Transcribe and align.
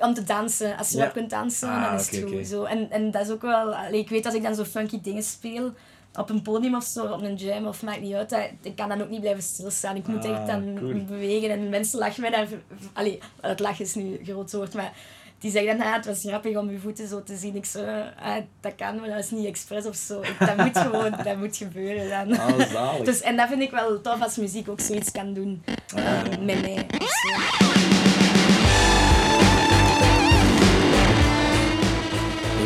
om 0.00 0.14
te 0.14 0.24
dansen. 0.24 0.76
Als 0.76 0.90
je 0.90 0.96
Ja. 0.98 1.06
kunt 1.06 1.30
dansen, 1.30 1.68
Ah, 1.68 1.84
dan 1.84 1.94
is 2.00 2.10
het 2.10 2.30
goed. 2.30 2.46
Zo. 2.46 2.64
En, 2.64 2.90
en 2.90 3.10
dat 3.10 3.22
is 3.22 3.30
ook 3.30 3.42
wel... 3.42 3.74
allee, 3.74 4.00
ik 4.00 4.08
weet 4.08 4.26
als 4.26 4.34
ik 4.34 4.42
dan 4.42 4.54
zo 4.54 4.64
funky 4.64 5.00
dingen 5.00 5.22
speel, 5.22 5.72
op 6.14 6.30
een 6.30 6.42
podium 6.42 6.74
of 6.74 6.84
zo, 6.84 7.04
op 7.06 7.22
een 7.22 7.34
jam 7.34 7.66
of 7.66 7.82
maakt 7.82 8.00
niet 8.00 8.14
uit, 8.14 8.30
dat, 8.30 8.40
ik 8.62 8.76
kan 8.76 8.88
dan 8.88 9.02
ook 9.02 9.08
niet 9.10 9.20
blijven 9.20 9.42
stilstaan. 9.42 9.96
Ik 9.96 10.06
moet 10.06 10.24
Ah, 10.24 10.30
echt 10.36 10.46
dan 10.46 10.74
cool. 10.78 11.04
bewegen 11.04 11.50
en 11.50 11.68
mensen 11.68 11.98
lachen 11.98 12.20
mij 12.20 12.30
daar... 12.30 12.46
Allee, 12.92 13.18
het 13.40 13.60
lachen 13.60 13.84
is 13.84 13.94
nu 13.94 14.02
een 14.18 14.24
groot 14.24 14.52
woord, 14.52 14.74
maar... 14.74 14.92
Die 15.40 15.50
zeggen 15.50 15.78
dan, 15.78 15.86
ah, 15.86 15.92
het 15.94 16.06
was 16.06 16.20
grappig 16.26 16.56
om 16.56 16.70
je 16.70 16.78
voeten 16.78 17.08
zo 17.08 17.22
te 17.22 17.36
zien. 17.36 17.56
Ik 17.56 17.64
zo, 17.64 17.84
ah, 18.22 18.36
dat 18.60 18.74
kan, 18.76 19.00
maar 19.00 19.08
dat 19.08 19.18
is 19.18 19.30
niet 19.30 19.46
expres 19.46 19.86
of 19.86 19.96
zo. 19.96 20.20
Ik- 20.20 20.36
Dat 20.38 20.56
moet 20.56 20.78
gewoon, 20.78 21.10
dat 21.24 21.36
moet 21.36 21.56
gebeuren 21.56 22.08
dan. 22.08 22.38
Ah. 22.38 23.04
Dus, 23.04 23.20
en 23.20 23.36
dat 23.36 23.48
vind 23.48 23.62
ik 23.62 23.70
wel 23.70 24.00
tof 24.00 24.22
als 24.22 24.36
muziek 24.36 24.68
ook 24.68 24.80
zoiets 24.80 25.10
kan 25.10 25.32
doen 25.32 25.62
eh, 25.94 26.22
met 26.40 26.60
mij. 26.60 26.86
of 27.00 28.07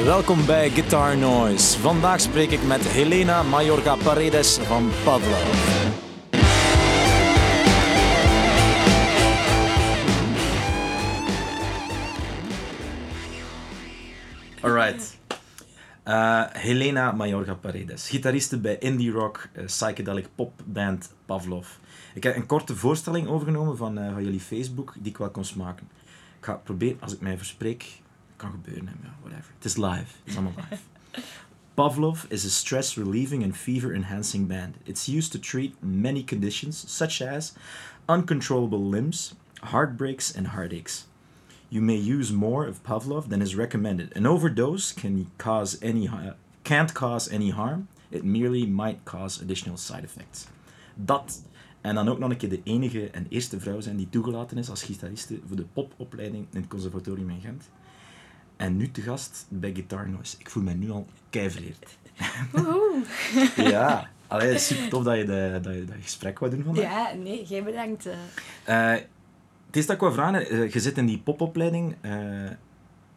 Welkom 0.05 0.47
bij 0.47 0.71
Guitar 0.71 1.17
Noise. 1.17 1.79
Vandaag 1.79 2.21
spreek 2.21 2.51
ik 2.51 2.67
met 2.67 2.81
Helena 2.81 3.43
Mayorga 3.43 3.97
Paredes 3.97 4.59
van 4.59 4.91
Pavlov. 5.05 5.71
Alright. 14.61 15.19
Eh, 16.03 16.45
Helena 16.53 17.13
Mayorga 17.13 17.55
Paredes, 17.55 18.09
gitariste 18.09 18.61
bij 18.61 18.79
indie 18.79 19.11
rock, 19.11 19.49
eh, 19.53 19.65
psychedelic 19.65 20.27
popband 20.35 21.15
Pavlov. 21.27 21.69
Ik 22.15 22.23
heb 22.23 22.37
een 22.37 22.47
korte 22.47 22.77
voorstelling 22.77 23.29
overgenomen 23.29 23.77
van, 23.77 23.99
eh, 23.99 24.13
van 24.13 24.25
jullie 24.25 24.41
Facebook, 24.41 24.95
die 24.99 25.11
ik 25.11 25.19
wel 25.19 25.31
kon 25.31 25.45
smaken. 25.45 25.89
Ik 26.39 26.45
ga 26.45 26.55
proberen, 26.55 27.01
als 27.01 27.15
ik 27.15 27.21
mij 27.21 27.37
verspreek, 27.37 28.02
kan 28.43 28.51
gebeuren, 28.51 28.99
ja, 29.03 29.15
whatever. 29.21 29.53
Het 29.55 29.65
is 29.65 29.77
live, 29.77 29.99
het 29.99 30.25
is 30.25 30.37
allemaal 30.37 30.65
live. 30.71 30.83
Pavlov 31.75 32.25
is 32.29 32.45
a 32.45 32.49
stress 32.49 32.97
relieving 32.97 33.45
and 33.45 33.57
fever 33.57 33.95
enhancing 33.95 34.47
band. 34.47 34.77
It's 34.85 35.07
used 35.07 35.33
to 35.33 35.39
treat 35.39 35.75
many 35.83 36.25
conditions, 36.25 36.85
such 36.97 37.23
as 37.23 37.55
uncontrollable 38.07 38.89
limbs, 38.89 39.35
heartbreaks, 39.61 40.37
and 40.37 40.47
heartaches. 40.47 41.07
You 41.69 41.83
may 41.83 41.97
use 41.97 42.33
more 42.33 42.69
of 42.69 42.83
Pavlov 42.83 43.29
than 43.29 43.43
is 43.43 43.55
recommended. 43.55 44.17
An 44.17 44.27
overdose 44.27 44.93
can 44.93 45.31
cause 45.37 45.79
any 45.83 46.11
can't 46.63 46.93
cause 46.93 47.35
any 47.35 47.51
harm. 47.51 47.89
It 48.11 48.25
merely 48.25 48.67
might 48.67 49.05
cause 49.05 49.41
additional 49.41 49.79
side 49.79 50.05
effects. 50.05 50.47
Dat 50.95 51.43
en 51.81 51.95
dan 51.95 52.09
ook 52.09 52.19
nog 52.19 52.31
een 52.31 52.37
keer 52.37 52.49
de 52.49 52.61
enige 52.65 53.11
en 53.11 53.27
eerste 53.29 53.61
vrouw 53.61 53.81
zijn 53.81 53.97
die 53.97 54.09
toegelaten 54.09 54.59
is 54.59 54.71
als 54.71 54.83
gitariste 54.83 55.39
voor 55.47 55.57
de 55.57 55.67
popopleiding 55.73 56.47
in 56.51 56.61
het 56.61 56.69
conservatorium 56.69 57.31
in 57.31 57.41
Gent. 57.41 57.71
En 58.63 58.77
nu 58.77 58.91
te 58.91 59.01
gast 59.01 59.47
bij 59.49 59.73
Guitar 59.73 60.09
Noise. 60.09 60.37
Ik 60.39 60.51
voel 60.51 60.63
me 60.63 60.73
nu 60.73 60.91
al 60.91 61.07
keivereerd. 61.31 61.97
Woehoe. 62.53 63.03
Ja, 63.57 64.11
allee, 64.27 64.59
super 64.59 64.89
tof 64.89 65.05
dat 65.05 65.17
je, 65.17 65.25
de, 65.25 65.59
dat 65.63 65.75
je 65.75 65.85
dat 65.85 65.97
gesprek 66.03 66.39
wou 66.39 66.51
doen 66.53 66.65
vandaag. 66.65 66.83
Ja, 66.83 67.13
nee, 67.15 67.45
jij 67.45 67.63
bedankt. 67.63 68.07
eh. 68.07 68.93
Eh, 68.95 69.01
het 69.67 69.77
is 69.77 69.87
dat 69.87 69.95
ik 69.95 70.01
wou 70.01 70.13
vragen, 70.15 70.49
eh, 70.49 70.71
je 70.73 70.81
zit 70.81 70.99
in 70.99 71.07
die 71.07 71.19
popopleiding. 71.19 71.97
eh, 72.01 72.13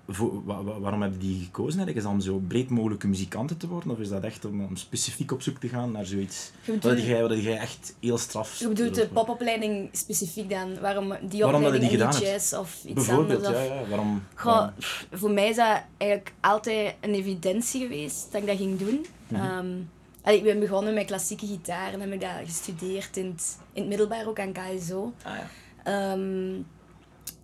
voor, 0.07 0.43
waarom 0.81 1.01
heb 1.01 1.11
je 1.11 1.17
die 1.17 1.43
gekozen? 1.43 1.65
eigenlijk? 1.79 1.97
Is 1.97 2.03
dat 2.03 2.11
om 2.11 2.19
zo 2.21 2.41
breed 2.47 2.69
mogelijke 2.69 3.07
muzikanten 3.07 3.57
te 3.57 3.67
worden? 3.67 3.91
Of 3.91 3.99
is 3.99 4.09
dat 4.09 4.23
echt 4.23 4.45
om, 4.45 4.65
om 4.65 4.75
specifiek 4.75 5.31
op 5.31 5.41
zoek 5.41 5.57
te 5.59 5.67
gaan 5.67 5.91
naar 5.91 6.05
zoiets? 6.05 6.51
Wat 6.81 7.01
jij, 7.05 7.21
wat 7.21 7.43
jij 7.43 7.57
echt 7.57 7.95
heel 7.99 8.17
straf... 8.17 8.59
je 8.59 8.67
bedoelt 8.67 8.95
de 8.95 9.07
popopleiding 9.07 9.89
specifiek 9.91 10.49
dan? 10.49 10.79
Waarom 10.79 11.13
die 11.29 11.41
Waarom 11.41 11.63
opleiding 11.63 11.91
die 11.91 11.99
gedaan 11.99 12.21
jazz 12.21 12.53
of 12.53 12.83
iets 12.83 12.93
Bijvoorbeeld, 12.93 13.45
anders? 13.45 13.65
ja, 13.67 13.73
Of... 13.73 13.81
ja. 13.81 13.89
Waarom? 13.89 14.23
Goh, 14.35 14.45
waarom- 14.53 14.73
pff, 14.79 15.07
voor 15.11 15.31
mij 15.31 15.49
is 15.49 15.55
dat 15.55 15.81
eigenlijk 15.97 16.33
altijd 16.41 16.95
een 17.01 17.13
evidentie 17.13 17.81
geweest 17.81 18.27
dat 18.31 18.41
ik 18.41 18.47
dat 18.47 18.57
ging 18.57 18.79
doen. 18.79 19.05
Allee, 20.21 20.37
ik 20.37 20.43
ben 20.43 20.59
begonnen 20.59 20.93
met 20.93 21.05
klassieke 21.05 21.47
gitaar 21.47 21.93
en 21.93 21.99
heb 22.01 22.11
ik 22.13 22.21
dat 22.21 22.29
gestudeerd 22.45 23.17
in 23.17 23.25
het, 23.25 23.57
in 23.73 23.81
het 23.81 23.89
middelbaar 23.89 24.27
ook 24.27 24.39
aan 24.39 24.51
KSO. 24.51 25.13
Ah, 25.23 25.33
ja. 25.35 25.47
Ehm, 25.83 26.53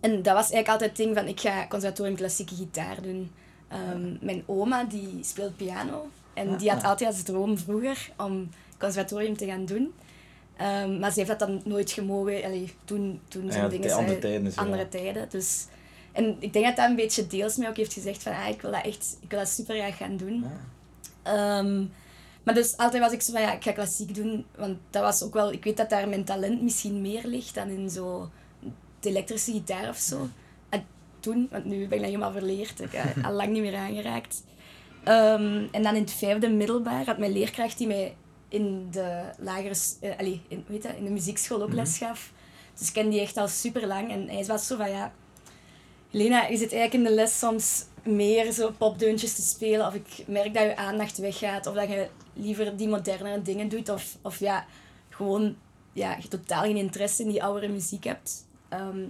en 0.02 0.22
dat 0.22 0.34
was 0.34 0.50
eigenlijk 0.50 0.68
altijd 0.68 0.90
het 0.90 0.98
ding 0.98 1.16
van 1.16 1.26
ik 1.26 1.40
ga 1.40 1.66
conservatorium 1.68 2.16
klassieke 2.16 2.54
gitaar 2.54 3.02
doen. 3.02 3.30
Ehm, 3.68 4.16
Mijn 4.20 4.42
oma 4.46 4.84
die 4.84 5.18
speelt 5.20 5.56
piano 5.56 6.06
en 6.34 6.56
die 6.56 6.70
had 6.70 6.84
altijd 6.84 7.10
als 7.10 7.22
droom 7.22 7.58
vroeger 7.58 8.10
om 8.16 8.48
conservatorium 8.78 9.36
te 9.36 9.46
gaan 9.46 9.64
doen. 9.64 9.92
Ehm, 10.56 10.98
maar 10.98 11.10
ze 11.12 11.18
heeft 11.18 11.38
dat 11.38 11.48
dan 11.48 11.60
nooit 11.64 11.90
gemogen. 11.90 12.44
Allee, 12.44 12.74
toen, 12.84 13.20
toen 13.28 13.52
zijn 13.52 13.68
dingen 13.68 13.92
andere 13.92 14.18
tijden 14.18 14.52
andere. 14.56 15.26
Dus, 15.28 15.66
en 16.12 16.36
ik 16.38 16.52
denk 16.52 16.64
dat 16.64 16.76
dat 16.76 16.88
een 16.88 16.96
beetje 16.96 17.26
deels 17.26 17.56
mij 17.56 17.68
ook 17.68 17.76
heeft 17.76 17.92
gezegd 17.92 18.22
van 18.22 18.32
ah, 18.32 18.48
ik 18.48 18.62
wil 18.62 18.70
dat 18.70 18.84
echt 18.84 19.16
ik 19.20 19.30
wil 19.30 19.38
dat 19.38 19.48
super 19.48 19.76
graag 19.76 19.96
gaan 19.96 20.16
doen. 20.16 20.44
Ehm, 21.22 21.84
maar 22.42 22.54
dus 22.54 22.76
altijd 22.76 23.02
was 23.02 23.12
ik 23.12 23.22
zo 23.22 23.32
van 23.32 23.40
ja, 23.40 23.52
ik 23.52 23.62
ga 23.62 23.72
klassiek 23.72 24.14
doen. 24.14 24.46
Want 24.56 24.78
dat 24.90 25.02
was 25.02 25.22
ook 25.22 25.34
wel, 25.34 25.52
ik 25.52 25.64
weet 25.64 25.76
dat 25.76 25.90
daar 25.90 26.08
mijn 26.08 26.24
talent 26.24 26.62
misschien 26.62 27.00
meer 27.00 27.26
ligt 27.26 27.54
dan 27.54 27.68
in 27.68 27.90
zo 27.90 28.30
de 29.02 29.08
elektrische 29.08 29.52
gitaar 29.52 29.88
of 29.88 29.96
zo. 29.96 30.28
En 30.68 30.84
toen, 31.20 31.48
want 31.50 31.64
nu 31.64 31.76
ben 31.76 31.82
ik 31.82 31.90
dat 31.90 32.00
helemaal 32.00 32.32
verleerd, 32.32 32.80
ik 32.80 32.92
heb 32.92 33.24
al 33.24 33.32
lang 33.32 33.52
niet 33.52 33.62
meer 33.62 33.76
aangeraakt. 33.76 34.44
Ehm, 35.04 35.66
en 35.70 35.82
dan 35.82 35.94
in 35.94 36.02
het 36.02 36.12
vijfde 36.12 36.48
middelbaar 36.48 37.04
had 37.04 37.18
mijn 37.18 37.32
leerkracht 37.32 37.78
die 37.78 37.86
mij 37.86 38.16
in 38.48 38.88
de 38.90 39.30
lagere, 39.38 39.74
allee, 40.18 40.40
in, 40.48 40.64
weet 40.66 40.82
je, 40.82 40.96
in 40.96 41.04
de 41.04 41.10
muziekschool 41.10 41.62
ook 41.62 41.72
les 41.72 41.98
gaf. 41.98 42.32
Dus 42.78 42.88
ik 42.88 42.94
ken 42.94 43.10
die 43.10 43.20
echt 43.20 43.36
al 43.36 43.48
super 43.48 43.86
lang. 43.86 44.10
En 44.10 44.28
hij 44.28 44.44
was 44.44 44.66
zo 44.66 44.76
van 44.76 44.90
ja, 44.90 45.12
Lena, 46.10 46.46
je 46.46 46.56
zit 46.56 46.72
eigenlijk 46.72 46.92
in 46.92 47.04
de 47.04 47.14
les 47.14 47.38
soms 47.38 47.84
meer 48.02 48.52
zo 48.52 48.70
popdeuntjes 48.70 49.34
te 49.34 49.42
spelen. 49.42 49.86
Of 49.86 49.94
ik 49.94 50.24
merk 50.26 50.54
dat 50.54 50.62
je 50.62 50.76
aandacht 50.76 51.18
weggaat. 51.18 51.66
Of 51.66 51.74
dat 51.74 51.88
je 51.88 52.08
liever 52.32 52.76
die 52.76 52.88
moderne 52.88 53.42
dingen 53.42 53.68
doet. 53.68 53.88
Of, 53.88 54.16
of 54.22 54.38
ja, 54.38 54.66
gewoon 55.08 55.56
ja, 55.92 56.16
je 56.20 56.28
totaal 56.28 56.62
geen 56.62 56.76
interesse 56.76 57.22
in 57.22 57.28
die 57.28 57.42
oudere 57.42 57.72
muziek 57.72 58.04
hebt. 58.04 58.46
Ehm, 58.72 59.04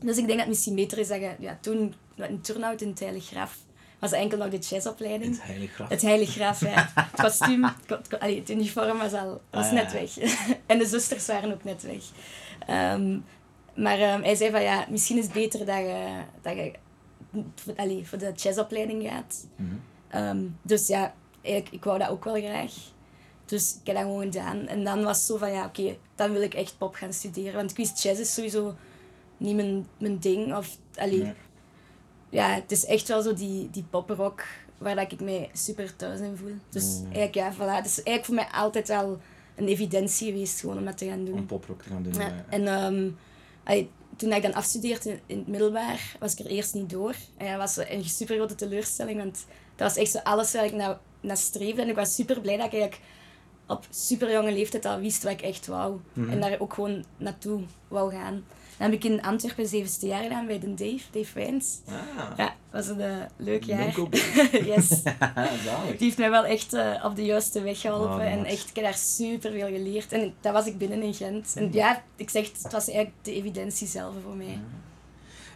dus 0.00 0.16
ik 0.16 0.26
denk 0.26 0.28
dat 0.28 0.38
het 0.38 0.48
misschien 0.48 0.74
beter 0.74 0.98
is 0.98 1.08
dat 1.08 1.20
je... 1.20 1.34
Ja, 1.38 1.58
toen, 1.60 1.94
een 2.16 2.40
turnout 2.40 2.80
in 2.80 2.88
het 2.88 3.00
Heilig 3.00 3.26
Graf, 3.26 3.58
was 3.98 4.12
enkel 4.12 4.38
nog 4.38 4.48
de 4.48 4.58
jazzopleiding. 4.58 5.34
Het 5.34 5.46
heilig 5.46 5.72
graf. 5.72 5.88
Het 5.88 6.02
Heilig 6.02 6.30
Graf, 6.30 6.60
ja. 6.60 6.90
Het 6.94 7.20
kostuum, 7.20 7.64
het, 7.64 8.18
allee, 8.18 8.42
uniform 8.48 8.98
was 8.98 9.12
al 9.12 9.40
was 9.50 9.66
Ah, 9.66 9.72
net 9.72 9.92
ja. 9.92 10.00
weg. 10.00 10.16
en 10.66 10.78
de 10.78 10.86
zusters 10.86 11.26
waren 11.26 11.52
ook 11.52 11.64
net 11.64 11.82
weg. 11.82 12.02
Ehm, 12.66 13.18
maar 13.74 13.98
ehm, 13.98 14.22
hij 14.22 14.34
zei 14.34 14.50
van 14.50 14.62
ja, 14.62 14.86
misschien 14.88 15.18
is 15.18 15.24
het 15.24 15.32
beter 15.32 15.66
dat 15.66 15.76
je, 15.76 16.22
dat 16.42 16.56
je 16.56 16.72
voor, 17.54 17.74
allee, 17.76 18.06
voor 18.06 18.18
de 18.18 18.32
jazzopleiding 18.32 19.08
gaat. 19.08 19.46
Mhm. 19.56 20.46
Dus 20.62 20.86
ja, 20.86 21.14
eigenlijk, 21.42 21.74
ik 21.74 21.84
wou 21.84 21.98
dat 21.98 22.08
ook 22.08 22.24
wel 22.24 22.42
graag. 22.42 22.72
Dus 23.44 23.76
ik 23.80 23.86
heb 23.86 23.96
dat 23.96 24.04
gewoon 24.04 24.22
gedaan. 24.22 24.66
En 24.66 24.84
dan 24.84 25.02
was 25.04 25.16
het 25.16 25.26
zo 25.26 25.36
van 25.36 25.52
ja, 25.52 25.64
oké, 25.64 25.96
dan 26.14 26.32
wil 26.32 26.42
ik 26.42 26.54
echt 26.54 26.78
pop 26.78 26.94
gaan 26.94 27.12
studeren. 27.12 27.54
Want 27.54 27.70
ik 27.70 27.76
wist, 27.76 28.02
jazz 28.02 28.20
is 28.20 28.34
sowieso 28.34 28.74
niet 29.36 29.54
mijn, 29.56 29.86
mijn 29.98 30.18
ding. 30.18 30.56
Of, 30.56 30.78
allee, 30.94 31.22
Nee. 31.22 31.32
ja, 32.28 32.48
het 32.54 32.70
is 32.72 32.84
echt 32.84 33.08
wel 33.08 33.22
zo 33.22 33.34
die, 33.34 33.70
die 33.70 33.84
poprock 33.90 34.44
waar 34.78 34.94
dat 34.94 35.12
ik 35.12 35.20
mij 35.20 35.50
super 35.52 35.96
thuis 35.96 36.20
in 36.20 36.36
voel. 36.36 36.54
Dus 36.68 36.84
Mm. 36.98 37.04
eigenlijk, 37.04 37.34
ja, 37.34 37.52
voilà. 37.54 37.76
Het 37.76 37.86
is 37.86 38.02
eigenlijk 38.02 38.24
voor 38.24 38.34
mij 38.34 38.48
altijd 38.60 38.90
al 38.90 39.18
een 39.56 39.66
evidentie 39.68 40.32
geweest 40.32 40.60
gewoon 40.60 40.78
om 40.78 40.84
dat 40.84 40.98
te 40.98 41.06
gaan 41.06 41.24
doen. 41.24 41.34
Om 41.34 41.46
poprock 41.46 41.82
te 41.82 41.88
gaan 41.88 42.02
doen. 42.02 42.14
Ja, 42.14 42.20
ja. 42.26 42.44
en 42.48 42.66
ehm, 42.68 43.10
allee, 43.64 43.90
toen 44.16 44.32
ik 44.32 44.42
dan 44.42 44.54
afstudeerde 44.54 45.10
in, 45.10 45.20
in 45.26 45.38
het 45.38 45.46
middelbaar, 45.46 46.16
was 46.20 46.32
ik 46.32 46.38
er 46.38 46.46
eerst 46.46 46.74
niet 46.74 46.90
door. 46.90 47.14
En 47.36 47.58
dat 47.58 47.74
was 47.74 47.88
een 47.88 48.04
super 48.04 48.36
grote 48.36 48.54
teleurstelling, 48.54 49.18
want 49.18 49.46
dat 49.76 49.88
was 49.88 49.96
echt 49.96 50.10
zo 50.10 50.18
alles 50.18 50.52
waar 50.52 50.64
ik 50.64 50.72
naar, 50.72 50.98
naar 51.20 51.36
streefde. 51.36 51.82
En 51.82 51.88
ik 51.88 51.94
was 51.94 52.14
super 52.14 52.40
blij 52.40 52.56
dat 52.56 52.66
ik 52.66 52.72
eigenlijk 52.72 53.02
op 53.66 53.86
super 53.90 54.32
jonge 54.32 54.52
leeftijd 54.52 54.84
al 54.84 54.98
wist 55.00 55.22
wat 55.22 55.32
ik 55.32 55.42
echt 55.42 55.66
wou. 55.66 56.00
Mhm. 56.12 56.30
En 56.30 56.40
daar 56.40 56.60
ook 56.60 56.74
gewoon 56.74 57.04
naartoe 57.16 57.62
wou 57.88 58.12
gaan. 58.12 58.44
Dan 58.78 58.90
heb 58.90 58.92
ik 58.92 59.04
in 59.04 59.22
Antwerpen 59.22 59.66
zevende 59.68 60.06
jaar 60.06 60.22
gedaan 60.22 60.46
bij 60.46 60.58
de 60.58 60.74
Dave, 60.74 61.04
Dave 61.10 61.34
Wijns. 61.34 61.80
Ah, 61.88 61.94
Ja, 62.36 62.54
was 62.70 62.88
een 62.88 63.00
eh, 63.00 63.16
leuk 63.36 63.64
jaar. 63.64 63.94
Yes. 64.72 64.88
Die 65.98 66.06
heeft 66.06 66.18
mij 66.18 66.30
wel 66.30 66.44
echt 66.44 66.72
eh, 66.72 67.04
op 67.04 67.16
de 67.16 67.24
juiste 67.24 67.62
weg 67.62 67.80
geholpen. 67.80 68.16
Oh, 68.16 68.32
en 68.32 68.44
echt, 68.44 68.68
ik 68.68 68.74
heb 68.74 68.84
daar 68.84 68.94
super 68.94 69.52
veel 69.52 69.66
geleerd. 69.66 70.12
En 70.12 70.34
dat 70.40 70.52
was 70.52 70.66
ik 70.66 70.78
binnen 70.78 71.02
in 71.02 71.14
Gent. 71.14 71.52
En 71.56 71.72
ja, 71.72 72.02
ik 72.16 72.30
zeg, 72.30 72.46
het 72.62 72.72
was 72.72 72.86
eigenlijk 72.86 73.16
de 73.22 73.34
evidentie 73.34 73.86
zelf 73.86 74.14
voor 74.24 74.36
mij. 74.36 74.58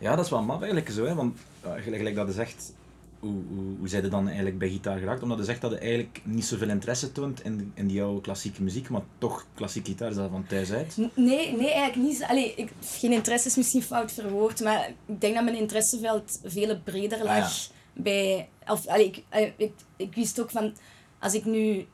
Ja, 0.00 0.16
dat 0.16 0.24
is 0.24 0.30
wel 0.30 0.42
maf 0.42 0.58
eigenlijk 0.58 0.90
zo, 0.90 1.04
hè, 1.04 1.14
want 1.14 1.38
uh, 1.64 1.70
gelijk, 1.72 1.96
gelijk 1.96 2.14
dat 2.14 2.26
je 2.26 2.32
zegt, 2.32 2.72
hoe, 3.18 3.42
hoe, 3.54 3.76
hoe 3.78 3.88
zij 3.88 4.08
dan 4.08 4.26
eigenlijk 4.26 4.58
bij 4.58 4.68
gitaar 4.68 4.98
geraakt? 4.98 5.22
Omdat 5.22 5.38
je 5.38 5.44
zegt 5.44 5.60
dat 5.60 5.70
je 5.70 5.78
eigenlijk 5.78 6.20
niet 6.24 6.44
zoveel 6.44 6.68
interesse 6.68 7.12
toont 7.12 7.44
in, 7.44 7.72
in 7.74 7.86
die 7.86 8.02
oude 8.02 8.20
klassieke 8.20 8.62
muziek, 8.62 8.88
maar 8.88 9.02
toch 9.18 9.46
klassieke 9.54 9.90
gitaar 9.90 10.10
is 10.10 10.16
dat 10.16 10.30
van 10.30 10.46
thuis 10.46 10.72
uit. 10.72 10.96
Nee, 10.96 11.56
nee, 11.56 11.70
eigenlijk 11.72 11.96
niet. 11.96 12.24
Allee, 12.28 12.54
ik, 12.54 12.70
geen 12.84 13.12
interesse 13.12 13.48
is 13.48 13.56
misschien 13.56 13.82
fout 13.82 14.12
verwoord, 14.12 14.60
maar 14.60 14.88
ik 15.06 15.20
denk 15.20 15.34
dat 15.34 15.44
mijn 15.44 15.56
interesseveld 15.56 16.40
veel 16.44 16.78
breder 16.84 17.24
lag. 17.24 17.36
Ah, 17.36 17.50
bij, 17.92 18.48
of, 18.66 18.86
allee, 18.86 19.06
ik, 19.06 19.22
eh, 19.28 19.50
ik, 19.56 19.72
ik 19.96 20.14
wist 20.14 20.40
ook 20.40 20.50
van, 20.50 20.72
als 21.18 21.34
ik 21.34 21.44
nu 21.44 21.86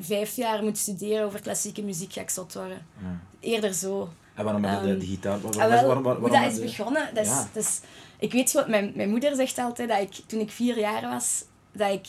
vijf 0.00 0.36
jaar 0.36 0.62
moet 0.62 0.78
studeren 0.78 1.26
over 1.26 1.40
klassieke 1.40 1.82
muziek, 1.82 2.12
ga 2.12 2.20
ik 2.20 2.30
zot 2.30 2.54
worden. 2.54 2.86
Ja. 3.02 3.20
Eerder 3.40 3.74
zo. 3.74 4.08
En 4.34 4.44
waarom 4.44 4.64
heb 4.64 4.80
je 4.80 4.86
de, 4.86 4.90
Ehm, 4.92 4.98
de 5.00 5.06
gitaar... 5.06 5.40
Waar, 5.40 5.50
Ah, 5.52 5.56
waarom, 5.56 5.70
wel, 5.70 5.86
waarom, 5.86 6.02
waarom, 6.02 6.22
hoe 6.22 6.30
waarom 6.30 6.50
dat 6.50 6.58
is 6.64 6.76
begonnen, 6.76 7.14
dat 7.14 7.24
is, 7.24 7.30
Ja. 7.30 7.48
dat 7.52 7.62
is, 7.62 7.80
ik 8.18 8.32
weet 8.32 8.50
gewoon, 8.50 8.70
mijn, 8.70 8.92
mijn 8.94 9.10
moeder 9.10 9.34
zegt 9.34 9.58
altijd 9.58 9.88
dat 9.88 10.00
ik, 10.00 10.12
toen 10.26 10.40
ik 10.40 10.50
vier 10.50 10.78
jaar 10.78 11.02
was, 11.02 11.44
dat 11.72 11.92
ik 11.92 12.06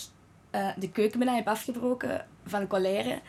uh, 0.51 0.69
de 0.77 0.92
keuken 0.92 1.27
heb 1.27 1.48
afgebroken 1.48 2.25
van 2.45 2.68
colère. 2.68 3.19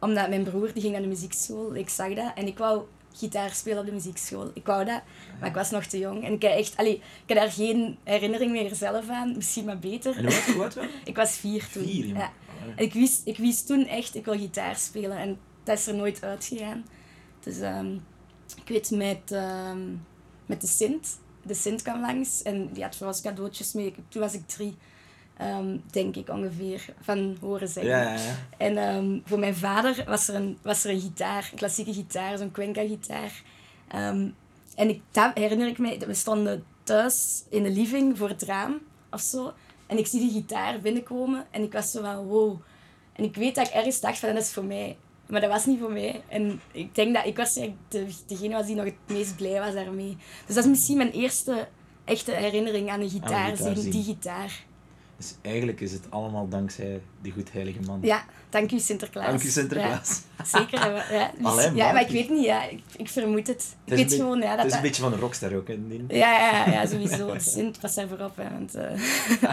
Omdat 0.00 0.28
mijn 0.28 0.42
broer, 0.42 0.72
die 0.72 0.82
ging 0.82 0.92
naar 0.92 1.02
de 1.02 1.08
muziekschool, 1.08 1.74
ik 1.74 1.88
zag 1.88 2.14
dat. 2.14 2.32
En 2.34 2.46
ik 2.46 2.58
wou 2.58 2.82
gitaar 3.12 3.50
spelen 3.50 3.78
op 3.78 3.86
de 3.86 3.92
muziekschool. 3.92 4.50
Ik 4.54 4.66
wou 4.66 4.84
dat, 4.84 5.02
maar 5.40 5.48
ik 5.48 5.54
was 5.54 5.70
nog 5.70 5.84
te 5.84 5.98
jong. 5.98 6.24
En 6.24 6.32
ik 6.32 6.42
heb, 6.42 6.52
echt, 6.52 6.76
allee, 6.76 6.94
ik 6.94 7.02
heb 7.26 7.38
daar 7.38 7.50
geen 7.50 7.98
herinnering 8.04 8.52
meer 8.52 8.74
zelf 8.74 9.08
aan, 9.08 9.36
misschien 9.36 9.64
maar 9.64 9.78
beter. 9.78 10.16
En 10.16 10.24
hoe 10.24 10.62
oud 10.62 10.74
was 10.74 10.84
Ik 11.04 11.16
was 11.16 11.36
vier 11.36 11.68
toen. 11.72 11.84
Vier, 11.84 12.06
ja. 12.06 12.32
En 12.76 12.84
ik 12.84 12.92
wist, 12.92 13.20
ik 13.24 13.36
wist 13.36 13.66
toen 13.66 13.86
echt, 13.86 14.14
ik 14.14 14.24
wil 14.24 14.38
gitaar 14.38 14.76
spelen. 14.76 15.18
En 15.18 15.38
dat 15.64 15.78
is 15.78 15.86
er 15.86 15.94
nooit 15.94 16.22
uitgegaan. 16.22 16.84
Dus 17.40 17.58
um, 17.58 18.04
ik 18.56 18.68
weet 18.68 18.90
met, 18.90 19.30
um, 19.32 20.06
met 20.46 20.60
de 20.60 20.66
Sint. 20.66 21.18
De 21.42 21.54
Sint 21.54 21.82
kwam 21.82 22.00
langs 22.00 22.42
en 22.42 22.72
die 22.72 22.82
had 22.82 22.96
voor 22.96 23.06
ons 23.06 23.20
cadeautjes 23.20 23.72
mee. 23.72 23.94
Toen 24.08 24.20
was 24.22 24.34
ik 24.34 24.46
drie. 24.46 24.76
Um, 25.42 25.82
denk 25.90 26.16
ik 26.16 26.28
ongeveer, 26.28 26.94
van 27.00 27.36
horen 27.40 27.68
zeggen. 27.68 27.92
Ja, 27.92 28.02
ja, 28.02 28.14
ja. 28.14 28.36
En 28.56 28.78
um, 28.78 29.22
voor 29.24 29.38
mijn 29.38 29.56
vader 29.56 30.04
was 30.06 30.28
er 30.28 30.34
een, 30.34 30.58
was 30.62 30.84
er 30.84 30.90
een 30.90 31.00
gitaar, 31.00 31.48
een 31.52 31.58
klassieke 31.58 31.92
gitaar, 31.92 32.38
zo'n 32.38 32.50
Cuenca-gitaar. 32.50 33.42
Um, 33.94 34.34
en 34.76 34.88
ik, 34.88 35.02
dat 35.10 35.30
herinner 35.34 35.68
ik 35.68 35.78
me, 35.78 35.98
we 36.06 36.14
stonden 36.14 36.64
thuis 36.82 37.44
in 37.48 37.62
de 37.62 37.70
living 37.70 38.18
voor 38.18 38.28
het 38.28 38.42
raam 38.42 38.78
of 39.10 39.20
zo. 39.20 39.52
En 39.86 39.98
ik 39.98 40.06
zie 40.06 40.20
die 40.20 40.30
gitaar 40.30 40.80
binnenkomen 40.80 41.46
en 41.50 41.62
ik 41.62 41.72
was 41.72 41.90
zo 41.90 42.02
van 42.02 42.16
wow. 42.16 42.60
En 43.12 43.24
ik 43.24 43.36
weet 43.36 43.54
dat 43.54 43.66
ik 43.66 43.72
ergens 43.72 44.00
dacht 44.00 44.18
van 44.18 44.34
dat 44.34 44.42
is 44.42 44.52
voor 44.52 44.64
mij. 44.64 44.96
Maar 45.30 45.40
dat 45.40 45.50
was 45.50 45.66
niet 45.66 45.80
voor 45.80 45.92
mij. 45.92 46.22
En 46.28 46.60
ik 46.72 46.94
denk 46.94 47.14
dat 47.14 47.26
ik 47.26 47.36
was 47.36 47.54
de, 47.54 48.06
degene 48.26 48.54
was 48.54 48.66
die 48.66 48.76
nog 48.76 48.84
het 48.84 48.94
meest 49.06 49.36
blij 49.36 49.60
was 49.60 49.74
daarmee. 49.74 50.16
Dus 50.46 50.54
dat 50.54 50.64
is 50.64 50.70
misschien 50.70 50.96
mijn 50.96 51.10
eerste 51.10 51.68
echte 52.04 52.32
herinnering 52.32 52.90
aan 52.90 53.00
een 53.00 53.10
gitaar, 53.10 53.50
aan 53.50 53.56
gitaar 53.56 53.76
zien, 53.76 53.90
die 53.90 54.04
gitaar. 54.04 54.64
Dus 55.20 55.34
eigenlijk 55.42 55.80
is 55.80 55.92
het 55.92 56.10
allemaal 56.10 56.48
dankzij 56.48 57.00
die 57.22 57.32
goed 57.32 57.52
heilige 57.52 57.80
man. 57.80 57.98
Ja, 58.02 58.24
dank 58.48 58.72
u 58.72 58.78
Sinterklaas. 58.78 59.26
Dank 59.26 59.42
u 59.42 59.48
Sinterklaas. 59.48 60.22
Ja, 60.38 60.44
zeker. 60.44 61.12
Ja, 61.12 61.30
dus, 61.54 61.70
ja, 61.74 61.92
maar 61.92 62.02
ik 62.02 62.08
weet 62.08 62.30
niet, 62.30 62.44
ja. 62.44 62.68
ik, 62.68 62.82
ik 62.96 63.08
vermoed 63.08 63.46
het. 63.46 63.76
Ik 63.84 63.94
weet 63.94 64.12
gewoon, 64.12 64.38
ja, 64.40 64.50
dat... 64.50 64.58
Het 64.58 64.66
is 64.66 64.74
een 64.74 64.82
beetje 64.82 65.02
van 65.02 65.12
een 65.12 65.18
rockster 65.18 65.56
ook, 65.56 65.68
hè? 65.68 65.78
Ja, 66.08 66.38
ja, 66.38 66.70
ja, 66.72 66.86
sowieso. 66.86 67.34
Sint, 67.38 67.80
pas 67.80 67.94
daar 67.94 68.08
voorop, 68.08 68.36
hè. 68.36 68.50
Want, 68.50 68.76
uh... 68.76 69.52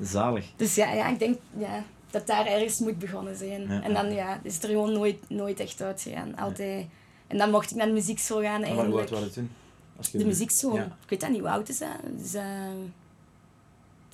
Zalig. 0.00 0.44
Dus 0.56 0.74
ja, 0.74 0.92
ja, 0.92 1.08
ik 1.08 1.18
denk 1.18 1.38
ja, 1.58 1.84
dat 2.14 2.26
daar 2.26 2.46
ergens 2.46 2.78
moet 2.78 2.98
begonnen 2.98 3.36
zijn. 3.36 3.70
En 3.70 3.92
dan 3.92 4.12
ja, 4.12 4.40
is 4.42 4.54
het 4.54 4.62
er 4.62 4.68
gewoon 4.68 4.92
nooit, 4.92 5.30
nooit 5.30 5.60
echt 5.60 5.82
uitgegaan. 5.82 6.36
Altijd... 6.36 6.86
En 7.26 7.38
dan 7.38 7.50
mocht 7.50 7.70
ik 7.70 7.76
naar 7.76 7.86
de 7.86 7.92
muziekschool 7.92 8.42
gaan 8.42 8.62
en 8.62 8.62
eigenlijk. 8.62 8.90
hoe 8.90 9.00
oud 9.00 9.10
was 9.10 9.20
het 9.20 9.32
toen? 9.32 9.50
Als 9.96 10.08
je 10.08 10.18
de 10.18 10.26
muziekschool? 10.26 10.76
Ik 10.76 11.08
weet 11.08 11.20
dat 11.20 11.30
niet, 11.30 11.40
hoe 11.40 11.48
oud 11.50 11.68
is 11.68 11.78
dat? 11.78 11.88
Dus, 12.18 12.34
uh... 12.34 12.42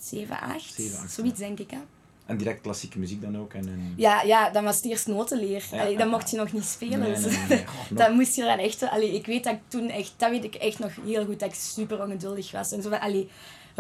7, 0.00 0.40
8. 0.40 0.74
7, 0.74 0.98
8 0.98 1.12
zoiets 1.12 1.38
denk 1.38 1.58
ik. 1.58 1.70
Hè. 1.70 1.78
En 2.26 2.36
direct 2.36 2.60
klassieke 2.60 2.98
muziek 2.98 3.22
dan 3.22 3.38
ook? 3.38 3.54
En, 3.54 3.68
en... 3.68 3.94
Ja, 3.96 4.22
ja, 4.22 4.50
dan 4.50 4.64
was 4.64 4.76
het 4.76 4.84
eerst 4.84 5.06
notenleer. 5.06 5.64
Ja, 5.70 5.80
allee, 5.80 5.96
dan 5.96 6.08
mocht 6.08 6.30
je 6.30 6.36
nog 6.36 6.52
niet 6.52 6.64
spelen. 6.64 6.98
Nee, 6.98 7.14
dus 7.14 7.48
nee, 7.48 7.64
dan 7.90 8.14
moest 8.14 8.36
je 8.36 8.42
dan 8.42 8.58
echt... 8.58 8.82
Allee, 8.82 9.14
ik 9.14 9.26
weet 9.26 9.44
dat 9.44 9.52
ik 9.52 9.60
toen 9.68 9.88
echt... 9.88 10.12
Dat 10.16 10.30
weet 10.30 10.44
ik 10.44 10.54
echt 10.54 10.78
nog 10.78 10.92
heel 11.04 11.24
goed, 11.24 11.40
dat 11.40 11.48
ik 11.48 11.54
super 11.54 12.02
ongeduldig 12.02 12.50
was. 12.50 12.72
En 12.72 12.82
zo 12.82 12.88
van, 12.88 13.00
allee, 13.00 13.28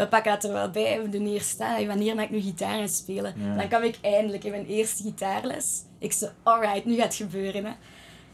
we 0.00 0.06
pakken 0.08 0.32
dat 0.32 0.44
er 0.44 0.52
wel 0.52 0.70
bij, 0.70 1.02
we 1.02 1.08
doen 1.08 1.26
eerst 1.26 1.58
dat. 1.58 1.84
Wanneer 1.86 2.14
mag 2.14 2.24
ik 2.24 2.30
nu 2.30 2.40
gitaar 2.40 2.78
gaan 2.78 2.88
spelen? 2.88 3.34
Dan 3.56 3.68
kwam 3.68 3.82
ik 3.82 3.98
eindelijk 4.00 4.44
in 4.44 4.50
mijn 4.50 4.66
eerste 4.66 5.02
gitaarles. 5.02 5.82
Ik 5.98 6.12
zei, 6.12 6.30
alright, 6.42 6.84
nu 6.84 6.94
gaat 6.94 7.04
het 7.04 7.14
gebeuren. 7.14 7.64
Hè. 7.64 7.72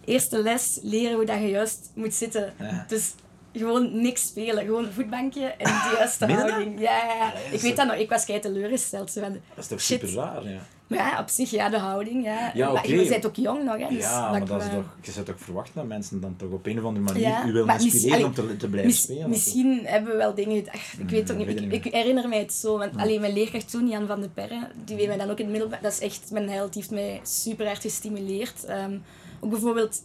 Eerste 0.04 0.42
les, 0.42 0.78
leren 0.82 1.16
hoe 1.16 1.24
dat 1.24 1.38
je 1.38 1.48
juist 1.48 1.90
moet 1.94 2.14
zitten. 2.14 2.54
Dus 2.88 3.14
gewoon 3.52 4.00
niks 4.00 4.26
spelen. 4.26 4.64
Gewoon 4.64 4.84
een 4.84 4.92
voetbankje 4.92 5.46
en 5.46 5.64
de 5.64 5.94
juiste 5.98 6.26
houding. 6.32 6.80
Ja, 6.80 6.96
ja, 6.96 7.14
ja. 7.14 7.32
Ik 7.50 7.60
weet 7.60 7.76
dat 7.76 7.86
nog. 7.86 7.96
Ik 7.96 8.08
was 8.08 8.24
kei 8.24 8.40
teleurgesteld. 8.40 9.10
Zo 9.10 9.20
van, 9.20 9.32
dat 9.32 9.64
is 9.64 9.66
toch 9.66 9.80
super 9.80 10.12
raar, 10.14 10.48
ja. 10.48 10.58
Maar 10.86 10.98
ja, 10.98 11.20
op 11.20 11.28
zich, 11.28 11.50
ja, 11.50 11.68
de 11.68 11.78
houding, 11.78 12.24
ja. 12.24 12.50
ja 12.54 12.70
okay. 12.70 12.94
Maar 12.94 13.02
je 13.02 13.08
bent 13.08 13.26
ook 13.26 13.36
jong 13.36 13.64
nog, 13.64 13.78
hè. 13.78 13.88
Dus 13.88 14.02
ja, 14.02 14.30
maar 14.30 14.44
dat 14.44 14.62
is 14.62 14.68
toch, 14.68 14.84
je 15.02 15.10
zou 15.10 15.26
toch 15.26 15.34
verwachten 15.38 15.74
dat 15.74 15.86
mensen 15.86 16.20
dan 16.20 16.36
toch 16.36 16.50
op 16.50 16.66
een 16.66 16.78
of 16.78 16.84
andere 16.84 17.04
manier 17.04 17.22
ja, 17.22 17.46
u 17.46 17.52
willen 17.52 17.80
inspireren 17.80 18.26
om 18.26 18.34
te, 18.34 18.56
te 18.56 18.68
blijven 18.68 18.92
spelen? 18.92 19.28
Misschien 19.28 19.80
hebben 19.84 20.12
we 20.12 20.16
wel 20.16 20.34
dingen... 20.34 20.64
Ach, 20.68 20.92
ik 20.98 21.10
weet 21.10 21.28
het 21.28 21.32
ook 21.32 21.46
niet. 21.46 21.60
Ik, 21.60 21.84
ik, 21.84 21.92
herinner 21.92 22.28
mij 22.28 22.38
het 22.38 22.52
zo. 22.52 22.78
Want 22.78 22.96
alleen 22.96 23.20
mijn 23.20 23.32
leerkracht 23.32 23.70
toen, 23.70 23.88
Jan 23.88 24.06
van 24.06 24.20
de 24.20 24.28
Perre, 24.28 24.68
die 24.84 24.96
weet 24.96 25.06
mij 25.06 25.16
dan 25.16 25.30
ook 25.30 25.38
in 25.38 25.44
het 25.44 25.52
middelbaar... 25.52 25.82
Dat 25.82 25.92
is 25.92 26.00
echt 26.00 26.30
mijn 26.30 26.48
held. 26.48 26.72
Die 26.72 26.82
heeft 26.82 26.94
mij 26.94 27.20
super 27.22 27.66
hard 27.66 27.80
gestimuleerd. 27.80 28.68
Um, 28.68 29.02
ook 29.40 29.50
bijvoorbeeld... 29.50 30.02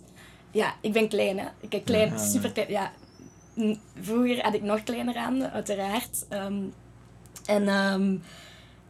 Ja, 0.52 0.74
ik 0.82 0.94
ben 0.94 1.08
klein, 1.08 1.40
hè. 1.40 1.46
Ik 1.60 1.70
ben 1.70 1.84
klein, 1.84 2.20
super 2.20 2.52
klein. 2.52 2.70
Ja, 2.70 2.92
vroeger 4.02 4.44
had 4.44 4.54
ik 4.54 4.62
nog 4.62 4.84
kleinere 4.84 5.20
handen, 5.20 5.52
uiteraard. 5.52 6.26
Um, 6.30 6.74
en 7.46 7.68
um, 7.68 8.22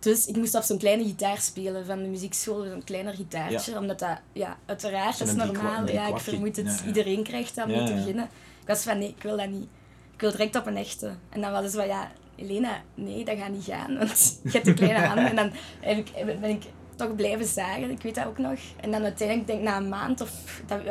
dus 0.04 0.26
ik 0.26 0.36
moest 0.36 0.56
op 0.56 0.64
zo'n 0.64 0.78
kleine 0.78 1.04
gitaar 1.04 1.38
spelen 1.38 1.86
van 1.86 2.04
de 2.04 2.10
muziekschool, 2.10 2.64
zo'n 2.64 2.84
kleiner 2.84 3.14
gitaartje. 3.14 3.78
Omdat 3.78 4.00
dat, 4.00 4.20
ja, 4.34 4.58
uiteraard, 4.66 5.20
dat 5.20 5.28
is 5.28 5.34
normaal. 5.34 5.88
Ja, 5.88 6.08
ik 6.08 6.18
vermoed 6.18 6.56
het, 6.56 6.84
iedereen 6.86 7.24
krijgt 7.24 7.56
dat 7.56 7.68
mee 7.68 7.84
te 7.84 7.94
beginnen. 7.94 8.24
Ik 8.62 8.68
was 8.68 8.84
van, 8.84 8.98
nee, 8.98 9.08
ik 9.18 9.24
wil 9.24 9.38
dat 9.38 9.50
niet. 9.50 9.68
Ik 10.14 10.22
wil 10.22 10.32
direct 10.32 10.56
op 10.56 10.66
een 10.66 10.78
echte. 10.78 11.12
En 11.30 11.42
dan 11.42 11.52
was 11.52 11.64
het 11.64 11.74
van, 11.74 11.88
ja, 11.88 12.12
Elena, 12.36 12.82
nee, 12.94 13.26
dat 13.26 13.38
gaat 13.38 13.50
niet 13.50 13.64
gaan, 13.64 13.98
want 13.98 14.40
je 14.44 14.50
hebt 14.50 14.66
de 14.66 14.74
kleine 14.74 15.08
handen. 15.08 15.26
En 15.26 15.36
dan 15.36 15.52
heb 15.80 15.98
ik, 15.98 16.40
ben 16.40 16.50
ik 16.50 16.64
toch 16.96 17.16
blijven 17.16 17.46
zagen, 17.46 17.90
ik 17.90 18.02
weet 18.02 18.16
dat 18.16 18.26
ook 18.26 18.38
nog. 18.38 18.60
En 18.80 18.92
dan 18.92 19.04
uiteindelijk, 19.04 19.48
denk 19.48 19.62
na 19.62 19.78
een 19.78 19.90
maand 19.90 20.22
of 20.22 20.62
dat, 20.66 20.82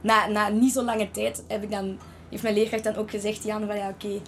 na, 0.00 0.26
na 0.26 0.48
niet 0.48 0.72
zo 0.72 0.82
lange 0.82 1.10
tijd, 1.10 1.44
heb 1.48 1.62
ik 1.62 1.70
dan 1.70 1.98
heeft 2.30 2.42
mijn 2.42 2.54
leerkracht 2.54 2.84
dan 2.84 2.96
ook 2.96 3.10
gezegd, 3.10 3.44
Jan, 3.44 3.66
van 3.66 3.76
ja, 3.76 3.88
oké, 3.88 4.06
okay, 4.06 4.20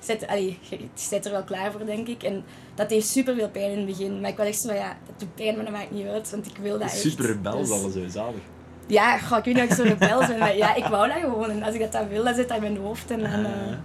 zet, 0.00 0.26
je 0.68 0.78
zit 0.94 1.24
er 1.24 1.32
wel 1.32 1.44
klaar 1.44 1.72
voor, 1.72 1.84
denk 1.84 2.08
ik. 2.08 2.22
En 2.22 2.44
dat 2.74 2.90
heeft 2.90 3.06
super 3.06 3.34
veel 3.34 3.50
pijn 3.50 3.70
in 3.70 3.76
het 3.76 3.86
begin. 3.86 4.20
Maar 4.20 4.30
ik 4.30 4.36
was 4.36 4.46
echt 4.46 4.60
zo 4.60 4.72
ja, 4.72 4.96
dat 5.06 5.18
doet 5.18 5.34
pijn, 5.34 5.54
maar 5.54 5.64
dat 5.64 5.74
maakt 5.74 5.90
niet 5.90 6.06
uit, 6.06 6.30
want 6.30 6.46
ik 6.46 6.56
wil 6.56 6.78
dat 6.78 6.88
echt. 6.88 6.98
Super 6.98 7.26
rebel 7.26 7.58
dus, 7.58 7.70
alles 7.70 7.92
zo, 7.92 8.08
zalig. 8.08 8.40
Ja, 8.86 9.18
ga 9.18 9.38
ik 9.38 9.44
weet 9.44 9.54
niet 9.54 9.62
of 9.62 9.70
ik 9.70 9.76
zo 9.76 9.82
rebel 9.82 10.26
ben, 10.26 10.38
maar 10.38 10.56
ja, 10.56 10.74
ik 10.74 10.84
wou 10.84 11.08
dat 11.08 11.20
gewoon. 11.20 11.50
En 11.50 11.62
als 11.62 11.74
ik 11.74 11.80
dat 11.80 11.92
dan 11.92 12.08
wil, 12.08 12.24
dan 12.24 12.34
zit 12.34 12.48
dat 12.48 12.56
in 12.56 12.62
mijn 12.62 12.76
hoofd. 12.76 13.10
En 13.10 13.20
dan, 13.20 13.40
uh, 13.40 13.76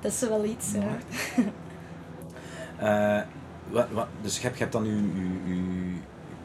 dat 0.00 0.12
is 0.12 0.20
wel 0.20 0.44
iets, 0.44 0.72
ja. 0.72 0.96
Uh, 2.82 3.22
wat, 3.68 3.86
wat, 3.92 4.06
dus 4.22 4.36
je 4.36 4.42
hebt, 4.42 4.54
je 4.54 4.60
hebt 4.60 4.72
dan 4.72 4.84
je, 4.84 4.96
je 5.54 5.94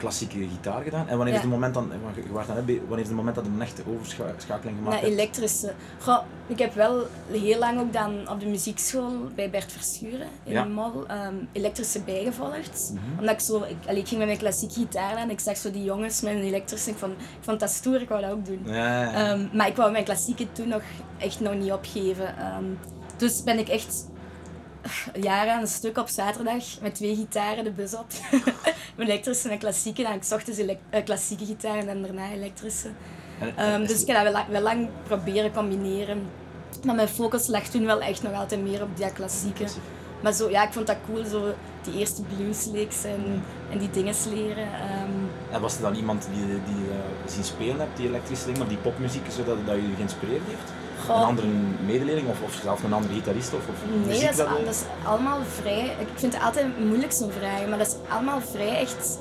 klassieke 0.03 0.37
gitaar 0.37 0.83
gedaan. 0.83 1.07
En 1.07 1.17
wanneer 1.17 1.35
is 1.35 1.41
het 1.41 1.49
moment 1.49 1.73
dan, 1.73 1.91
je 2.15 2.31
dan 2.33 2.65
wanneer 2.65 2.99
is 2.99 3.07
het 3.07 3.15
moment 3.15 3.35
dat 3.35 3.45
een 3.45 3.61
echte 3.61 3.83
overschakeling 3.87 4.77
gemaakt 4.77 5.01
hebt? 5.01 5.13
elektrische. 5.13 5.73
Goh, 5.99 6.23
ik 6.47 6.59
heb 6.59 6.73
wel 6.73 7.07
heel 7.31 7.59
lang 7.59 7.79
ook 7.79 7.93
dan 7.93 8.29
op 8.29 8.39
de 8.39 8.45
muziekschool 8.45 9.11
bij 9.35 9.49
Bert 9.49 9.71
Verschuren 9.71 10.27
in 10.43 10.51
ja. 10.51 10.63
Mol 10.63 11.05
um, 11.11 11.47
elektrische 11.51 12.01
bijgevolgd. 12.01 12.89
Mm 12.91 12.97
-hmm. 12.97 13.19
Omdat 13.19 13.33
ik 13.33 13.39
zo, 13.39 13.57
ik, 13.57 13.75
allee, 13.87 14.01
ik 14.01 14.07
ging 14.07 14.17
met 14.17 14.27
mijn 14.27 14.39
klassieke 14.39 14.73
gitaar 14.73 15.11
aan 15.11 15.17
en 15.17 15.29
ik 15.29 15.39
zag 15.39 15.57
zo 15.57 15.71
die 15.71 15.83
jongens 15.83 16.21
met 16.21 16.33
een 16.33 16.41
elektrische. 16.41 16.89
Ik 16.89 16.97
vond, 16.97 17.11
ik 17.11 17.41
vond 17.41 17.59
dat 17.59 17.69
stoer, 17.69 18.01
ik 18.01 18.09
wou 18.09 18.21
dat 18.21 18.31
ook 18.31 18.45
doen. 18.45 18.61
Ja, 18.65 19.31
um, 19.31 19.49
maar 19.53 19.67
ik 19.67 19.75
wou 19.75 19.91
mijn 19.91 20.03
klassieke 20.03 20.51
toen 20.51 20.67
nog 20.67 20.81
echt 21.17 21.39
nog 21.39 21.53
niet 21.53 21.71
opgeven. 21.71 22.55
Um, 22.57 22.79
dus 23.17 23.43
ben 23.43 23.59
ik 23.59 23.67
echt 23.67 24.05
jaren 25.13 25.61
een 25.61 25.67
stuk 25.67 25.97
op 25.97 26.07
zaterdag 26.07 26.63
met 26.81 26.95
twee 26.95 27.15
gitaren 27.15 27.63
de 27.63 27.71
bus 27.71 27.93
op. 27.93 28.05
mijn 28.95 29.09
elektrische 29.09 29.49
en 29.49 29.57
klassieke. 29.57 30.03
Dan 30.03 30.13
ik 30.13 30.23
ochtends 30.31 30.59
uh, 30.59 30.75
klassieke 31.05 31.45
gitaar 31.45 31.77
en 31.77 31.85
dan 31.85 32.01
daarna 32.01 32.31
elektrische. 32.31 32.89
Um, 33.59 33.87
dus 33.87 34.01
ik 34.01 34.07
heb 34.07 34.23
dat 34.23 34.33
wel, 34.33 34.45
wel 34.49 34.61
lang 34.61 34.89
proberen 35.03 35.53
combineren. 35.53 36.29
Maar 36.85 36.95
mijn 36.95 37.07
focus 37.07 37.47
lag 37.47 37.63
toen 37.63 37.85
wel 37.85 38.01
echt 38.01 38.23
nog 38.23 38.33
altijd 38.33 38.61
meer 38.61 38.81
op 38.81 38.97
die 38.97 39.11
klassieke. 39.11 39.65
Maar 40.21 40.33
zo, 40.33 40.49
ja, 40.49 40.63
ik 40.63 40.73
vond 40.73 40.87
dat 40.87 40.97
cool, 41.05 41.25
zo 41.25 41.53
die 41.81 41.99
eerste 41.99 42.21
blueslicks 42.21 43.03
en, 43.03 43.43
en 43.71 43.77
die 43.77 43.89
dingen 43.89 44.15
leren. 44.33 44.67
Um. 44.67 45.29
En 45.51 45.61
was 45.61 45.75
er 45.75 45.81
dan 45.81 45.95
iemand 45.95 46.27
die, 46.33 46.45
die 46.45 46.85
uh, 46.85 46.95
zien 47.25 47.43
spelen 47.43 47.79
hebt, 47.79 47.97
die 47.97 48.07
elektrische 48.07 48.45
dingen, 48.45 48.59
maar 48.59 48.69
die 48.69 48.77
popmuziek, 48.77 49.25
zodat 49.29 49.65
dat 49.65 49.75
je 49.75 49.93
geïnspireerd 49.95 50.41
heeft? 50.47 50.82
Goh. 51.05 51.15
Een 51.15 51.23
andere 51.23 51.47
medeleerling 51.85 52.27
of, 52.27 52.41
of 52.41 52.59
zelfs 52.63 52.83
een 52.83 52.93
andere 52.93 53.13
gitarist? 53.13 53.53
Of, 53.53 53.67
of 53.69 53.75
nee, 54.05 54.21
dat 54.21 54.29
is, 54.29 54.35
dat, 54.37 54.47
dat 54.65 54.73
is 54.73 54.83
allemaal 55.03 55.39
vrij. 55.61 55.95
Ik 55.99 56.07
vind 56.15 56.33
het 56.33 56.43
altijd 56.43 56.79
moeilijk 56.79 57.11
zo'n 57.11 57.31
vragen, 57.31 57.69
maar 57.69 57.77
dat 57.77 57.87
is 57.87 57.95
allemaal 58.09 58.41
vrij 58.41 58.79
echt 58.79 59.19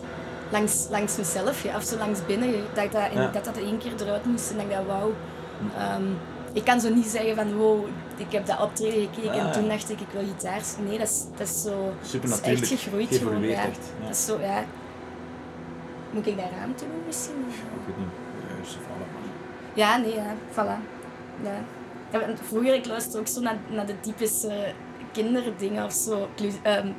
langs, 0.50 0.86
langs 0.90 1.16
mezelf, 1.16 1.62
ja, 1.62 1.76
of 1.76 1.82
zo 1.82 1.96
langs 1.96 2.26
binnen. 2.26 2.52
Dat 2.74 2.92
dat, 2.92 3.12
ja. 3.12 3.26
dat, 3.26 3.44
dat 3.44 3.56
één 3.56 3.78
keer 3.78 3.92
eruit 4.00 4.24
moest 4.24 4.50
en 4.50 4.56
dat 4.56 4.64
ik 4.64 4.70
dacht, 4.70 4.86
wauw. 4.86 5.12
Um, 5.96 6.18
ik 6.52 6.64
kan 6.64 6.80
zo 6.80 6.88
niet 6.88 7.06
zeggen 7.06 7.34
van 7.34 7.54
wow, 7.54 7.86
ik 8.16 8.32
heb 8.32 8.46
dat 8.46 8.60
optreden 8.60 9.08
gekeken 9.12 9.32
en 9.32 9.52
toen 9.52 9.68
dacht 9.68 9.90
ik 9.90 10.00
ik 10.00 10.06
wil 10.12 10.22
gitaar. 10.24 10.60
Nee, 10.88 10.98
dat 10.98 11.08
is, 11.08 11.24
dat 11.36 11.48
is 11.48 11.62
zo. 11.62 11.94
Super 12.02 12.28
dat 12.28 12.46
is 12.46 12.60
echt 12.60 12.66
gegroeid 12.66 13.16
gewoon. 13.16 13.42
Ja. 13.42 13.62
Echt, 13.62 13.78
ja. 14.00 14.06
Dat 14.06 14.16
is 14.16 14.24
zo, 14.24 14.40
ja. 14.40 14.64
Moet 16.10 16.26
ik 16.26 16.36
daar 16.36 16.50
ruimte 16.58 16.84
doen 16.84 17.02
misschien? 17.06 17.44
Ik 17.48 17.86
weet 17.86 17.96
niet. 17.98 18.76
Ja, 19.74 19.96
nee, 19.96 20.14
ja, 20.14 20.34
voilà. 20.52 21.01
Ja. 21.42 21.64
Vroeger, 22.42 22.74
ik 22.74 22.86
luisterde 22.86 23.18
ook 23.18 23.26
zo 23.26 23.40
naar, 23.40 23.56
naar 23.68 23.86
de 23.86 24.00
typische 24.00 24.72
kinderdingen 25.12 25.84
of 25.84 25.92
zo. 25.92 26.28
Um, 26.66 26.94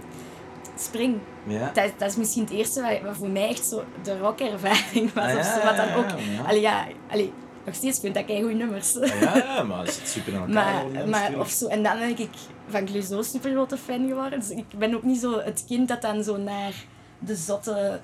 spring. 0.75 1.19
Ja. 1.47 1.71
Dat, 1.73 1.91
dat, 1.97 2.09
is 2.09 2.15
misschien 2.15 2.43
het 2.43 2.51
eerste 2.51 2.81
wat, 2.81 3.01
wat 3.01 3.17
voor 3.17 3.29
mij 3.29 3.49
echt 3.49 3.65
zo 3.65 3.83
de 4.03 4.17
rockervaring 4.17 5.13
was. 5.13 5.23
Ah, 5.23 5.31
ja, 5.31 5.39
of 5.39 5.45
zo, 5.45 5.63
wat 5.63 5.77
dan 5.77 5.93
ook... 5.93 6.05
Ja, 6.09 6.43
allee, 6.43 6.61
ja, 6.61 6.87
allee, 7.09 7.33
nog 7.65 7.75
steeds 7.75 7.99
vind 7.99 8.15
ik 8.15 8.25
goede 8.27 8.53
nummers. 8.53 8.99
Ah, 8.99 9.21
ja, 9.21 9.37
ja, 9.37 9.63
maar 9.63 9.79
het 9.85 9.93
zit 9.93 10.09
super 10.09 10.35
aan 10.35 10.47
elkaar. 10.47 10.85
maar, 10.89 11.09
maar, 11.09 11.39
of 11.39 11.49
zo. 11.49 11.67
En 11.67 11.83
dan 11.83 11.97
denk 11.99 12.17
ik, 12.17 12.29
van 12.67 12.85
Clouseau 12.85 13.23
super 13.23 13.51
grote 13.51 13.77
fan 13.77 14.07
geworden. 14.07 14.39
Dus 14.39 14.49
ik 14.49 14.65
ben 14.77 14.95
ook 14.95 15.03
niet 15.03 15.19
zo 15.19 15.39
het 15.39 15.63
kind 15.67 15.87
dat 15.87 16.01
dan 16.01 16.23
zo 16.23 16.37
naar 16.37 16.73
de 17.19 17.35
zotte 17.35 17.99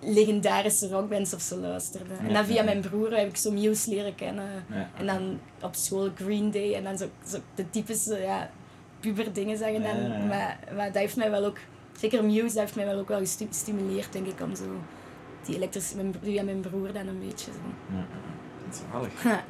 legendarische 0.00 0.88
rockbands 0.88 1.34
of 1.34 1.40
zo 1.40 1.56
luisterde. 1.56 2.14
en 2.26 2.32
dan 2.32 2.44
via 2.44 2.62
mijn 2.62 2.80
broer 2.80 3.16
heb 3.16 3.28
ik 3.28 3.36
zo 3.36 3.50
Muse 3.50 3.90
leren 3.90 4.14
kennen. 4.14 4.64
En 4.96 5.06
dan 5.06 5.40
op 5.62 5.74
school 5.74 6.10
Green 6.14 6.50
Day 6.50 6.74
en 6.74 6.84
dan 6.84 6.98
zo, 6.98 7.06
zo 7.26 7.38
de 7.54 7.70
typische 7.70 8.18
ja, 8.18 8.50
puber 9.00 9.32
dingen 9.32 9.58
zeggen. 9.58 9.82
Dan. 9.82 10.26
Maar, 10.28 10.58
maar 10.74 10.86
dat 10.86 11.02
heeft 11.02 11.16
mij 11.16 11.30
wel 11.30 11.44
ook, 11.44 11.58
zeker 11.98 12.24
Muse, 12.24 12.42
dat 12.42 12.54
heeft 12.54 12.76
mij 12.76 12.86
wel 12.86 12.98
ook 12.98 13.08
wel 13.08 13.18
gestimuleerd, 13.18 14.12
denk 14.12 14.26
ik, 14.26 14.40
om 14.40 14.54
zo 14.54 14.64
die 15.44 15.56
elektrische, 15.56 15.96
via 16.22 16.42
mijn 16.42 16.60
broer 16.60 16.92
dan 16.92 17.06
een 17.06 17.18
beetje. 17.26 17.50
Zo. 17.52 17.94
Ja, 17.96 18.06
zalig. 18.92 19.12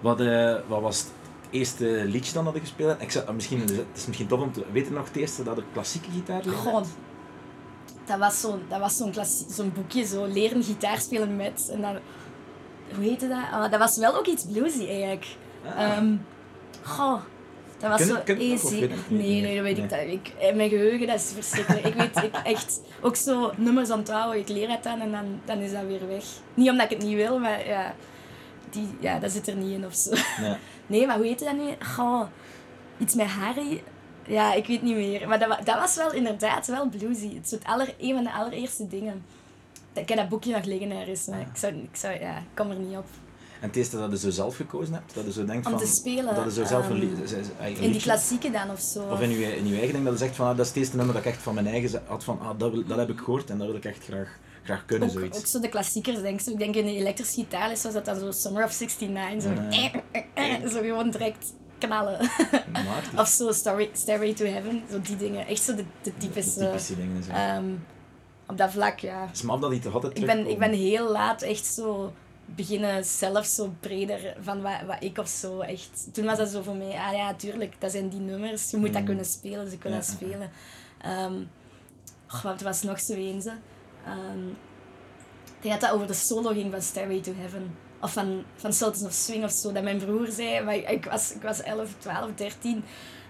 wat, 0.00 0.20
uh, 0.20 0.56
wat 0.66 0.80
was 0.80 0.98
het 0.98 1.12
eerste 1.50 2.04
liedje 2.04 2.32
dan 2.32 2.44
dat 2.44 2.54
ik 2.54 2.60
gespeeld 2.60 2.90
heb? 2.90 3.00
Ik 3.00 3.10
zou, 3.10 3.34
misschien, 3.34 3.60
het 3.60 3.84
is 3.94 4.06
misschien 4.06 4.26
tof 4.26 4.40
om 4.40 4.52
te 4.52 4.64
weten 4.72 4.92
nog 4.92 5.06
het 5.06 5.16
eerste 5.16 5.42
dat 5.42 5.58
ik 5.58 5.64
klassieke 5.72 6.10
gitaar 6.10 6.42
leerde. 6.42 6.58
God, 6.58 6.86
dat 8.06 8.18
was 8.18 8.40
zo'n 8.40 8.62
zo'n 9.12 9.24
zo'n 9.48 9.72
boekje, 9.74 10.04
zo 10.04 10.24
leren 10.24 10.62
gitaar 10.62 11.00
spelen 11.00 11.36
met. 11.36 11.68
En 11.72 11.80
dan, 11.80 11.96
hoe 12.94 13.04
heette 13.04 13.28
dat? 13.28 13.38
Oh, 13.52 13.70
dat 13.70 13.78
was 13.78 13.96
wel 13.96 14.16
ook 14.16 14.26
iets 14.26 14.44
bluesy 14.44 14.86
eigenlijk. 14.86 15.26
Ah. 15.76 15.96
Um, 15.96 16.26
goh, 16.82 17.20
dat 17.78 17.90
was 17.90 18.06
zo 18.06 18.32
easy. 18.32 18.88
Nee, 19.08 19.40
nee, 19.40 19.54
dat 19.54 19.64
weet 19.64 19.78
ik. 19.78 19.90
Dat, 19.90 20.00
ik 20.00 20.54
mijn 20.54 20.68
geheugen 20.68 21.06
dat 21.06 21.16
is 21.16 21.32
verschrikkelijk. 21.34 21.86
ik 21.86 21.94
weet 21.94 22.24
ik 22.24 22.34
echt 22.44 22.80
ook 23.00 23.16
zo 23.16 23.52
nummers 23.56 23.90
onthouden. 23.90 24.40
Ik 24.40 24.48
leer 24.48 24.70
het 24.70 24.82
dan 24.82 25.00
en 25.00 25.10
dan, 25.10 25.40
dan 25.44 25.58
is 25.58 25.72
dat 25.72 25.84
weer 25.86 26.08
weg. 26.08 26.24
Niet 26.54 26.70
omdat 26.70 26.90
ik 26.90 26.98
het 26.98 27.06
niet 27.06 27.16
wil, 27.16 27.38
maar 27.38 27.66
ja, 27.66 27.94
die, 28.70 28.88
ja 29.00 29.18
dat 29.18 29.30
zit 29.30 29.48
er 29.48 29.54
niet 29.54 29.72
in 29.72 29.86
of 29.86 29.94
zo. 29.94 30.14
Ja. 30.40 30.58
Nee, 30.86 31.06
maar 31.06 31.16
hoe 31.16 31.26
heette 31.26 31.44
dat 31.44 31.56
nu? 31.56 31.86
Goh, 31.94 32.22
iets 32.98 33.14
met 33.14 33.26
Harry. 33.26 33.82
Ja, 34.26 34.54
ik 34.54 34.66
weet 34.66 34.82
niet 34.82 34.96
meer. 34.96 35.28
Maar 35.28 35.38
dat, 35.38 35.58
dat 35.64 35.78
was 35.78 35.96
wel 35.96 36.12
inderdaad 36.12 36.66
wel 36.66 36.88
bluesy. 36.88 37.34
Het 37.34 37.44
is 37.44 37.50
het 37.50 37.64
aller, 37.64 37.94
een 37.98 38.14
van 38.14 38.24
de 38.24 38.32
allereerste 38.32 38.88
dingen. 38.88 39.24
Ik 39.92 40.08
heb 40.08 40.18
dat 40.18 40.28
boekje 40.28 40.52
nog 40.52 40.64
liggen 40.64 40.90
ergens. 40.90 41.26
Maar 41.26 41.40
ik, 41.40 41.56
zou, 41.56 41.74
ik, 41.74 41.96
zou, 41.96 42.20
ja, 42.20 42.36
ik 42.36 42.44
kom 42.54 42.70
er 42.70 42.76
niet 42.76 42.96
op. 42.96 43.06
En 43.62 43.68
het 43.68 43.76
eerste 43.76 43.96
dat 43.96 44.10
je 44.10 44.18
zo 44.18 44.30
zelf 44.30 44.56
gekozen 44.56 44.94
hebt? 44.94 45.14
Dat 45.14 45.24
je 45.24 45.32
zo 45.32 45.44
denkt 45.44 45.66
Om 45.66 45.72
van, 45.72 45.80
te 45.80 45.86
spelen. 45.86 46.34
Dat 46.34 46.44
je 46.44 46.52
zo 46.52 46.64
zelf 46.64 46.88
een, 46.88 47.00
In 47.80 47.92
die 47.92 48.00
klassieke 48.00 48.50
dan 48.50 48.70
of 48.70 48.80
zo. 48.80 49.02
Of 49.02 49.20
in 49.20 49.30
je, 49.30 49.56
in 49.56 49.66
je 49.66 49.74
eigen 49.74 49.92
ding 49.92 50.04
dat 50.04 50.12
je 50.12 50.18
zegt 50.18 50.36
van 50.36 50.46
ah, 50.46 50.56
dat 50.56 50.60
is 50.60 50.68
het 50.68 50.76
eerste 50.76 50.96
nummer 50.96 51.14
dat 51.14 51.24
ik 51.24 51.30
echt 51.32 51.42
van 51.42 51.54
mijn 51.54 51.66
eigen 51.66 52.02
had 52.06 52.24
van 52.24 52.40
ah, 52.40 52.58
dat, 52.58 52.88
dat 52.88 52.98
heb 52.98 53.08
ik 53.08 53.18
gehoord 53.18 53.50
en 53.50 53.58
dat 53.58 53.66
wil 53.66 53.76
ik 53.76 53.84
echt 53.84 54.04
graag, 54.04 54.38
graag 54.62 54.84
kunnen. 54.84 55.08
Ook, 55.08 55.14
zoiets. 55.14 55.38
ook 55.38 55.46
zo 55.46 55.60
de 55.60 55.68
klassiekers 55.68 56.20
denk 56.20 56.40
ik. 56.40 56.46
Ik 56.46 56.58
denk 56.58 56.74
in 56.74 56.84
de 56.84 56.96
elektrische 56.96 57.34
gitaar 57.34 57.68
was 57.68 57.92
dat 57.92 58.04
dan 58.04 58.18
zo 58.18 58.30
Summer 58.30 58.64
of 58.64 58.80
69. 58.80 59.42
Zo, 59.42 59.50
uh, 60.40 60.70
zo 60.70 60.80
gewoon 60.80 61.10
direct 61.10 61.52
knallen. 61.86 62.18
of 63.16 63.28
zo 63.28 63.52
Stairway 63.92 64.34
to 64.34 64.44
Heaven, 64.44 64.82
zo 64.90 65.00
die 65.00 65.16
dingen. 65.16 65.46
Echt 65.46 65.62
zo 65.62 65.74
de, 65.74 65.84
de 66.02 66.16
typische... 66.16 66.58
De 66.58 66.66
typische 66.66 66.96
dingen, 66.96 67.22
zo. 67.22 67.30
Um, 67.32 67.86
op 68.46 68.56
dat 68.56 68.70
vlak, 68.70 68.98
ja. 68.98 69.26
Het 69.26 69.36
is 69.36 69.42
dat 69.60 69.70
die 69.70 69.80
toch 69.80 69.94
altijd 69.94 70.18
ik 70.18 70.26
ben, 70.26 70.46
ik 70.46 70.58
ben 70.58 70.72
heel 70.72 71.10
laat 71.10 71.42
echt 71.42 71.66
zo 71.66 72.12
beginnen 72.44 73.04
zelf 73.04 73.46
zo 73.46 73.74
breder 73.80 74.36
van 74.40 74.62
wat, 74.62 74.82
wat 74.86 74.96
ik 75.02 75.18
of 75.18 75.28
zo 75.28 75.60
echt... 75.60 76.08
Toen 76.12 76.24
was 76.24 76.38
dat 76.38 76.48
zo 76.48 76.62
voor 76.62 76.76
mij, 76.76 76.98
ah 76.98 77.12
ja, 77.12 77.34
tuurlijk, 77.34 77.74
dat 77.78 77.90
zijn 77.90 78.08
die 78.08 78.20
nummers. 78.20 78.70
Je 78.70 78.76
moet 78.76 78.92
dat 78.92 79.00
mm. 79.00 79.06
kunnen 79.06 79.24
spelen, 79.24 79.70
ze 79.70 79.78
kunnen 79.78 79.98
ja. 79.98 80.04
dat 80.04 80.14
spelen. 80.14 80.50
Um, 81.24 81.50
oh, 82.28 82.42
wat 82.42 82.60
was 82.60 82.82
nog 82.82 83.00
zo 83.00 83.14
eens, 83.14 83.46
um, 83.46 84.48
Ik 85.44 85.62
denk 85.68 85.80
dat 85.80 85.90
dat 85.90 85.90
over 85.90 86.06
de 86.06 86.14
solo 86.14 86.50
ging 86.50 86.70
van 86.72 86.82
Stairway 86.82 87.20
to 87.20 87.32
Heaven 87.36 87.74
of 88.02 88.12
van, 88.12 88.44
van 88.56 88.72
Sultans 88.72 89.04
of 89.04 89.12
Swing 89.12 89.44
of 89.44 89.50
zo, 89.50 89.72
dat 89.72 89.82
mijn 89.82 89.98
broer 89.98 90.26
zei, 90.30 90.64
maar 90.64 90.74
ik 90.74 91.04
was, 91.04 91.34
ik 91.34 91.42
was 91.42 91.62
11, 91.62 91.88
12, 91.98 92.30
13. 92.34 92.84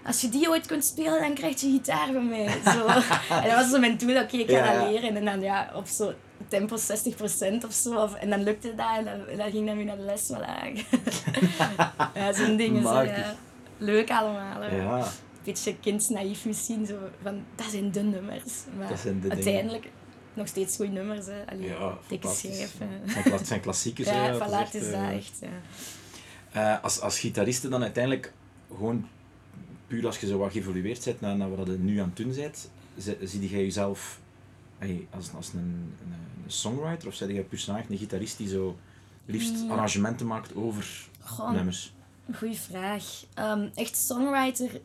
Als 0.05 0.21
je 0.21 0.29
die 0.29 0.49
ooit 0.49 0.65
kunt 0.65 0.85
spelen, 0.85 1.19
dan 1.19 1.33
krijg 1.33 1.61
je 1.61 1.69
gitaar 1.69 2.11
van 2.13 2.29
mij. 2.29 2.47
Zo. 2.65 2.87
en 3.43 3.49
dat 3.49 3.53
was 3.53 3.69
zo 3.69 3.79
mijn 3.79 3.97
doel, 3.97 4.21
oké, 4.21 4.37
ik 4.37 4.49
ga 4.49 4.57
ja, 4.57 4.73
dat 4.73 4.89
leren. 4.89 5.15
En 5.15 5.25
dan 5.25 5.41
ja, 5.41 5.71
op 5.75 5.87
zo 5.87 6.13
tempo 6.47 6.77
60% 6.77 6.79
of 7.65 7.73
zo. 7.73 7.95
Of, 7.95 8.13
en 8.15 8.29
dan 8.29 8.43
lukte 8.43 8.75
dat 8.75 8.97
en 8.97 9.05
dan, 9.05 9.37
dan 9.37 9.51
ging 9.51 9.67
dan 9.67 9.75
weer 9.75 9.85
naar 9.85 9.97
de 9.97 10.03
les. 10.03 10.31
Voilà. 10.31 10.87
ja, 12.19 12.33
zo'n 12.33 12.55
dingen. 12.55 12.83
Zo, 12.83 13.01
ja. 13.01 13.35
Leuk 13.77 14.11
allemaal. 14.11 14.63
Ja. 14.63 15.07
Beetje 15.43 15.79
kindsnaïef 15.79 16.45
misschien, 16.45 16.85
zo 16.85 16.95
van, 17.21 17.43
dat 17.55 17.65
zijn 17.71 17.91
de 17.91 18.01
nummers. 18.01 18.53
Maar 18.77 18.89
dat 18.89 18.99
zijn 18.99 19.21
de 19.21 19.29
uiteindelijk... 19.29 19.83
Dingen 19.83 20.02
nog 20.35 20.47
steeds 20.47 20.75
goede 20.75 20.91
nummers. 20.91 21.25
Hè. 21.25 21.45
Allee, 21.45 21.67
ja, 21.67 21.97
dikke 22.07 22.27
schijf. 22.27 22.77
Het 23.05 23.47
zijn 23.47 23.61
klassiekers. 23.61 24.07
ja, 24.07 24.13
hè, 24.13 24.37
voilà, 24.37 24.65
het 24.65 24.73
is 24.73 24.85
dat 24.85 24.93
eh, 24.93 25.15
echt. 25.15 25.39
Ja. 25.41 26.75
Uh, 26.75 26.83
als, 26.83 26.99
als 26.99 27.19
gitariste 27.19 27.69
dan 27.69 27.81
uiteindelijk 27.81 28.33
gewoon 28.75 29.07
puur 29.87 30.05
als 30.05 30.19
je 30.19 30.27
zo 30.27 30.37
wat 30.37 30.51
geëvolueerd 30.51 31.05
bent 31.05 31.21
naar, 31.21 31.35
naar 31.35 31.55
wat 31.55 31.67
je 31.67 31.73
nu 31.73 31.99
aan 31.99 32.07
het 32.07 32.17
doen 32.17 32.33
bent, 32.35 32.69
zie 33.21 33.41
je 33.41 33.47
jezelf 33.49 34.19
hey, 34.77 35.07
als, 35.09 35.33
als 35.33 35.53
een, 35.53 35.59
een, 35.59 36.13
een, 36.43 36.51
songwriter 36.51 37.07
of 37.07 37.13
zeg 37.13 37.27
je 37.27 37.43
puur 37.43 37.65
een 37.67 37.97
gitarist 37.97 38.37
die 38.37 38.47
zo 38.47 38.77
liefst 39.25 39.69
arrangementen 39.69 40.27
maakt 40.27 40.55
over 40.55 41.07
Goh, 41.19 41.51
nummers? 41.51 41.93
Goeie 42.35 42.55
vraag. 42.55 43.03
Um, 43.39 43.71
echt 43.75 43.97
songwriter 43.97 44.81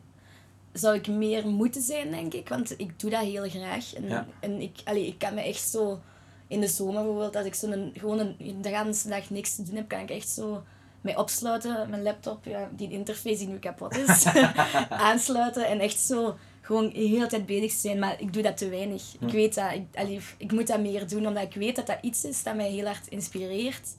zou 0.73 0.95
ik 0.95 1.07
meer 1.07 1.47
moeten 1.47 1.81
zijn, 1.81 2.11
denk 2.11 2.33
ik. 2.33 2.49
Want 2.49 2.73
ik 2.79 2.99
doe 2.99 3.09
dat 3.09 3.21
heel 3.21 3.49
graag. 3.49 3.93
En, 3.93 4.27
en 4.39 4.61
ik, 4.61 4.77
allee, 4.83 5.07
ik 5.07 5.17
kan 5.17 5.33
me 5.33 5.41
echt 5.41 5.69
zo... 5.69 5.99
In 6.47 6.59
de 6.59 6.67
zomer 6.67 7.03
bijvoorbeeld, 7.03 7.35
als 7.35 7.45
ik 7.45 7.53
zo 7.53 7.67
een, 7.67 7.93
gewoon 7.97 8.19
een, 8.19 8.35
de 8.61 8.69
hele 8.69 8.95
dag 9.05 9.29
niks 9.29 9.55
te 9.55 9.63
doen 9.63 9.75
heb, 9.75 9.87
kan 9.87 9.99
ik 9.99 10.09
echt 10.09 10.29
zo 10.29 10.63
mij 11.01 11.17
opsluiten, 11.17 11.89
mijn 11.89 12.03
laptop, 12.03 12.45
ja, 12.45 12.69
die 12.75 12.91
interface 12.91 13.37
die 13.37 13.47
nu 13.47 13.59
kapot 13.59 13.97
is, 13.97 14.25
aansluiten 14.89 15.67
en 15.67 15.79
echt 15.79 15.99
zo 15.99 16.37
gewoon 16.61 16.89
de 16.89 16.99
hele 16.99 17.27
tijd 17.27 17.45
bezig 17.45 17.71
zijn. 17.71 17.99
Maar 17.99 18.21
ik 18.21 18.33
doe 18.33 18.43
dat 18.43 18.57
te 18.57 18.69
weinig. 18.69 19.03
Ik 19.19 19.31
weet 19.31 19.55
dat, 19.55 19.71
ik, 19.73 19.85
allee, 19.93 20.19
ik 20.37 20.51
moet 20.51 20.67
dat 20.67 20.79
meer 20.79 21.07
doen, 21.07 21.27
omdat 21.27 21.43
ik 21.43 21.53
weet 21.53 21.75
dat 21.75 21.87
dat 21.87 21.97
iets 22.01 22.23
is 22.23 22.43
dat 22.43 22.55
mij 22.55 22.69
heel 22.69 22.85
hard 22.85 23.07
inspireert. 23.07 23.89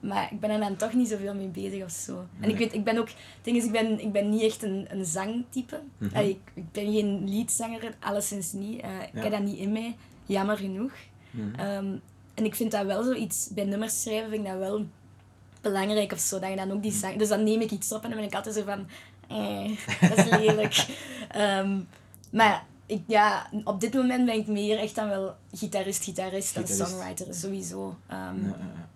Maar 0.00 0.32
ik 0.32 0.40
ben 0.40 0.50
er 0.50 0.60
dan 0.60 0.76
toch 0.76 0.92
niet 0.92 1.08
zoveel 1.08 1.34
mee 1.34 1.46
bezig 1.46 1.84
of 1.84 1.90
zo. 1.90 2.26
En 2.40 2.50
ik 2.50 2.58
weet, 2.58 2.74
ik 2.74 2.84
ben 2.84 2.98
ook... 2.98 3.08
Het 3.08 3.16
ding 3.42 3.56
is, 3.56 3.64
ik 3.64 3.72
ben, 3.72 4.00
ik 4.00 4.12
ben 4.12 4.28
niet 4.28 4.42
echt 4.42 4.62
een, 4.62 4.86
een 4.90 5.04
zangtype. 5.04 5.80
Mm 5.98 6.08
ik, 6.14 6.38
ik 6.54 6.72
ben 6.72 6.92
geen 6.92 7.28
liedzanger, 7.28 7.94
alleszins 7.98 8.52
niet. 8.52 8.84
Uh, 8.84 9.02
ik 9.12 9.22
heb 9.22 9.30
dat 9.30 9.42
niet 9.42 9.58
in 9.58 9.72
mij, 9.72 9.96
jammer 10.26 10.56
genoeg. 10.56 10.92
Mhm. 11.30 11.54
Ehm, 11.54 11.96
en 12.34 12.44
ik 12.44 12.54
vind 12.54 12.70
dat 12.70 12.86
wel 12.86 13.02
zoiets... 13.02 13.48
Bij 13.48 13.64
nummers 13.64 14.02
schrijven 14.02 14.30
vind 14.30 14.44
ik 14.44 14.50
dat 14.50 14.58
wel 14.58 14.86
belangrijk 15.60 16.12
of 16.12 16.18
zo. 16.18 16.38
Dat 16.38 16.50
je 16.50 16.56
dan 16.56 16.72
ook 16.72 16.82
die 16.82 16.92
zang... 16.92 17.16
Dus 17.16 17.28
dan 17.28 17.44
neem 17.44 17.60
ik 17.60 17.70
iets 17.70 17.92
op 17.92 18.02
en 18.02 18.08
dan 18.08 18.18
ben 18.18 18.28
ik 18.28 18.34
altijd 18.34 18.54
zo 18.54 18.64
van... 18.64 18.86
Eh, 19.28 19.76
dat 20.08 20.18
is 20.18 20.30
lelijk. 20.30 20.86
um, 21.36 21.88
maar 22.30 22.64
ik, 22.86 23.02
ja, 23.06 23.50
op 23.64 23.80
dit 23.80 23.94
moment 23.94 24.26
ben 24.26 24.34
ik 24.34 24.46
meer 24.46 24.78
echt 24.78 24.94
dan 24.94 25.08
wel 25.08 25.34
gitarist, 25.52 26.04
gitarist, 26.04 26.54
dan 26.54 26.66
songwriter, 26.66 27.34
sowieso. 27.34 27.96
Um, 28.10 28.44
ja, 28.44 28.56
ja 28.58 28.88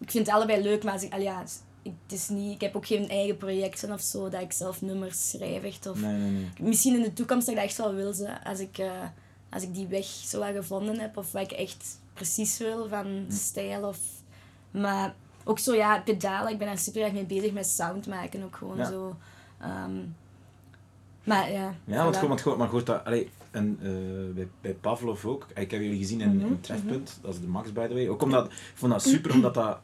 ik 0.00 0.10
vind 0.10 0.26
het 0.26 0.34
allebei 0.34 0.62
leuk, 0.62 0.84
maar 0.84 0.92
als 0.92 1.02
ik, 1.02 1.12
al 1.12 1.20
ja, 1.20 1.44
het 1.82 1.92
is 2.08 2.28
niet, 2.28 2.54
ik 2.54 2.60
heb 2.60 2.76
ook 2.76 2.86
geen 2.86 3.08
eigen 3.08 3.36
projecten 3.36 3.92
of 3.92 4.00
zo, 4.00 4.28
dat 4.28 4.40
ik 4.40 4.52
zelf 4.52 4.82
nummers 4.82 5.30
schrijf. 5.30 5.62
Echt, 5.62 5.86
of, 5.86 6.00
nee, 6.00 6.16
nee, 6.16 6.30
nee. 6.30 6.50
Misschien 6.60 6.94
in 6.94 7.02
de 7.02 7.12
toekomst 7.12 7.46
dat 7.46 7.54
ik 7.54 7.60
dat 7.60 7.70
echt 7.70 7.78
wel 7.78 7.94
wil, 7.94 8.14
als 8.44 8.60
ik, 8.60 8.78
uh, 8.78 8.90
als 9.50 9.62
ik 9.62 9.74
die 9.74 9.86
weg 9.86 10.04
zo 10.04 10.38
wat 10.38 10.54
gevonden 10.54 10.98
heb, 10.98 11.16
of 11.16 11.32
wat 11.32 11.42
ik 11.42 11.52
echt 11.52 11.98
precies 12.14 12.58
wil 12.58 12.88
van 12.88 13.24
stijl. 13.28 13.88
Of, 13.88 13.98
maar 14.70 15.14
ook 15.44 15.58
zo, 15.58 15.74
ja, 15.74 16.00
pedalen, 16.00 16.52
ik 16.52 16.58
ben 16.58 16.66
daar 16.66 16.78
super 16.78 17.02
erg 17.02 17.12
mee 17.12 17.24
bezig 17.24 17.52
met 17.52 17.66
sound 17.66 18.06
maken 18.06 18.42
ook 18.42 18.56
gewoon 18.56 18.86
zo. 18.86 19.16
Um, 19.62 20.16
maar 21.24 21.52
ja. 21.52 21.74
Ja, 21.84 22.02
want, 22.02 22.16
gewoon, 22.16 22.38
want, 22.44 22.56
maar 22.56 22.68
goed, 22.68 22.86
dat, 22.86 23.04
allee, 23.04 23.30
en 23.50 23.78
uh, 23.82 24.34
bij, 24.34 24.48
bij 24.60 24.74
Pavlov 24.74 25.24
ook. 25.24 25.46
Ik 25.54 25.70
heb 25.70 25.80
jullie 25.80 25.98
gezien 25.98 26.20
in, 26.20 26.32
mm 26.32 26.40
-hmm. 26.40 26.60
Trefpunt, 26.60 27.18
dat 27.22 27.34
is 27.34 27.40
de 27.40 27.46
Max 27.46 27.72
by 27.72 27.86
the 27.86 27.94
way. 27.94 28.08
Ook 28.08 28.22
omdat, 28.22 28.46
ik 28.46 28.72
vond 28.74 28.92
dat 28.92 29.02
super 29.02 29.32
omdat 29.34 29.54
dat 29.54 29.78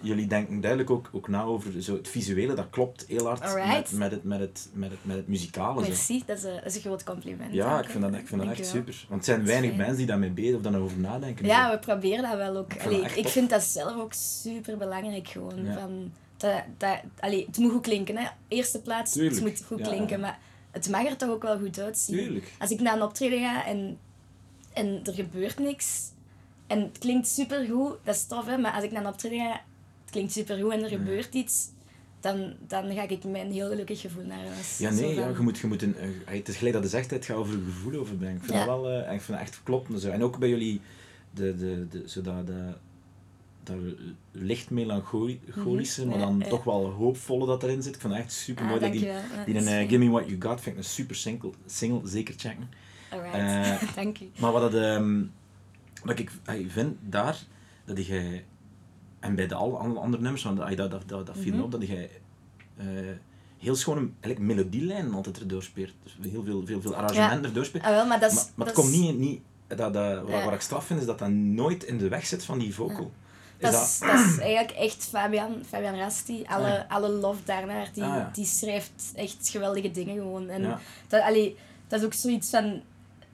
jullie 0.00 0.26
denken 0.26 0.60
duidelijk 0.60 0.90
ook, 0.90 1.10
ook 1.12 1.28
na 1.28 1.42
over 1.42 1.82
zo 1.82 1.94
het 1.94 2.08
visuele, 2.08 2.54
dat 2.54 2.70
klopt 2.70 3.04
heel 3.08 3.26
hard 3.26 3.40
met, 3.40 3.92
met, 3.92 4.10
het, 4.10 4.24
met, 4.24 4.40
het, 4.40 4.68
met, 4.72 4.90
het, 4.90 4.98
met 5.02 5.16
het 5.16 5.28
muzikale. 5.28 5.80
Merci, 5.80 6.22
dat 6.26 6.36
is, 6.36 6.42
een, 6.42 6.54
dat 6.54 6.64
is 6.64 6.74
een 6.74 6.80
groot 6.80 7.04
compliment. 7.04 7.52
Ja, 7.52 7.82
ik 7.82 7.90
vind 7.90 8.02
dat, 8.02 8.14
ik 8.14 8.26
vind 8.26 8.42
dat 8.42 8.50
echt 8.50 8.66
super. 8.66 9.06
Want 9.08 9.20
er 9.20 9.26
zijn 9.26 9.46
weinig 9.46 9.76
mensen 9.76 9.96
die 9.96 10.06
daarmee 10.06 10.30
bezig 10.30 10.56
of 10.56 10.62
daarover 10.62 10.98
nadenken. 10.98 11.46
Ja, 11.46 11.70
we 11.70 11.78
proberen 11.78 12.22
dat 12.22 12.36
wel 12.36 12.56
ook. 12.56 12.72
Ik, 12.72 12.84
Allee, 12.84 13.02
ik 13.02 13.28
vind 13.28 13.50
dat 13.50 13.62
zelf 13.62 13.96
ook 13.96 14.12
super 14.12 14.76
belangrijk 14.76 15.28
gewoon. 15.28 15.66
Van, 15.74 16.12
dat, 16.36 16.62
dat, 16.76 17.00
allee, 17.18 17.46
het 17.46 17.58
moet 17.58 17.72
goed 17.72 17.82
klinken, 17.82 18.16
hè. 18.16 18.26
Eerste 18.48 18.82
plaats, 18.82 19.14
het 19.14 19.40
moet 19.40 19.62
goed 19.66 19.80
klinken, 19.80 20.20
maar 20.20 20.38
het 20.70 20.88
mag 20.88 21.06
er 21.06 21.16
toch 21.16 21.30
ook 21.30 21.42
wel 21.42 21.58
goed 21.58 21.80
uitzien. 21.80 22.16
Tuurlijk. 22.16 22.52
Als 22.58 22.70
ik 22.70 22.80
naar 22.80 22.96
een 22.96 23.02
optreden 23.02 23.40
ga 23.40 23.66
en, 23.66 23.98
en 24.72 25.00
er 25.04 25.12
gebeurt 25.12 25.58
niks 25.58 26.10
en 26.66 26.80
het 26.80 26.98
klinkt 26.98 27.28
supergoed, 27.28 27.92
dat 28.04 28.14
is 28.14 28.26
tof, 28.26 28.46
hè? 28.46 28.58
maar 28.58 28.72
als 28.72 28.84
ik 28.84 28.90
naar 28.90 29.02
een 29.02 29.08
optreden 29.08 29.38
ga, 29.38 29.52
het 30.02 30.10
klinkt 30.10 30.32
supergoed 30.32 30.72
en 30.72 30.82
er 30.82 30.88
gebeurt 30.88 31.34
iets, 31.34 31.68
dan, 32.20 32.54
dan 32.66 32.94
ga 32.94 33.08
ik 33.08 33.24
mijn 33.24 33.52
heel 33.52 33.68
gelukkig 33.68 34.00
gevoel 34.00 34.24
naar 34.24 34.46
huis. 34.46 34.78
Ja, 34.78 34.90
nee, 34.90 35.14
ja, 35.14 35.28
je 35.28 35.40
moet, 35.40 35.58
je 35.58 35.66
moet 35.66 35.82
een, 35.82 35.94
het 36.24 36.48
is 36.48 36.56
gelijk 36.56 36.74
dat 36.74 36.84
je 36.84 36.88
zegt, 36.90 37.10
het 37.10 37.24
gaat 37.24 37.36
over 37.36 37.58
gevoel 37.64 38.00
overbrengen. 38.00 38.36
Ik 38.36 38.44
vind 38.44 38.56
dat 38.56 38.66
wel 38.66 38.90
uh, 38.92 39.12
ik 39.12 39.20
vind 39.20 39.38
dat 39.38 39.46
echt 39.46 39.60
kloppen. 39.62 39.98
Zo. 39.98 40.10
En 40.10 40.22
ook 40.22 40.38
bij 40.38 40.48
jullie, 40.48 40.80
de, 41.30 41.56
de, 41.56 41.86
de, 41.88 42.22
de, 42.44 42.74
dat 43.66 43.76
licht 44.32 44.70
melancholische, 44.70 46.06
maar 46.06 46.18
dan 46.18 46.32
Mhm. 46.32 46.38
ja, 46.40 46.44
ja. 46.44 46.50
toch 46.50 46.64
wel 46.64 46.90
hoopvolle 46.90 47.46
dat 47.46 47.62
erin 47.62 47.82
zit. 47.82 47.94
Ik 47.94 48.00
vond 48.00 48.14
het 48.14 48.22
echt 48.22 48.32
super 48.32 48.64
mooi 48.64 48.76
Ah, 48.76 48.82
dat 48.82 48.92
die. 48.92 49.04
Ja, 49.04 49.20
die 49.44 49.54
dat 49.54 49.62
een 49.62 49.86
is 49.86 49.92
eh, 49.92 49.98
Me 49.98 50.10
What 50.10 50.26
You 50.26 50.40
Got 50.40 50.60
vind 50.60 50.76
ik 50.76 50.82
een 50.82 50.88
super 50.88 51.16
single, 51.16 51.50
single 51.66 52.08
zeker 52.08 52.34
checken. 52.36 52.68
Alright, 53.10 53.34
eh, 53.34 53.94
dank. 54.02 54.18
Maar 54.38 54.52
wat, 54.52 54.72
dat, 54.72 54.82
ehm, 54.82 55.22
wat 56.04 56.18
ik 56.18 56.30
eh, 56.44 56.54
vind 56.68 56.96
daar, 57.00 57.38
dat 57.84 58.06
jij, 58.06 58.44
en 59.20 59.34
bij 59.34 59.46
de 59.46 59.54
alle 59.54 59.76
andere 59.76 60.22
nummers, 60.22 60.42
want 60.42 60.60
ah, 60.60 60.76
dat, 60.76 60.90
dat, 60.90 61.02
dat, 61.08 61.26
dat 61.26 61.36
viel 61.38 61.50
me 61.50 61.56
Mhm. 61.56 61.64
op, 61.64 61.70
dat 61.70 61.86
jij 61.86 62.10
eh, 62.76 62.86
heel 63.58 63.74
schoon 63.74 63.96
een 63.96 64.14
eigenlijk 64.20 64.54
melodielijn 64.54 65.12
altijd 65.14 65.38
erdoor 65.40 65.62
speelt. 65.62 65.92
Dus 66.02 66.30
heel 66.30 66.44
veel, 66.44 66.66
veel, 66.66 66.80
veel 66.80 66.94
arrangementen 66.96 67.44
erdoor 67.44 67.64
speelt. 67.64 67.84
Ah, 67.84 67.90
wel, 67.90 68.06
maar 68.06 68.20
dat 68.20 68.30
is... 68.30 68.36
Maar, 68.36 68.46
maar 68.54 68.66
het 68.66 68.74
komt 68.76 68.90
niet, 68.90 69.18
niet 69.18 69.40
dat, 69.66 69.78
dat, 69.78 70.20
wat, 70.22 70.28
Ja. 70.30 70.44
wat 70.44 70.54
ik 70.54 70.60
straf 70.60 70.86
vind, 70.86 71.00
is 71.00 71.06
dat 71.06 71.18
dat 71.18 71.28
nooit 71.30 71.84
in 71.84 71.98
de 71.98 72.08
weg 72.08 72.26
zit 72.26 72.44
van 72.44 72.58
die 72.58 72.74
vocal. 72.74 73.10
Dat 73.58 73.72
Is 73.72 73.80
is, 73.80 73.98
dat 73.98 74.18
is 74.20 74.38
eigenlijk 74.38 74.70
echt 74.78 75.04
Fabian, 75.04 75.62
Fabian 75.68 75.94
Rasti. 75.94 76.44
Alle, 76.46 76.64
Ah, 76.66 76.72
ja. 76.74 76.86
alle 76.88 77.08
love 77.08 77.40
daarnaar. 77.44 77.90
Die, 77.92 78.02
Ah, 78.02 78.14
ja. 78.14 78.30
die 78.32 78.44
schrijft 78.44 79.12
echt 79.14 79.48
geweldige 79.48 79.90
dingen 79.90 80.14
gewoon. 80.16 80.48
En 80.48 80.62
Ja. 80.62 80.80
dat, 81.08 81.22
allee, 81.22 81.56
dat 81.88 82.00
is 82.00 82.06
ook 82.06 82.12
zoiets 82.12 82.50
van... 82.50 82.80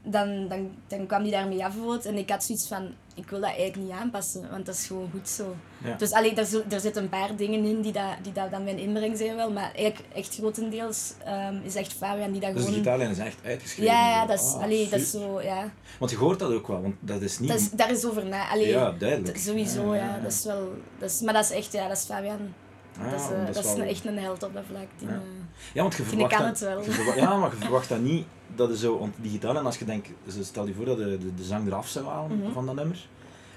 Dan, 0.05 0.49
dan, 0.49 0.71
dan 0.87 1.07
kwam 1.07 1.23
die 1.23 1.33
daarmee 1.33 1.65
afgewoord 1.65 2.07
en 2.07 2.17
ik 2.17 2.31
had 2.31 2.45
zoiets 2.45 2.69
van... 2.69 2.89
Ik 3.15 3.31
wil 3.31 3.41
dat 3.41 3.49
eigenlijk 3.49 3.77
niet 3.77 3.91
aanpassen, 3.91 4.51
want 4.51 4.67
dat 4.67 4.75
is 4.75 4.87
gewoon 4.87 5.11
goed 5.13 5.29
zo. 5.29 5.57
Ja. 5.85 5.95
Dus 5.97 6.13
allee, 6.13 6.35
er, 6.35 6.65
er 6.69 6.81
zitten 6.81 7.03
een 7.03 7.09
paar 7.09 7.37
dingen 7.37 7.65
in 7.65 7.81
die, 7.81 7.93
dat, 7.93 8.05
die 8.23 8.33
dat 8.33 8.51
dan 8.51 8.65
mijn 8.65 8.79
inbreng 8.79 9.17
zijn 9.17 9.37
wel. 9.37 9.51
Maar 9.51 9.73
eigenlijk 9.75 10.15
echt 10.15 10.35
grotendeels 10.35 11.13
ehm, 11.25 11.57
is 11.63 11.75
echt 11.75 11.93
Fabian 11.93 12.33
die 12.33 12.41
dat 12.41 12.53
Dus 12.53 12.63
gewoon... 12.65 12.79
gitaarlijn 12.79 13.11
is 13.11 13.19
echt 13.19 13.39
uitgeschreven. 13.45 13.93
ja, 13.93 14.11
ja, 14.11 14.27
dat 14.27 14.41
is, 14.41 14.55
allee, 14.55 14.89
dat 14.89 15.01
is 15.01 15.11
zo... 15.11 15.41
Ja. 15.43 15.73
Want 15.99 16.11
je 16.11 16.17
hoort 16.17 16.39
dat 16.39 16.53
ook 16.53 16.67
wel, 16.67 16.83
want 16.83 16.95
dat 17.01 17.21
is 17.21 17.39
niet... 17.39 17.51
Dat 17.51 17.61
is, 17.61 17.71
daar 17.71 17.91
is 17.91 18.05
over 18.05 18.27
na. 18.27 18.49
Allee, 18.49 18.69
ja, 18.69 18.91
duidelijk. 18.91 19.39
Sowieso, 19.39 19.95
ja, 19.95 20.05
ja. 20.05 20.19
Dat 20.23 20.33
is 20.33 20.45
wel... 20.45 20.73
Dat 20.99 21.11
is, 21.11 21.21
maar 21.21 21.35
dat 21.35 21.45
is 21.45 21.51
echt, 21.51 21.73
ja, 21.73 21.89
dat 21.89 21.97
is 21.97 22.05
Fabian. 22.05 22.55
Ah, 23.01 23.11
dat 23.11 23.21
is, 23.21 23.27
eh, 23.27 23.47
dat 23.47 23.57
is 23.57 23.63
wel- 23.73 23.79
een, 23.81 23.89
echt 23.89 24.05
een 24.05 24.19
held 24.19 24.43
op 24.43 24.55
dat 24.55 24.63
vlak. 24.69 24.87
Die, 24.99 25.09
Ja. 25.09 25.15
eh, 25.15 25.21
Ja, 25.73 25.83
want 25.83 25.95
je 25.97 26.03
verwacht, 26.03 26.35
kan 26.35 26.43
dat, 26.43 26.49
het 26.51 26.69
wel. 26.69 26.83
je 26.85 26.91
verwa- 26.91 27.15
ja, 27.15 27.37
maar 27.37 27.51
je 27.51 27.57
verwacht 27.67 27.89
dat 27.89 28.01
niet 28.01 28.25
dat 28.57 28.71
is 28.71 28.81
zo, 28.81 28.99
want 28.99 29.15
digitaal 29.17 29.57
en 29.57 29.67
als 29.67 29.79
je 29.79 29.85
denkt, 29.85 30.09
stel 30.41 30.67
je 30.67 30.75
voor 30.75 30.85
dat 30.85 30.97
de, 30.97 31.19
de, 31.19 31.35
de 31.35 31.45
zang 31.45 31.67
eraf 31.67 31.89
zou 31.89 32.07
halen 32.07 32.39
Mhm. 32.39 32.53
van 32.53 32.67
dat 32.67 32.75
nummer 32.75 33.07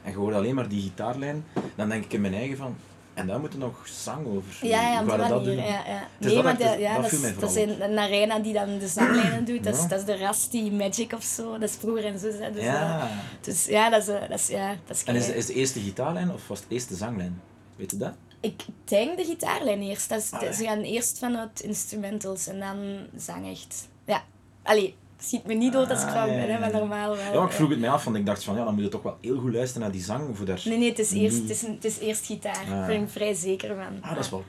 en 0.04 0.12
je 0.12 0.18
hoort 0.18 0.36
alleen 0.36 0.56
maar 0.56 0.68
die 0.68 0.82
gitaarlijn, 0.82 1.46
dan 1.76 1.90
denk 1.90 2.04
ik 2.04 2.14
in 2.14 2.22
mijn 2.22 2.34
eigen 2.34 2.58
van, 2.58 2.76
en 3.14 3.28
daar 3.28 3.40
moet 3.40 3.54
er 3.54 3.60
nog 3.60 3.88
zang 3.88 4.26
over. 4.28 4.68
ja, 4.68 4.82
ja, 4.82 5.00
op 5.02 5.08
die 5.10 5.18
manier. 5.18 5.44
doen? 5.44 5.56
Ja, 5.56 5.64
ja. 5.64 6.08
is 6.20 6.26
Nee, 6.26 6.36
dat 6.36 6.44
maar 6.44 6.58
dat- 6.58 6.74
de, 6.74 6.80
ja, 6.80 7.02
dat 7.02 7.12
is, 7.12 7.22
dat 7.40 7.50
is 7.50 7.56
een, 7.64 7.82
een 7.84 8.00
arena 8.00 8.40
die 8.40 8.54
dan 8.54 8.78
de 8.80 8.88
zanglijnen 8.88 9.46
doet. 9.46 9.64
Dat 9.64 9.74
is, 9.76 9.82
Ja. 9.82 9.88
dat 9.88 10.00
is 10.00 10.06
de 10.06 10.14
Rusty 10.16 10.70
Magic 10.72 11.14
of 11.14 11.24
zo. 11.24 11.52
Dat 11.58 11.70
is 11.70 11.76
broer 11.76 12.06
en 12.06 12.20
zus. 12.20 12.34
Hè. 12.40 12.52
Dus, 12.52 12.64
Ja. 12.64 13.00
eh, 13.00 13.06
dus 13.42 13.66
ja, 13.66 13.90
dat 13.90 14.02
is, 14.02 14.08
eh, 14.08 14.20
dat 14.30 14.40
is, 14.40 14.48
ja, 14.48 14.76
dat 14.86 14.96
is 14.96 15.04
En 15.04 15.16
is, 15.16 15.30
is 15.30 15.46
de 15.46 15.54
eerste 15.54 15.80
gitaarlijn 15.80 16.32
of 16.32 16.48
was 16.48 16.60
het 16.60 16.68
eerste 16.70 16.96
zanglijn? 16.96 17.42
Weet 17.76 17.92
je 17.92 17.98
dat? 17.98 18.14
Ik 18.46 18.62
denk 18.84 19.18
de 19.18 19.24
gitaarlijn 19.24 19.82
eerst. 19.82 20.10
Dat 20.10 20.22
is, 20.22 20.32
Ah, 20.32 20.42
ja. 20.42 20.52
Ze 20.52 20.64
gaan 20.64 20.82
eerst 20.82 21.20
vanuit 21.20 21.60
instrumentals 21.62 22.48
en 22.48 22.60
dan 22.60 22.78
zang 23.16 23.50
echt. 23.52 23.88
Ja, 24.06 24.24
allee, 24.64 24.96
schiet 25.20 25.46
me 25.46 25.54
niet 25.54 25.74
dood 25.74 25.90
als 25.90 26.02
ik 26.02 26.08
Ah, 26.08 26.14
fout 26.14 26.30
ja, 26.30 26.36
ben, 26.36 26.44
hè, 26.44 26.52
ja, 26.54 26.60
maar 26.60 26.72
ja. 26.72 26.78
normaal 26.78 27.10
wel. 27.16 27.18
Ja, 27.26 27.34
maar 27.34 27.44
ik 27.44 27.50
ja. 27.50 27.56
vroeg 27.56 27.70
het 27.70 27.80
mij 27.80 27.90
af, 27.90 28.04
want 28.04 28.16
ik 28.16 28.26
dacht 28.26 28.44
van, 28.44 28.56
ja, 28.56 28.64
dan 28.64 28.74
moet 28.74 28.84
je 28.84 28.90
toch 28.90 29.02
wel 29.04 29.18
heel 29.22 29.38
goed 29.40 29.54
luisteren 29.54 29.82
naar 29.82 29.92
die 29.92 30.02
zang 30.04 30.38
voor 30.38 30.46
daar... 30.46 30.62
Nee, 30.66 30.78
nee, 30.78 30.90
het 30.90 31.00
is 31.00 31.12
eerst, 31.12 31.38
het 31.38 31.50
is, 31.50 31.62
een- 31.62 31.74
het 31.74 31.86
is 31.86 32.00
eerst 32.00 32.26
gitaar. 32.26 32.64
Ah. 32.64 32.70
Daar 32.70 32.88
ben 32.88 33.02
ik 33.02 33.10
vrij 33.10 33.34
zeker 33.34 33.76
van. 33.76 34.02
Ah, 34.02 34.16
dat 34.16 34.24
is 34.24 34.30
wel 34.30 34.44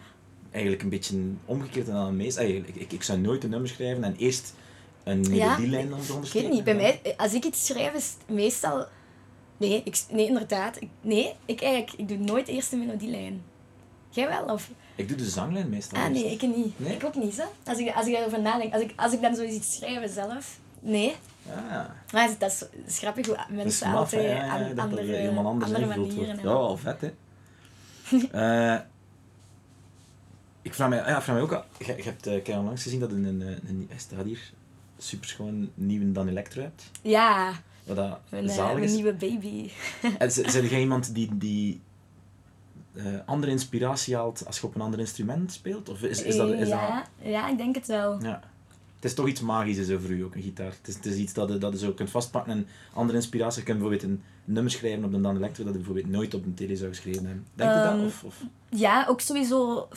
eigenlijk 0.51 0.83
een 0.85 0.89
beetje 0.89 1.17
omgekeerd 1.45 1.87
dan 1.87 1.97
een 1.97 2.17
meest. 2.17 2.39
Ik, 2.39 2.69
ik, 2.75 2.93
ik 2.93 3.03
zou 3.03 3.19
nooit 3.19 3.45
een 3.45 3.51
nummer 3.51 3.69
schrijven 3.69 4.05
en 4.05 4.17
eerst 4.17 4.55
een 5.05 5.23
Ja, 5.25 5.31
melodielijn 5.47 5.89
dan 5.89 5.99
Ik 6.25 6.33
weet 6.33 6.51
niet, 6.51 6.65
bij 6.65 6.75
mij, 6.75 7.01
als 7.17 7.35
ik 7.35 7.45
iets 7.45 7.67
schrijf, 7.67 7.95
is 7.95 8.15
het 8.27 8.37
meestal... 8.37 8.87
Nee, 9.57 9.81
ik, 9.85 10.05
nee 10.11 10.27
inderdaad. 10.27 10.77
Ik, 10.81 10.89
nee, 11.01 11.33
ik 11.45 11.61
eigenlijk, 11.63 11.93
ik 11.99 12.09
doe 12.09 12.17
nooit 12.19 12.49
eerst 12.49 12.71
de 12.71 12.77
melodielijn. 12.77 13.43
Jij 14.11 14.29
wel? 14.29 14.45
Of? 14.45 14.71
Ik 14.95 15.09
doe 15.09 15.17
de 15.17 15.25
zanglijn 15.29 15.69
meestal. 15.69 15.99
Ah, 16.03 16.11
nee, 16.11 16.31
ik 16.33 16.43
niet. 16.43 16.79
Nee? 16.79 16.95
Ik 16.95 17.05
ook 17.05 17.15
niet, 17.15 17.37
hè. 17.37 17.45
Als 17.65 17.79
ik, 17.79 17.95
als 17.95 18.07
ik 18.07 18.15
erover 18.15 18.41
nadenk, 18.41 18.73
als 18.73 18.83
ik, 18.83 18.93
als 18.97 19.13
ik 19.13 19.21
dan 19.21 19.35
zoiets 19.37 19.75
schrijven 19.77 20.09
zelf... 20.09 20.59
Nee. 20.81 21.17
Ah, 21.51 21.85
Maar 22.13 22.29
dat 22.39 22.51
is, 22.51 22.59
dat 22.59 22.69
is 22.87 22.99
grappig 22.99 23.27
hoe 23.27 23.39
mensen 23.49 23.89
maf, 23.91 23.99
altijd 23.99 24.23
ja, 24.23 24.29
ja, 24.29 24.49
aan, 24.49 24.69
dat 24.69 24.79
andere, 24.85 25.03
helemaal 25.13 25.47
anders 25.47 25.73
andere 25.73 25.97
manieren. 25.97 26.37
Ja, 26.37 26.43
wel 26.43 26.77
vet, 26.77 27.01
hè. 27.01 27.11
Eh, 28.75 28.81
ik 30.63 30.75
vraag 30.75 30.89
mij, 30.89 30.99
ja, 30.99 31.17
ik 31.17 31.23
vraag 31.23 31.35
mij 31.35 31.41
ook 31.41 31.53
al, 31.53 31.65
je, 31.79 31.97
je 31.97 32.03
hebt 32.03 32.27
uh, 32.27 32.43
keihard 32.43 32.67
langs 32.67 32.83
gezien 32.83 33.01
dat 33.01 33.11
een, 33.11 33.25
een, 33.25 33.41
een, 33.41 33.87
hij 33.89 33.99
staat 33.99 34.25
hier, 34.25 34.53
super 34.99 35.29
schoon 35.29 35.71
nieuwe 35.75 36.13
Dan 36.13 36.29
Electro 36.29 36.63
hebt. 36.63 36.91
Ja, 37.03 37.53
Wat 37.85 37.97
dat 37.97 38.19
eh, 38.31 38.49
zalig 38.49 38.85
is. 38.85 38.93
nieuwe 38.93 39.13
baby. 39.13 39.71
En 40.19 40.31
Zijn 40.33 40.67
jij 40.67 40.81
iemand 40.81 41.15
die, 41.15 41.29
die 41.37 41.81
eh, 42.97 43.05
andere 43.27 43.53
inspiratie 43.53 44.15
haalt 44.17 44.47
als 44.47 44.59
je 44.61 44.67
op 44.67 44.75
een 44.75 44.81
ander 44.81 45.01
instrument 45.01 45.53
speelt? 45.53 45.89
Of 45.89 46.03
is, 46.03 46.23
is 46.23 46.37
dat... 46.37 46.51
Is 46.51 46.69
ja, 46.69 47.07
ja, 47.23 47.49
ik 47.49 47.57
denk 47.59 47.75
het 47.75 47.87
wel. 47.87 48.13
dat 48.13 48.23
ja. 48.23 48.41
Het 48.97 49.05
is 49.05 49.15
toch 49.15 49.27
iets 49.29 49.41
magisch 49.41 49.91
over 49.91 50.11
u, 50.11 50.25
ook 50.25 50.35
een 50.35 50.43
gitaar. 50.43 50.67
Het 50.79 50.89
is, 50.89 50.95
het 50.95 51.07
is 51.07 51.17
iets 51.17 51.33
dat 51.33 51.49
je, 51.49 51.59
dat 51.59 51.73
je 51.73 51.79
zo 51.79 51.93
kunt 51.93 52.11
vastpakken 52.11 52.53
en 52.53 52.67
andere 52.95 53.19
inspiratie. 53.19 53.59
Je 53.59 53.65
kunt 53.65 53.79
bijvoorbeeld 53.79 54.11
een 54.11 54.23
nummer 54.45 54.73
schrijven 54.73 55.05
op 55.05 55.13
een 55.13 55.23
Dan 55.23 55.37
Electro 55.37 55.65
dat 55.65 55.73
je 55.73 55.79
bijvoorbeeld 55.79 56.11
nooit 56.11 56.35
op 56.35 56.45
een 56.45 56.55
tele 56.55 56.77
zou 56.77 56.89
geschreven 56.91 57.25
hebben. 57.27 57.47
Denk 57.55 57.71
je 57.71 57.77
Ehm, 57.77 57.97
dat? 57.97 58.07
Of, 58.07 58.25
of, 58.25 58.43
Ja, 58.69 59.07
ook 59.09 59.21
sowieso... 59.21 59.89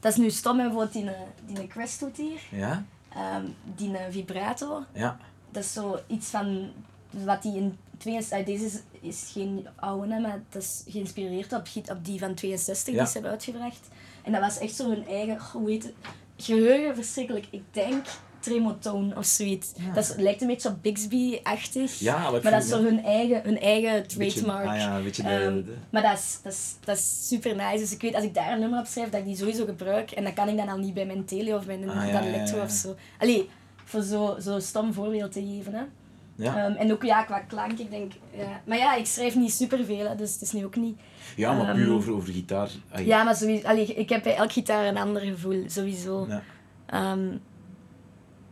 Dat 0.00 0.12
is 0.12 0.18
nu 0.18 0.30
stom, 0.30 0.56
bijvoorbeeld 0.56 0.92
die, 0.92 1.10
eh, 1.10 1.20
die 1.46 1.66
Quest 1.66 2.00
doet 2.00 2.16
hier. 2.16 2.40
ja? 2.50 2.84
Ehm, 3.14 3.44
die 3.76 3.96
eh, 3.96 4.04
vibrator. 4.10 4.86
Ja. 4.94 5.18
Dat 5.50 5.62
is 5.64 5.72
zo 5.72 5.98
iets 6.06 6.26
van 6.30 6.70
wat 7.10 7.42
die 7.42 7.56
in 7.56 7.76
62, 7.98 8.46
deze 8.60 8.80
is, 9.02 9.22
is 9.22 9.30
geen 9.32 9.66
oude, 9.76 10.12
hè, 10.14 10.20
maar 10.20 10.42
dat 10.50 10.62
is 10.62 10.82
geïnspireerd 10.88 11.52
op, 11.52 11.66
op 11.90 12.04
die 12.04 12.18
van 12.18 12.34
62 12.34 12.92
Ja. 12.94 12.98
die 12.98 13.06
ze 13.06 13.12
hebben 13.12 13.30
uitgebracht. 13.30 13.88
En 14.22 14.32
dat 14.32 14.40
was 14.40 14.58
echt 14.58 14.74
zo 14.74 14.88
hun 14.90 15.06
eigen, 15.06 15.38
hoe 15.52 15.70
heet 15.70 15.82
het? 15.82 15.92
Geheugen 16.36 16.94
verschrikkelijk. 16.94 17.46
Ik 17.50 17.62
denk 17.70 18.04
tremotone 18.40 19.16
of 19.16 19.24
zoiets. 19.24 19.72
Dat 19.94 20.04
is, 20.04 20.14
lijkt 20.16 20.40
een 20.40 20.46
beetje 20.46 20.68
op 20.68 20.82
Bixby-achtig. 20.82 21.98
Ja, 21.98 22.30
maar 22.30 22.42
dat 22.42 22.62
is 22.62 22.68
zo 22.68 22.82
hun 22.82 23.04
eigen, 23.04 23.42
hun 23.42 23.60
eigen 23.60 24.04
Beetje- 24.18 24.40
trademark. 24.40 24.66
ah 24.68 24.76
ja, 24.76 24.96
een 24.96 25.02
beetje 25.04 25.22
de- 25.22 25.28
Ehm, 25.28 25.54
de- 25.64 25.74
Maar 25.90 26.02
dat 26.02 26.18
is, 26.18 26.38
dat, 26.42 26.52
is, 26.52 26.74
dat 26.84 26.96
is 26.96 27.28
super 27.28 27.56
nice. 27.56 27.78
Dus 27.78 27.92
ik 27.92 28.00
weet, 28.00 28.14
als 28.14 28.24
ik 28.24 28.34
daar 28.34 28.52
een 28.52 28.60
nummer 28.60 28.78
op 28.78 28.86
schrijf, 28.86 29.10
dat 29.10 29.20
ik 29.20 29.26
die 29.26 29.36
sowieso 29.36 29.64
gebruik. 29.64 30.10
En 30.10 30.24
dat 30.24 30.32
kan 30.32 30.48
ik 30.48 30.56
dan 30.56 30.68
al 30.68 30.78
niet 30.78 30.94
bij 30.94 31.06
mijn 31.06 31.24
tele 31.24 31.56
of 31.56 31.66
bij 31.66 31.74
een 31.82 31.88
Ah, 31.88 32.06
ja, 32.06 32.12
dan 32.12 32.22
ja, 32.22 32.28
electro 32.34 32.56
ja. 32.56 32.62
of 32.62 32.70
zo. 32.70 32.94
Allee, 33.18 33.48
voor 33.84 34.02
zo'n 34.02 34.40
zo 34.40 34.58
stom 34.58 34.92
voorbeeld 34.92 35.32
te 35.32 35.40
geven. 35.46 35.74
Hè. 35.74 35.82
Ja. 36.42 36.56
Ehm, 36.56 36.76
en 36.76 36.92
ook 36.92 37.02
ja, 37.02 37.22
qua 37.22 37.38
klank, 37.40 37.78
ik 37.78 37.90
denk... 37.90 38.12
Ja. 38.36 38.60
Maar 38.66 38.78
ja, 38.78 38.94
ik 38.94 39.06
schrijf 39.06 39.34
niet 39.36 39.52
superveel, 39.52 40.08
hè, 40.08 40.14
dus 40.14 40.32
het 40.32 40.42
is 40.42 40.52
nu 40.52 40.64
ook 40.64 40.76
niet... 40.76 41.00
ja, 41.36 41.52
maar 41.52 41.74
puur 41.74 41.84
ehm, 41.86 41.94
over, 41.94 42.12
over 42.12 42.32
gitaar. 42.32 42.70
Ja, 43.04 43.22
maar 43.22 43.36
sowieso, 43.36 43.66
allee, 43.66 43.86
ik 43.86 44.08
heb 44.08 44.22
bij 44.22 44.36
elk 44.36 44.52
gitaar 44.52 44.86
een 44.86 44.96
ander 44.96 45.22
gevoel, 45.22 45.64
sowieso. 45.66 46.26
Ja, 46.28 46.42
Ja, 46.90 47.16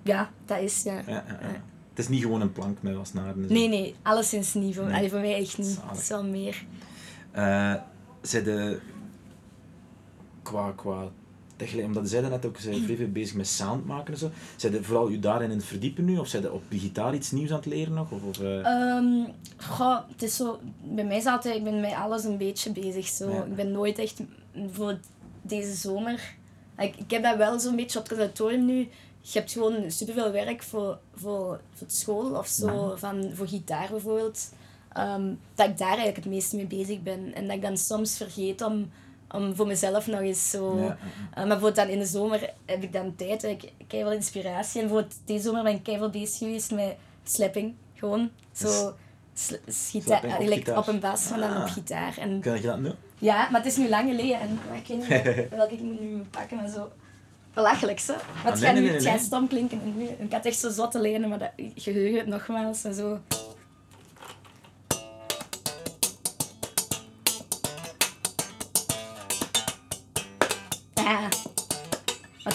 ja 0.03 0.31
dat 0.45 0.59
is, 0.59 0.83
ja. 0.83 0.95
ja, 0.95 1.03
ja, 1.07 1.25
ja. 1.41 1.63
Het 1.91 1.99
is 1.99 2.09
niet 2.09 2.23
gewoon 2.23 2.41
een 2.41 2.53
plank 2.53 2.83
met 2.83 2.95
wat 2.95 3.07
snaren. 3.07 3.47
Nee, 3.49 3.69
nee, 3.69 3.95
alleszins 4.03 4.55
niet. 4.55 4.75
Voor, 4.75 4.85
Nee. 4.85 4.95
allee, 4.97 5.11
voor 5.11 5.21
mij 5.21 5.35
echt 5.35 5.59
niet. 5.59 5.67
Zalig. 5.67 5.91
Het 5.91 6.01
is 6.01 6.09
wel 6.09 6.25
meer. 6.25 6.65
Eh, 7.31 7.75
zij 8.21 8.43
de 8.43 8.81
qua, 10.43 10.73
qua 10.77 11.09
omdat 11.85 12.09
zij 12.09 12.21
net 12.21 12.47
ook 12.47 12.59
vrij 12.59 12.97
veel 12.97 13.09
bezig 13.09 13.37
met 13.37 13.47
sound 13.47 13.87
maken 13.87 14.13
en 14.13 14.19
zo. 14.19 14.31
Zij 14.57 14.71
de 14.71 14.83
vooral 14.83 15.11
u 15.11 15.19
daarin 15.19 15.51
in 15.51 15.57
het 15.57 15.67
verdiepen 15.67 16.05
nu, 16.05 16.19
of 16.19 16.29
zij 16.29 16.41
de 16.41 16.53
op 16.53 16.63
de 16.69 16.79
gitaar 16.79 17.15
iets 17.15 17.31
nieuws 17.31 17.51
aan 17.51 17.57
het 17.57 17.67
leren 17.67 17.95
nog? 17.95 18.11
Of, 18.11 18.23
of, 18.23 18.41
eh, 18.41 18.59
Ehm, 18.59 19.25
goh, 19.57 19.99
het 20.13 20.23
is 20.23 20.37
zo, 20.37 20.61
bij 20.83 21.05
mij 21.05 21.17
is 21.17 21.27
altijd, 21.27 21.57
ik 21.57 21.65
ben 21.65 21.81
met 21.81 21.95
alles 21.95 22.25
een 22.25 22.37
beetje 22.37 22.73
bezig. 22.73 23.07
Zo. 23.07 23.31
Ja. 23.31 23.45
Ik 23.45 23.57
ben 23.57 23.73
nooit 23.73 23.99
echt, 23.99 24.21
voor 24.71 24.99
deze 25.43 25.75
zomer, 25.75 26.35
ik, 26.79 26.97
ik 26.97 27.11
heb 27.11 27.23
dat 27.23 27.37
wel 27.37 27.61
zo'n 27.61 27.77
beetje 27.77 27.99
op 27.99 28.05
het 28.05 28.19
conservatorium 28.19 28.65
nu. 28.65 28.89
Je 29.21 29.39
hebt 29.39 29.53
gewoon 29.53 29.91
superveel 29.91 30.33
werk 30.33 30.63
voor, 30.63 30.99
voor, 31.15 31.61
voor 31.75 31.87
school 31.91 32.35
of 32.35 32.47
zo, 32.47 32.95
van, 32.97 33.31
voor 33.35 33.49
gitaar 33.49 33.89
bijvoorbeeld. 33.91 34.53
Ehm, 34.93 35.35
dat 35.55 35.69
ik 35.69 35.79
daar 35.79 35.89
eigenlijk 35.89 36.17
het 36.17 36.27
meeste 36.27 36.57
mee 36.57 36.67
bezig 36.67 37.03
ben. 37.03 37.35
En 37.35 37.47
dat 37.47 37.57
ik 37.57 37.63
dan 37.63 37.77
soms 37.77 38.17
vergeet 38.17 38.63
om, 38.63 38.91
om 39.35 39.55
voor 39.57 39.67
mezelf 39.67 40.07
nog 40.07 40.21
eens 40.21 40.51
zo... 40.51 40.79
Ja, 40.79 40.85
Eh, 41.31 41.37
maar 41.37 41.47
bijvoorbeeld 41.47 41.77
dan 41.77 41.89
in 41.89 41.99
de 41.99 42.05
zomer 42.07 42.51
heb 42.67 42.83
ik 42.83 42.93
dan 42.93 43.15
tijd, 43.17 43.43
heb 43.43 43.63
ik 43.63 43.73
veel 43.89 44.13
inspiratie. 44.13 44.81
En 44.81 44.87
bijvoorbeeld 44.87 45.21
deze 45.25 45.43
zomer 45.43 45.63
ben 45.63 45.75
ik 45.75 45.83
kei 45.83 45.97
veel 45.99 46.11
bezig 46.11 46.39
geweest 46.39 46.71
met 46.71 46.97
slapping. 47.25 47.75
Gewoon 47.95 48.31
zo 48.53 48.95
schieta- 49.67 50.21
Slapping 50.21 50.77
op 50.77 50.87
een 50.87 51.01
bas, 51.01 51.29
maar 51.31 51.39
dan 51.41 51.53
Ah. 51.57 51.61
op 51.63 51.69
gitaar. 51.69 52.19
En, 52.19 52.41
Kan 52.41 52.55
je 52.55 52.61
dat 52.63 52.79
nu? 52.79 52.91
ja, 53.19 53.49
maar 53.51 53.61
het 53.63 53.71
is 53.71 53.77
nu 53.77 53.89
lang 53.89 54.11
geleden 54.11 54.41
en 54.41 54.59
ik 54.75 54.87
weet 54.87 54.99
niet 54.99 55.49
welke 55.59 55.75
ik 55.75 55.81
nu 55.81 56.17
moet 56.17 56.31
pakken, 56.31 56.57
maar 56.57 56.69
zo... 56.69 56.91
Belachelijk, 57.55 57.99
zo. 58.01 58.13
Het 58.13 58.53
Ah, 58.55 58.59
gaat 58.61 58.75
nu 58.75 58.81
nee, 58.81 58.91
het 58.93 59.03
gaat 59.03 59.15
nee. 59.15 59.25
stom 59.25 59.49
klinken. 59.49 59.81
En 59.85 59.97
nu, 59.97 60.05
ik 60.05 60.33
had 60.33 60.45
echt 60.45 60.59
zo 60.59 60.71
zotte 60.71 61.01
lijnen, 61.01 61.29
maar 61.29 61.39
dat 61.39 61.51
geheugen 61.75 62.19
het 62.19 62.27
nogmaals 62.29 62.85
en 62.85 62.95
zo. 62.95 63.19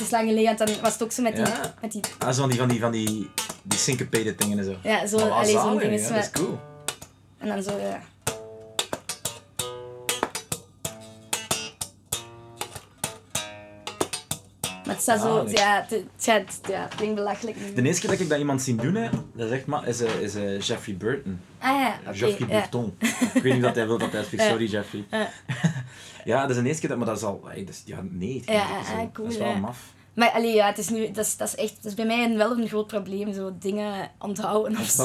is 0.05 0.11
lang 0.11 0.27
geleden. 0.27 0.57
Dan 0.57 0.67
was 0.81 0.93
het 0.93 1.03
ook 1.03 1.11
zo 1.11 1.21
met 1.21 1.35
die... 1.35 1.45
Ja. 1.45 1.73
Met 1.81 1.91
die... 1.91 2.01
Ah, 2.17 2.33
zo 2.33 2.39
van 2.41 2.49
die, 2.49 2.79
van 2.79 2.91
die, 2.91 3.05
die, 3.05 3.29
die 3.63 3.79
syncopated 3.79 4.41
dingen 4.41 4.57
en 4.57 4.63
zo. 4.63 4.75
Ja, 4.83 5.07
zo, 5.07 5.17
allee, 5.17 5.51
zo'n 5.51 5.77
ding 5.77 5.91
is 5.91 6.07
ja, 6.07 6.15
Dat 6.15 6.23
is 6.23 6.31
cool. 6.31 6.59
En 7.37 7.47
dan 7.47 7.63
zo, 7.63 7.77
ja. 7.77 8.01
Maar 14.85 14.93
het 14.93 15.03
staat 15.03 15.21
zo, 15.21 15.47
ja, 15.49 15.85
het, 15.87 16.59
ja, 16.67 16.81
het 16.81 16.95
klinkt 16.95 17.15
belachelijk. 17.15 17.75
De 17.75 17.81
eerste 17.81 18.01
keer 18.01 18.09
dat 18.09 18.19
ik 18.19 18.29
dat 18.29 18.39
iemand 18.39 18.61
zie 18.61 18.75
doen, 18.75 18.95
hè, 18.95 19.09
dat 19.33 19.51
is, 19.51 19.65
maar, 19.65 19.87
is, 19.87 20.01
eh, 20.01 20.21
is 20.21 20.35
uh, 20.35 20.59
Jeffrey 20.59 20.97
Burton. 20.97 21.39
Ah 21.59 21.79
ja, 21.79 21.99
okay, 22.01 22.13
Jeffrey. 22.13 22.47
Burton. 22.47 22.95
ik 23.33 23.41
weet 23.41 23.53
niet 23.53 23.61
dat 23.61 23.75
hij 23.75 23.87
wil 23.87 23.97
dat 23.97 24.11
hij 24.11 24.23
spreekt, 24.23 24.43
sorry 24.51 24.65
Jeffrey. 24.65 25.05
ja, 26.25 26.41
dat 26.41 26.49
is 26.49 26.61
de 26.61 26.67
eerste 26.67 26.79
keer 26.79 26.89
dat, 26.89 26.97
maar 26.97 27.07
dat 27.07 27.17
is 27.17 27.23
al, 27.23 27.41
hey, 27.45 27.67
ja, 27.85 27.99
nee, 28.09 28.43
ja, 28.45 28.79
ik 28.79 28.85
ah, 28.85 29.13
cool, 29.13 29.27
dat 29.27 29.31
is 29.31 29.37
wel 29.37 29.55
maf. 29.55 29.93
Maar 30.15 30.29
allee, 30.31 30.53
ja, 30.53 30.67
het 30.67 30.77
is 30.77 30.89
nu, 30.89 31.11
dat 31.11 31.25
is, 31.25 31.37
dat 31.37 31.47
is 31.47 31.55
echt, 31.55 31.75
dat 31.75 31.85
is 31.85 31.93
bij 31.93 32.05
mij 32.05 32.23
een, 32.23 32.37
wel 32.37 32.51
een 32.57 32.67
groot 32.67 32.87
probleem, 32.87 33.33
zo 33.33 33.53
dingen 33.59 34.11
onthouden 34.19 34.77
of 34.79 34.85
zo. 34.89 35.03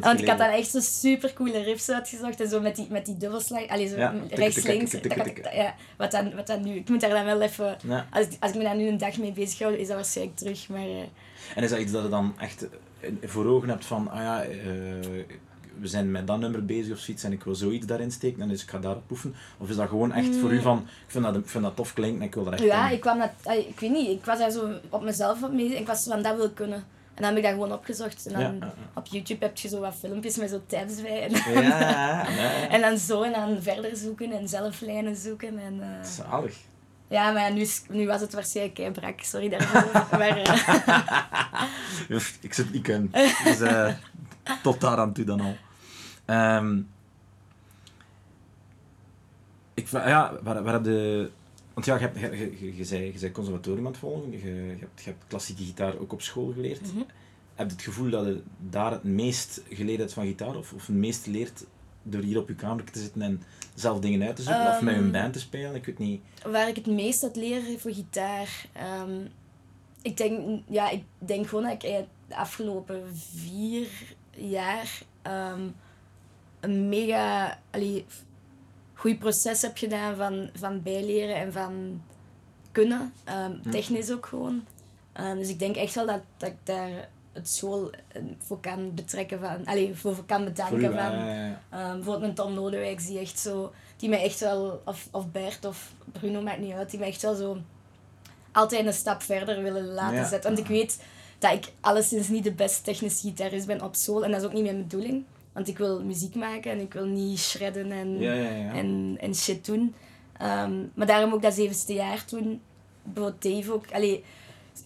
Want 0.00 0.20
ik 0.20 0.28
had 0.28 0.38
dan 0.38 0.48
echt 0.48 0.70
zo 0.70 0.80
super 0.80 1.32
coole 1.32 1.58
riffs 1.62 1.90
uitgezocht 1.90 2.40
en 2.40 2.48
zo 2.48 2.60
met 2.60 2.76
die, 2.76 2.86
met 2.90 3.06
die 3.06 3.16
dubbelslag, 3.16 3.66
allee, 3.68 3.88
zo 3.88 3.94
rechts, 4.38 4.56
links, 4.78 4.90
ja, 5.54 5.74
wat 5.96 6.10
dan, 6.10 6.34
wat 6.34 6.46
dan 6.46 6.62
nu, 6.64 6.74
ik 6.74 6.88
moet 6.88 7.00
daar 7.00 7.10
dan 7.10 7.24
wel 7.24 7.40
even, 7.40 7.76
als, 8.10 8.26
ik- 8.26 8.36
als 8.40 8.50
ik 8.50 8.56
me 8.56 8.62
daar 8.62 8.76
nu 8.76 8.86
een 8.88 8.98
dag 8.98 9.18
mee 9.18 9.32
bezig 9.32 9.58
hou, 9.58 9.74
is 9.76 9.86
dat 9.86 9.96
waarschijnlijk 9.96 10.36
terug, 10.36 10.68
maar 10.68 10.80
eh, 10.80 10.98
En 11.54 11.62
is 11.62 11.70
dat 11.70 11.78
iets 11.78 11.92
dat 11.92 12.02
je 12.02 12.08
dan 12.08 12.34
echt 12.38 12.66
eh, 13.00 13.10
voor 13.24 13.46
ogen 13.46 13.68
hebt 13.68 13.84
van, 13.84 14.10
ah 14.10 14.20
ja, 14.22 14.42
eh, 14.42 14.54
we 15.80 15.86
zijn 15.86 16.10
met 16.10 16.26
dat 16.26 16.38
nummer 16.38 16.64
bezig 16.64 16.92
of 16.92 16.98
zoiets 16.98 17.22
en 17.24 17.32
ik 17.32 17.42
wil 17.44 17.54
zoiets 17.54 17.86
daarin 17.86 18.10
steken 18.10 18.42
en 18.42 18.48
dus 18.48 18.62
ik 18.62 18.70
ga 18.70 18.78
daarop 18.78 19.10
oefenen? 19.10 19.36
Of 19.58 19.68
is 19.68 19.76
dat 19.76 19.88
gewoon 19.88 20.12
echt 20.12 20.36
voor 20.36 20.52
u 20.52 20.60
van, 20.60 20.78
ik 20.78 21.10
vind 21.10 21.24
dat, 21.24 21.36
ik 21.36 21.48
vind 21.48 21.64
dat 21.64 21.76
tof 21.76 21.92
klinken 21.92 22.20
en 22.20 22.26
ik 22.26 22.34
wil 22.34 22.46
er 22.46 22.52
echt 22.52 22.62
ja, 22.62 22.88
in? 22.88 22.94
ik 22.94 23.00
kwam 23.00 23.18
dat, 23.18 23.30
ik 23.56 23.80
weet 23.80 23.90
niet, 23.90 24.08
ik 24.08 24.24
was 24.24 24.38
daar 24.38 24.50
zo 24.50 24.70
op 24.88 25.02
mezelf 25.02 25.42
op 25.42 25.52
mee, 25.52 25.76
ik 25.76 25.86
was 25.86 26.04
van, 26.04 26.22
dat 26.22 26.36
wil 26.36 26.44
ik 26.44 26.54
kunnen. 26.54 26.84
En 27.14 27.22
dan 27.22 27.24
heb 27.24 27.36
ik 27.36 27.42
dat 27.42 27.52
gewoon 27.52 27.72
opgezocht 27.72 28.26
en 28.26 28.32
dan 28.32 28.58
Ja, 28.60 28.72
op 28.94 29.06
YouTube 29.06 29.44
heb 29.44 29.56
je 29.56 29.68
zo 29.68 29.80
wat 29.80 29.94
filmpjes 29.94 30.36
met 30.36 30.50
zo 30.50 30.60
tabs 30.66 31.00
bij 31.02 31.22
en, 31.22 31.52
Ja, 31.52 31.60
ja, 32.30 32.68
en 32.74 32.80
dan 32.80 32.98
zo 32.98 33.22
en 33.22 33.32
dan 33.32 33.62
verder 33.62 33.96
zoeken 33.96 34.32
en 34.32 34.48
zelf 34.48 34.80
lijnen 34.80 35.16
zoeken 35.16 35.58
en... 35.58 35.80
eh, 35.82 36.08
Zalig. 36.08 36.56
Ja, 37.08 37.30
maar 37.32 37.52
nu, 37.52 37.60
is- 37.60 37.82
nu 37.88 38.06
was 38.06 38.20
het 38.20 38.32
waarschijnlijk 38.32 38.74
kei 38.74 38.90
brak, 38.90 39.20
sorry 39.20 39.48
daarvoor. 39.48 40.06
maar, 40.18 40.36
eh, 40.36 41.64
Ik 42.40 42.54
zit 42.54 42.72
niet 42.72 42.82
kunnen. 42.82 43.10
Dus 43.44 43.60
eh, 43.60 43.92
tot 44.62 44.80
daar 44.80 44.96
aan 44.98 45.12
toe 45.12 45.24
dan 45.24 45.40
al. 45.40 45.56
Ehm, 46.26 46.80
ik, 49.74 49.88
ja, 49.88 50.38
waar, 50.42 50.62
waar 50.62 50.72
heb 50.72 50.84
je... 50.84 51.30
Want 51.74 51.86
ja, 51.86 51.94
je, 51.94 52.00
hebt, 52.00 52.20
je, 52.20 52.30
je, 52.30 52.64
je, 52.66 52.76
je, 52.76 52.84
zei, 52.84 53.12
je 53.12 53.18
zei 53.18 53.32
conservatorium 53.32 53.84
aan 53.86 53.90
het 53.92 54.00
volgen. 54.00 54.30
Je, 54.30 54.38
je, 54.38 54.76
hebt, 54.80 55.02
je 55.02 55.10
hebt 55.10 55.24
klassieke 55.28 55.62
gitaar 55.64 55.98
ook 55.98 56.12
op 56.12 56.22
school 56.22 56.52
geleerd. 56.52 56.80
Mhm. 56.92 57.02
Heb 57.54 57.66
je 57.68 57.72
het 57.76 57.82
gevoel 57.84 58.10
dat 58.10 58.24
je 58.26 58.42
daar 58.58 58.90
het 58.90 59.04
meest 59.04 59.62
geleerd 59.70 59.98
hebt 59.98 60.12
van 60.12 60.26
gitaar? 60.26 60.56
Of, 60.56 60.72
of 60.72 60.86
het 60.86 60.96
meest 60.96 61.26
leert 61.26 61.64
door 62.02 62.22
hier 62.22 62.38
op 62.38 62.48
je 62.48 62.54
kamer 62.54 62.84
te 62.84 62.98
zitten 62.98 63.22
en 63.22 63.42
zelf 63.74 64.00
dingen 64.00 64.26
uit 64.26 64.36
te 64.36 64.42
zoeken? 64.42 64.68
of 64.68 64.80
met 64.82 64.94
Ehm. 64.94 65.04
een 65.04 65.10
band 65.10 65.32
te 65.32 65.38
spelen? 65.38 65.74
Ik 65.74 65.84
weet 65.86 65.98
niet. 65.98 66.20
waar 66.46 66.68
ik 66.68 66.76
het 66.76 66.86
meest 66.86 67.22
uit 67.22 67.36
leer 67.36 67.62
voor 67.78 67.92
gitaar. 67.92 68.66
ehm, 68.72 69.20
ik, 70.02 70.16
denk, 70.16 70.60
ja, 70.68 70.90
ik 70.90 71.02
denk 71.18 71.46
gewoon 71.46 71.64
dat 71.64 71.72
ik 71.72 71.80
de 72.28 72.36
afgelopen 72.36 73.02
vier 73.16 73.88
jaar 74.36 75.02
een 76.68 76.88
mega 76.88 77.58
allee, 77.70 78.04
goed 78.94 79.18
proces 79.18 79.62
heb 79.62 79.76
gedaan 79.76 80.16
van, 80.16 80.50
van 80.54 80.82
bijleren 80.82 81.36
en 81.36 81.52
van 81.52 82.02
kunnen. 82.72 83.12
Ehm, 83.24 83.52
Hm. 83.62 83.70
Technisch 83.70 84.12
ook 84.12 84.26
gewoon. 84.26 84.64
Ehm, 85.12 85.36
dus 85.36 85.48
ik 85.48 85.58
denk 85.58 85.76
echt 85.76 85.94
wel 85.94 86.06
dat, 86.06 86.20
dat 86.36 86.48
ik 86.48 86.56
daar 86.62 87.08
het 87.32 87.48
school 87.48 87.90
eh, 88.08 88.22
voor 88.38 88.60
kan 88.60 88.94
betrekken 88.94 89.40
van, 89.40 89.66
allee, 89.66 89.94
voor 89.94 90.24
kan 90.26 90.44
bedanken 90.44 90.92
van. 90.92 91.12
Ehm, 91.78 91.94
bijvoorbeeld 91.94 92.22
een 92.28 92.34
Tom 92.34 92.52
Lodewijks 92.54 93.06
die 93.06 93.18
echt 93.18 93.38
zo, 93.38 93.72
die 93.96 94.08
mij 94.08 94.22
echt 94.22 94.40
wel, 94.40 94.82
of, 94.84 95.08
of 95.10 95.30
Bert 95.30 95.64
of 95.64 95.92
Bruno 96.12 96.40
maakt 96.42 96.58
niet 96.60 96.72
uit, 96.72 96.90
die 96.90 96.98
mij 96.98 97.08
echt 97.08 97.22
wel 97.22 97.34
zo 97.34 97.58
altijd 98.52 98.86
een 98.86 98.92
stap 98.92 99.22
verder 99.22 99.62
willen 99.62 99.84
laten 99.86 100.16
Ja. 100.16 100.28
zetten. 100.28 100.50
Want 100.54 100.62
ik 100.62 100.66
weet 100.76 101.02
dat 101.38 101.52
ik 101.52 101.72
alleszins 101.80 102.28
niet 102.28 102.44
de 102.44 102.52
beste 102.52 102.82
technische 102.82 103.26
gitarist 103.28 103.66
ben 103.66 103.82
op 103.82 103.94
school 103.94 104.24
en 104.24 104.30
dat 104.30 104.40
is 104.40 104.46
ook 104.46 104.52
niet 104.52 104.62
mijn 104.64 104.76
bedoeling. 104.82 105.24
Want 105.56 105.68
ik 105.68 105.78
wil 105.78 106.04
muziek 106.04 106.34
maken 106.34 106.70
en 106.70 106.80
ik 106.80 106.92
wil 106.92 107.04
niet 107.04 107.38
shredden 107.38 107.92
en, 107.92 108.18
ja, 108.18 108.32
ja, 108.32 108.50
ja. 108.50 108.72
en, 108.72 109.16
en 109.20 109.34
shit 109.34 109.64
doen. 109.64 109.94
Ehm, 110.38 110.84
maar 110.94 111.06
daarom 111.06 111.32
ook 111.32 111.42
dat 111.42 111.54
zevende 111.54 111.92
jaar 111.92 112.24
toen, 112.24 112.60
bijvoorbeeld 113.02 113.42
Dave 113.42 113.72
ook, 113.72 113.92
allee, 113.92 114.24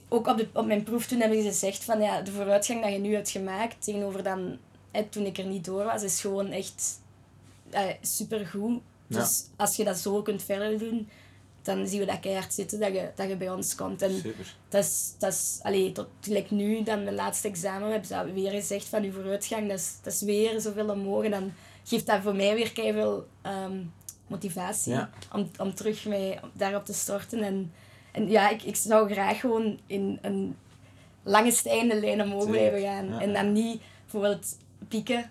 ook 0.08 0.26
op, 0.26 0.36
de, 0.36 0.48
op 0.52 0.66
mijn 0.66 0.82
proef 0.82 1.06
toen 1.06 1.20
hebben 1.20 1.42
ze 1.42 1.48
gezegd 1.48 1.84
van 1.84 2.00
ja, 2.00 2.20
de 2.20 2.30
vooruitgang 2.30 2.82
dat 2.82 2.92
je 2.92 2.98
nu 2.98 3.14
hebt 3.14 3.30
gemaakt 3.30 3.84
tegenover 3.84 4.22
dan 4.22 4.58
eh, 4.90 5.02
toen 5.10 5.24
ik 5.24 5.38
er 5.38 5.46
niet 5.46 5.64
door 5.64 5.84
was, 5.84 6.02
is 6.02 6.20
gewoon 6.20 6.50
echt 6.50 7.00
eh, 7.70 7.82
supergoed. 8.00 8.80
Dus 9.06 9.44
als 9.56 9.76
je 9.76 9.84
dat 9.84 9.98
zo 9.98 10.22
kunt 10.22 10.42
verder 10.42 10.78
doen, 10.78 11.08
dan 11.62 11.86
zien 11.86 12.00
we 12.00 12.06
dat 12.06 12.20
keihard 12.20 12.54
zitten 12.54 12.80
dat 12.80 12.92
je, 12.92 13.10
dat 13.14 13.28
je 13.28 13.36
bij 13.36 13.50
ons 13.50 13.74
komt. 13.74 14.02
En 14.02 14.14
Super. 14.14 14.54
dat 14.68 14.84
is, 14.84 15.14
dat 15.18 15.32
is 15.32 15.58
allee, 15.62 15.92
tot 15.92 16.08
gelijk 16.20 16.50
nu, 16.50 16.82
dan 16.82 17.02
mijn 17.04 17.14
laatste 17.14 17.48
examen, 17.48 17.90
hebben 17.90 18.08
ze 18.08 18.32
weer 18.32 18.50
gezegd 18.50 18.86
van 18.86 19.02
je 19.02 19.12
vooruitgang, 19.12 19.68
dat 19.68 19.78
is, 19.78 19.94
dat 20.02 20.12
is 20.12 20.22
weer 20.22 20.60
zoveel 20.60 20.88
omhoog. 20.88 21.24
En 21.24 21.30
dan 21.30 21.52
geeft 21.84 22.06
dat 22.06 22.20
voor 22.22 22.34
mij 22.36 22.54
weer 22.54 22.72
keihard 22.72 23.22
ehm 23.42 23.78
motivatie 24.26 24.92
Ja. 24.92 25.10
om, 25.32 25.50
om 25.58 25.74
terug 25.74 26.06
mij 26.06 26.40
daarop 26.52 26.84
te 26.84 26.92
storten. 26.92 27.42
En, 27.42 27.72
en 28.12 28.28
ja, 28.30 28.48
ik, 28.50 28.62
ik 28.62 28.76
zou 28.76 29.12
graag 29.12 29.40
gewoon 29.40 29.78
in 29.86 30.18
een 30.22 30.56
lange 31.22 31.50
stijgende 31.50 32.00
lijn 32.00 32.22
omhoog 32.22 32.46
blijven 32.50 32.80
gaan. 32.80 33.08
ja. 33.08 33.20
En 33.20 33.32
dan 33.32 33.52
niet 33.52 33.80
bijvoorbeeld 34.02 34.56
pieken 34.88 35.30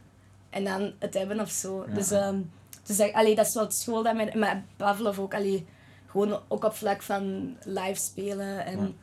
en 0.50 0.64
dan 0.64 0.94
het 1.00 1.14
hebben 1.14 1.40
of 1.40 1.50
zo. 1.50 1.86
Ja. 1.88 1.94
Dus, 1.94 2.12
ehm, 2.12 2.40
dus 2.86 2.98
dat, 2.98 3.14
allee, 3.14 3.36
dat 3.36 3.48
is 3.48 3.54
wel 3.54 3.64
het 3.64 3.74
school 3.74 4.04
dat 4.04 4.16
mij... 4.16 4.34
Maar 4.36 4.64
Pavlov 4.78 5.20
ook, 5.20 5.34
allee, 5.34 5.66
gewoon 6.12 6.40
ook 6.48 6.64
op 6.64 6.74
vlak 6.74 7.02
van 7.02 7.56
live 7.66 8.00
spelen 8.02 8.66
en 8.66 8.96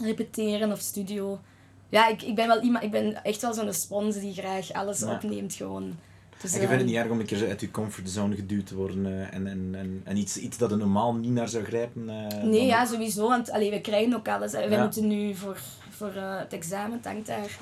repeteren 0.00 0.72
of 0.72 0.80
studio. 0.80 1.40
Ja, 1.88 2.08
ik, 2.08 2.22
ik 2.22 2.34
ben 2.34 2.46
wel 2.46 2.60
iemand... 2.60 2.84
Ik 2.84 2.90
ben 2.90 3.24
echt 3.24 3.40
wel 3.42 3.54
zo'n 3.54 3.72
spons 3.72 4.18
die 4.20 4.34
graag 4.34 4.72
alles 4.72 5.00
Ja. 5.00 5.12
opneemt 5.14 5.54
gewoon. 5.54 5.98
Dus, 6.40 6.54
En 6.54 6.60
je 6.60 6.66
vindt 6.66 6.70
het 6.70 6.80
ehm, 6.80 6.84
niet 6.86 6.96
erg 6.96 7.10
om 7.10 7.20
een 7.20 7.26
keer 7.26 7.48
uit 7.48 7.60
je 7.60 7.70
comfortzone 7.70 8.34
geduwd 8.34 8.66
te 8.66 8.74
worden 8.74 9.06
eh, 9.06 9.34
en, 9.34 9.46
en, 9.46 9.70
en, 9.74 10.00
en 10.04 10.16
iets, 10.16 10.36
iets 10.36 10.58
dat 10.58 10.70
je 10.70 10.76
normaal 10.76 11.14
niet 11.14 11.30
naar 11.32 11.48
zou 11.48 11.64
grijpen? 11.64 12.08
eh, 12.08 12.42
Nee, 12.42 12.66
ja, 12.66 12.80
ook? 12.82 12.86
sowieso. 12.88 13.28
Want 13.28 13.50
allee, 13.50 13.70
we 13.70 13.80
krijgen 13.80 14.14
ook 14.14 14.28
alles. 14.28 14.52
hè. 14.52 14.58
Wij 14.68 14.78
Ja. 14.78 14.82
moeten 14.82 15.06
nu 15.06 15.34
voor, 15.34 15.60
voor 15.90 16.12
eh, 16.14 16.38
het 16.38 16.52
examen, 16.52 16.92
het 16.96 17.04
hangt 17.06 17.26
daar, 17.26 17.58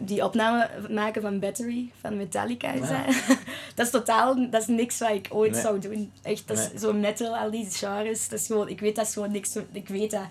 die 0.00 0.24
opname 0.24 0.68
maken 0.90 1.22
van 1.22 1.38
Battery 1.40 1.90
van 2.00 2.16
Metallica. 2.16 2.72
Is 2.72 2.88
Ja. 2.88 3.04
dat. 3.06 3.14
dat 3.74 3.86
is 3.86 3.92
totaal, 3.92 4.50
dat 4.50 4.60
is 4.60 4.66
niks 4.66 4.98
wat 4.98 5.10
ik 5.10 5.26
ooit 5.30 5.52
Nee. 5.52 5.60
zou 5.60 5.78
doen. 5.78 6.12
Echt, 6.22 6.48
dat 6.48 6.58
is 6.58 6.68
Nee. 6.68 6.78
zo 6.78 6.92
metal, 6.92 7.36
al 7.36 7.50
die 7.50 7.66
genres. 7.70 8.28
Dat 8.28 8.38
is 8.38 8.46
gewoon, 8.46 8.68
ik 8.68 8.80
weet 8.80 8.96
dat 8.96 9.06
is 9.06 9.12
gewoon 9.12 9.30
niks, 9.32 9.56
ik 9.72 9.88
weet 9.88 10.10
dat. 10.10 10.24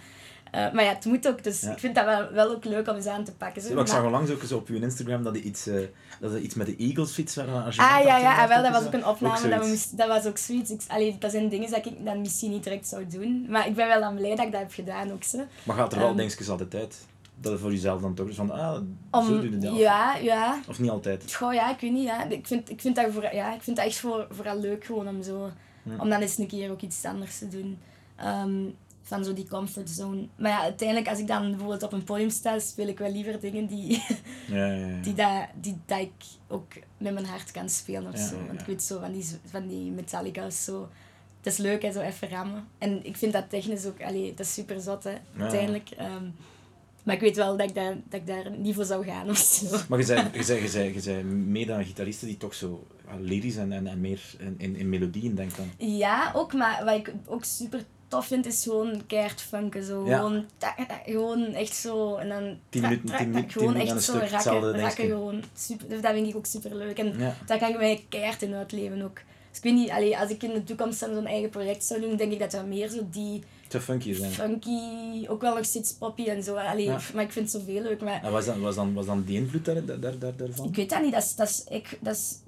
Eh, 0.51 0.71
maar 0.71 0.84
ja, 0.84 0.89
het 0.93 1.06
moet 1.06 1.28
ook, 1.28 1.43
dus 1.43 1.62
Ja. 1.62 1.71
ik 1.71 1.80
vind 1.80 1.95
dat 1.95 2.06
wel, 2.06 2.32
wel 2.32 2.49
ook 2.51 2.65
leuk 2.65 2.88
om 2.89 2.95
eens 2.95 3.06
aan 3.06 3.23
te 3.23 3.32
pakken. 3.34 3.62
Zo. 3.62 3.73
Ja, 3.73 3.80
ik 3.82 3.88
zag 3.88 3.95
Maar- 3.97 4.06
onlangs 4.06 4.32
ook 4.32 4.41
eens 4.41 4.51
op 4.51 4.67
je 4.67 4.80
Instagram 4.80 5.23
dat 5.23 5.36
je 5.36 5.41
iets, 5.41 5.67
eh, 5.67 5.75
dat 6.19 6.32
je 6.32 6.41
iets 6.41 6.56
met 6.56 6.67
de 6.67 6.75
Eagles 6.75 7.12
fiets 7.12 7.36
waren. 7.36 7.63
Ah 7.65 7.73
ja, 7.75 8.17
ja, 8.17 8.41
ah, 8.43 8.47
wel, 8.47 8.63
dat 8.63 8.71
was 8.71 8.86
ook 8.86 8.93
een 8.93 9.06
opname. 9.06 9.49
dat, 9.49 9.67
we 9.97 10.06
was 10.08 10.25
ook 10.25 10.38
zoiets. 10.38 10.71
Ik, 10.71 10.82
allee, 10.88 11.15
dat 11.19 11.32
zijn 11.32 11.49
dingen 11.49 11.71
dat 11.71 11.86
ik 11.86 12.06
dan 12.06 12.21
misschien 12.21 12.51
niet 12.51 12.63
direct 12.63 12.88
zou 12.88 13.08
doen. 13.08 13.45
Maar 13.49 13.67
ik 13.67 13.75
ben 13.75 13.88
wel 13.88 13.99
dan 13.99 14.15
blij 14.15 14.36
dat 14.36 14.45
ik 14.45 14.51
dat 14.51 14.62
heb 14.62 14.73
gedaan 14.73 15.12
ook. 15.12 15.23
Zo. 15.23 15.38
Maar 15.63 15.75
gaat 15.75 15.93
er 15.93 15.99
wel 15.99 16.08
Ehm. 16.08 16.17
dingetjes 16.17 16.49
altijd 16.49 16.75
uit? 16.75 17.06
Dat 17.41 17.52
het 17.52 17.62
voor 17.62 17.71
jezelf 17.71 18.02
dan 18.02 18.13
toch 18.13 18.28
is 18.28 18.36
van, 18.36 18.52
ah, 18.52 19.26
zo 19.26 19.41
doe 19.41 19.50
je 19.50 19.58
dat. 19.58 19.76
ja, 19.76 20.15
ja. 20.15 20.60
Of 20.67 20.80
niet 20.80 20.89
altijd? 20.89 21.34
Goh, 21.34 21.54
ja, 21.54 21.74
ik 21.74 21.80
weet 21.80 21.91
niet. 21.91 22.04
Ja. 22.04 22.30
Ik, 22.30 22.48
vind, 22.48 22.69
ik, 22.69 22.82
vind 22.82 22.95
dat 22.95 23.12
voor, 23.12 23.34
ja, 23.34 23.54
ik 23.54 23.62
vind 23.62 23.78
dat 23.78 23.86
echt 23.86 23.98
voor, 23.98 24.28
vooral 24.30 24.60
leuk 24.60 24.86
gewoon 24.86 25.08
om 25.08 25.24
zo... 25.24 25.52
Ja. 25.84 25.95
Om 25.98 26.10
dan 26.10 26.21
eens 26.21 26.38
een 26.38 26.48
keer 26.48 26.71
ook 26.71 26.82
iets 26.82 27.06
anders 27.06 27.38
te 27.38 27.48
doen. 27.48 27.78
Ehm, 28.15 28.63
van 29.06 29.24
zo 29.24 29.34
die 29.34 29.48
comfortzone. 29.48 30.28
Maar 30.36 30.52
ja, 30.52 30.62
uiteindelijk 30.62 31.10
als 31.10 31.19
ik 31.19 31.28
dan 31.28 31.50
bijvoorbeeld 31.50 31.84
op 31.84 31.93
een 31.93 32.04
podium 32.04 32.30
sta, 32.30 32.60
speel 32.60 32.88
ik 32.88 33.00
wel 33.00 33.12
liever 33.12 33.39
dingen 33.39 33.67
die, 33.67 34.04
Ja, 34.48 34.65
ja, 34.65 34.88
ja. 34.88 35.02
die, 35.02 35.13
dat, 35.13 35.48
die 35.62 35.78
dat 35.86 36.00
ik 36.00 36.13
ook 36.48 36.74
met 36.98 37.13
mijn 37.13 37.26
hart 37.26 37.52
kan 37.52 37.69
spelen 37.69 38.13
of 38.13 38.19
zo. 38.19 38.36
Want 38.48 38.62
ik 38.62 38.65
weet 38.65 38.84
zo 38.84 39.00
van 39.00 39.12
die, 39.12 39.26
van 39.45 39.67
die 39.67 39.91
Metallica's 39.91 40.63
zo... 40.63 40.89
Het 41.38 41.54
is 41.54 41.60
leuk, 41.60 41.82
hè, 41.82 41.91
zo 41.91 42.00
even 42.00 42.30
rammen. 42.30 42.67
En 42.78 43.06
ik 43.06 43.17
vind 43.17 43.34
dat 43.34 43.50
technisch 43.50 43.86
ook... 43.86 44.02
Allee, 44.02 44.30
dat 44.30 44.45
is 44.45 44.54
super 44.54 44.82
zot, 44.82 45.04
hè, 45.04 45.13
uiteindelijk. 45.38 45.89
Ehm, 45.89 46.26
maar 47.05 47.15
ik 47.15 47.21
weet 47.21 47.35
wel 47.35 47.57
dat 47.57 47.69
ik, 47.69 47.75
daar, 47.75 47.95
dat 48.09 48.19
ik 48.19 48.27
daar 48.27 48.51
niet 48.57 48.75
voor 48.75 48.85
zou 48.85 49.05
gaan 49.05 49.29
of 49.29 49.37
zo. 49.37 49.77
Maar 49.89 49.99
je 49.99 50.05
zei, 50.05 50.29
je 50.33 50.43
zei, 50.43 50.61
je 50.61 50.67
zei, 50.67 50.93
je 50.93 50.99
zei 50.99 51.23
mede 51.23 51.73
aan 51.73 51.85
gitaristen 51.85 52.27
die 52.27 52.37
toch 52.37 52.53
zo 52.53 52.87
ja, 53.07 53.15
lyrisch 53.19 53.55
en, 53.55 53.71
en, 53.71 53.87
en 53.87 54.01
meer 54.01 54.21
in, 54.39 54.55
in, 54.57 54.75
in 54.75 54.89
melodieën 54.89 55.35
denken 55.35 55.57
dan. 55.57 55.87
Ja, 55.97 56.31
ook, 56.35 56.53
maar 56.53 56.81
wat 56.85 56.95
ik 56.95 57.13
ook 57.25 57.43
super 57.43 57.83
tof 58.07 58.25
vind, 58.27 58.45
is 58.45 58.63
gewoon 58.63 59.01
keihard 59.07 59.41
funken. 59.41 59.83
Zo. 59.83 60.05
Ja. 60.07 60.17
Gewoon, 60.17 60.45
tak, 60.57 60.77
tak, 60.77 61.01
gewoon 61.05 61.45
echt 61.45 61.75
zo. 61.75 62.15
En 62.15 62.29
dan 62.29 62.57
Tien 62.69 62.81
minuten- 62.81 63.17
tien 63.17 63.29
minuten- 63.29 63.51
gewoon 63.51 63.75
echt 63.75 64.03
zo 64.03 64.17
hetzelfde 64.19 64.71
rakken, 64.71 65.05
gewoon. 65.07 65.43
Super, 65.53 66.01
dat 66.01 66.11
vind 66.13 66.27
ik 66.27 66.35
ook 66.35 66.45
super 66.45 66.75
leuk. 66.75 66.97
En 66.99 67.13
Ja. 67.19 67.35
daar 67.45 67.57
kan 67.59 67.69
ik 67.69 67.77
mij 67.77 68.05
keihard 68.09 68.41
in 68.41 68.53
uitleven 68.53 69.01
ook. 69.01 69.15
Dus 69.49 69.57
ik 69.57 69.63
weet 69.63 69.73
niet, 69.73 69.89
allee, 69.89 70.17
als 70.17 70.29
ik 70.29 70.43
in 70.43 70.53
de 70.53 70.63
toekomst 70.63 70.99
dan 70.99 71.13
zo'n 71.13 71.25
eigen 71.25 71.49
project 71.49 71.83
zou 71.83 72.01
doen, 72.01 72.15
denk 72.15 72.31
ik 72.31 72.39
dat 72.39 72.51
dat 72.51 72.65
meer 72.65 72.89
zo 72.89 73.07
die 73.11 73.43
Te 73.77 73.81
funky 73.81 74.13
zijn. 74.13 74.31
funky, 74.31 75.27
ook 75.27 75.41
wel 75.41 75.55
nog 75.55 75.65
steeds 75.65 75.93
poppy 75.93 76.25
en 76.27 76.43
zo. 76.43 76.55
Allee, 76.55 76.85
Ja. 76.85 76.99
Maar 77.13 77.23
ik 77.23 77.31
vind 77.31 77.51
het 77.51 77.61
zoveel 77.61 77.81
leuk. 77.81 78.01
Maar 78.01 78.23
En 78.23 78.31
was, 78.31 78.45
dan, 78.45 78.61
was, 78.61 78.75
dan, 78.75 78.93
was 78.93 79.05
dan 79.05 79.23
die 79.23 79.38
invloed 79.38 79.65
daar, 79.65 79.85
daar, 79.85 79.99
daar, 79.99 80.19
daar- 80.19 80.35
daarvan? 80.35 80.67
ik 80.67 80.75
weet 80.75 80.89
dat 80.89 81.01
niet, 81.01 81.11
dat 81.13 81.23
is, 81.23 81.35
dat 81.35 81.49
is, 81.49 81.63
ik, 81.69 81.97
dat 82.01 82.15
is 82.15 82.39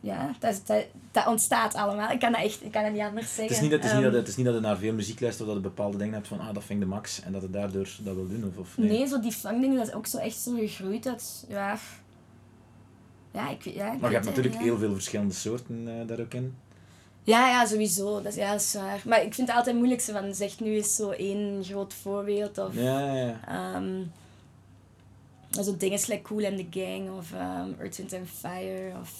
ja, 0.00 0.34
dat, 0.38 0.62
dat, 0.66 0.84
dat 1.12 1.26
ontstaat 1.26 1.74
allemaal. 1.74 2.10
Ik 2.10 2.18
kan 2.20 2.32
dat 2.32 2.40
echt 2.42 2.64
ik 2.64 2.70
kan 2.72 2.82
dat 2.82 2.92
niet 2.92 3.00
anders 3.02 3.26
zeggen. 3.26 3.44
Het 3.44 3.52
is 3.56 3.60
niet, 3.60 3.70
dat, 3.70 3.80
het, 3.82 3.88
is 3.90 3.94
niet 3.96 4.04
Ehm, 4.04 4.12
dat, 4.12 4.20
het 4.20 4.28
is 4.30 4.36
niet 4.36 4.46
dat 4.46 4.54
je 4.54 4.60
naar 4.60 4.76
veel 4.76 4.92
muziek 4.92 5.20
luistert 5.20 5.48
of 5.48 5.54
dat 5.54 5.62
je 5.64 5.68
bepaalde 5.70 5.98
dingen 5.98 6.14
hebt 6.14 6.28
van 6.28 6.40
ah, 6.40 6.54
dat 6.54 6.64
vind 6.64 6.80
ik 6.82 6.88
de 6.88 6.94
max 6.94 7.22
en 7.22 7.32
dat 7.32 7.42
je 7.42 7.50
daardoor 7.50 7.88
dat 8.04 8.14
wil 8.14 8.28
doen. 8.28 8.44
Of, 8.48 8.56
of 8.58 8.78
nee. 8.78 9.06
zo 9.06 9.20
die 9.20 9.32
funkdingen, 9.32 9.76
dat 9.76 9.86
is 9.86 9.92
ook 9.94 10.06
zo 10.06 10.18
echt 10.18 10.36
zo 10.36 10.54
gegroeid 10.56 11.06
uit, 11.06 11.44
ja... 11.48 11.78
Ja, 13.32 13.50
ik, 13.50 13.62
weet- 13.62 13.74
ja, 13.74 13.92
ik 13.92 14.00
Maar 14.00 14.10
je 14.10 14.16
hebt 14.16 14.28
natuurlijk 14.28 14.54
ja. 14.54 14.60
heel 14.62 14.78
veel 14.78 14.92
verschillende 14.92 15.34
soorten 15.34 15.88
eh, 16.00 16.06
daar 16.08 16.20
ook 16.20 16.34
in. 16.34 16.54
Ja, 17.24 17.48
ja, 17.48 17.66
sowieso. 17.66 18.22
Dat 18.22 18.32
is, 18.32 18.34
ja, 18.34 18.50
dat 18.50 18.60
is 18.60 18.74
waar. 18.74 19.02
Maar 19.04 19.22
ik 19.22 19.34
vind 19.34 19.48
het 19.48 19.56
altijd 19.56 19.76
moeilijk, 19.76 20.00
zo 20.00 20.12
van, 20.12 20.34
zeg 20.34 20.60
nu 20.60 20.74
eens 20.74 20.96
zo 20.96 21.10
één 21.10 21.64
groot 21.64 21.94
voorbeeld. 21.94 22.58
Of 22.58 22.74
Ja, 22.74 23.14
ja, 23.14 23.40
ehm, 23.46 24.02
zo 25.50 25.76
dingen 25.76 26.00
like 26.06 26.22
Cool 26.22 26.44
and 26.44 26.56
the 26.56 26.80
Gang 26.80 27.18
of 27.18 27.32
ehm 27.32 27.72
Earth, 27.78 27.96
Wind 27.96 28.12
and 28.12 28.28
Fire. 28.28 28.92
Of, 29.00 29.12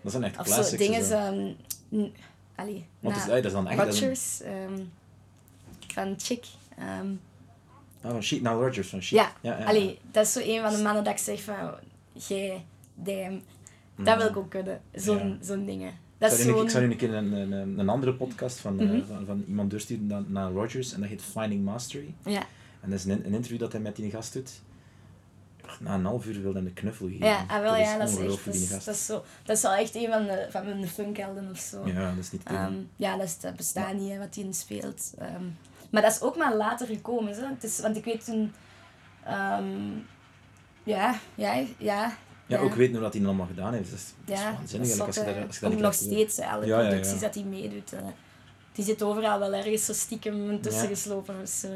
Dat 0.00 0.12
zijn 0.12 0.24
echt 0.24 0.38
of 0.38 0.44
classics. 0.44 0.70
zo 0.70 0.76
dingen... 0.76 1.04
zo. 1.04 2.06
allee, 2.54 2.86
na 3.00 3.10
het 3.10 3.18
is, 3.18 3.24
dat 3.24 3.44
is 3.44 3.52
dan 3.52 3.68
echt... 3.68 4.02
is 4.02 4.40
ehm, 4.44 4.80
van 5.86 6.14
Chick. 6.18 6.44
ehm, 6.78 7.12
ah, 8.02 8.10
van 8.10 8.22
Sheet, 8.22 8.42
nou 8.42 8.64
Rogers 8.64 8.88
van 8.88 9.02
Sheet. 9.02 9.18
ja, 9.18 9.32
ja, 9.40 9.58
ja. 9.58 9.64
allee, 9.64 9.98
dat 10.10 10.26
is 10.26 10.32
zo 10.32 10.40
een 10.40 10.60
van 10.60 10.72
de 10.72 10.82
mannen 10.82 11.04
dat 11.04 11.12
ik 11.12 11.18
zeg 11.18 11.42
van... 11.42 11.74
Jij, 12.12 12.64
damn, 12.94 13.42
dat 13.96 14.16
wil 14.16 14.26
ik 14.26 14.36
ook 14.36 14.50
kunnen. 14.50 14.80
Zo'n 14.92 15.38
zo'n 15.42 15.66
dingen. 15.66 16.08
Dat 16.20 16.32
Ik 16.32 16.38
is 16.38 16.44
zou, 16.44 16.52
nu, 16.52 16.56
zo'n... 16.58 16.64
ik 16.66 16.70
zou 16.70 16.84
nu 16.84 16.90
een 16.90 16.96
keer 16.96 17.14
een, 17.14 17.78
een, 17.78 17.88
andere 17.88 18.14
podcast 18.14 18.58
van, 18.58 18.80
eh, 18.80 18.86
Mhm. 18.90 19.04
van, 19.06 19.26
van 19.26 19.44
iemand 19.48 19.70
doorsturen 19.70 20.06
naar, 20.06 20.22
naar 20.26 20.50
Rogers 20.50 20.92
en 20.92 21.00
dat 21.00 21.08
heet 21.08 21.22
Finding 21.22 21.64
Mastery. 21.64 22.14
Ja, 22.24 22.42
En 22.80 22.90
dat 22.90 22.98
is 22.98 23.04
een, 23.04 23.26
een 23.26 23.32
interview 23.34 23.58
dat 23.58 23.72
hij 23.72 23.80
met 23.80 23.96
die 23.96 24.10
gast 24.10 24.32
doet. 24.32 24.50
Na 25.80 25.94
een 25.94 26.04
half 26.04 26.26
uur 26.26 26.42
wilde 26.42 26.58
hij 26.58 26.68
een 26.68 26.74
knuffel 26.74 27.06
geven. 27.08 27.26
ja 27.26 27.44
ah, 27.48 27.60
wel, 27.60 27.76
ja, 27.76 27.98
dat 27.98 28.08
is 28.08 28.16
echt... 28.18 28.44
Dat 28.44 28.54
is, 28.54 28.68
dat 28.84 28.94
is, 28.94 29.06
zo, 29.06 29.24
dat 29.44 29.56
is 29.56 29.62
wel 29.62 29.72
echt 29.74 29.94
een 29.94 30.08
van 30.10 30.24
de, 30.26 30.46
van 30.50 30.64
mijn 30.64 30.88
funkhelden 30.88 31.50
of 31.50 31.58
zo. 31.58 31.86
Ja, 31.86 32.08
dat 32.08 32.18
is 32.18 32.30
niet. 32.32 32.42
Ehm, 32.44 32.74
ja, 32.96 33.16
dat, 33.16 33.26
is, 33.26 33.38
dat 33.38 33.56
bestaat 33.56 33.94
niet, 33.94 34.10
hè, 34.10 34.18
wat 34.18 34.34
hij 34.34 34.44
in 34.44 34.54
speelt. 34.54 35.14
Ehm, 35.18 35.44
maar 35.90 36.02
dat 36.02 36.12
is 36.12 36.20
ook 36.20 36.36
maar 36.36 36.56
later 36.56 36.86
gekomen. 36.86 37.34
Zo. 37.34 37.40
Het 37.48 37.64
is, 37.64 37.80
want 37.80 37.96
ik 37.96 38.04
weet 38.04 38.24
toen... 38.24 38.52
ehm, 39.24 39.90
ja, 40.82 41.18
ja, 41.34 41.62
ja. 41.78 42.16
Ja, 42.50 42.58
ook 42.58 42.74
weten 42.74 42.92
hoe 42.94 43.02
dat 43.02 43.14
hij 43.14 43.24
allemaal 43.24 43.46
gedaan 43.46 43.72
heeft. 43.74 43.90
Dat 43.90 43.98
is, 43.98 44.12
dat 44.24 44.36
is 44.38 44.42
waanzinnig 44.44 44.88
dat 44.96 45.06
als 45.06 45.16
je 45.16 45.24
daar, 45.24 45.46
als 45.46 45.58
je 45.58 45.68
daar 45.68 45.80
nog 45.80 45.94
steeds, 45.94 46.36
hè, 46.36 46.44
alle 46.46 46.66
Ja, 46.66 46.76
ja, 46.76 46.82
ja. 46.82 46.88
producties 46.88 47.20
dat 47.20 47.34
hij 47.34 47.44
meedoet. 47.44 47.92
eh. 47.92 48.00
die 48.72 48.84
zit 48.84 49.02
overal 49.02 49.38
wel 49.38 49.54
ergens 49.54 49.84
zo 49.84 49.92
stiekem 49.92 50.60
tussen 50.60 50.82
Ja. 50.82 50.88
geslopen. 50.88 51.34
Dus, 51.40 51.62
eh, 51.64 51.70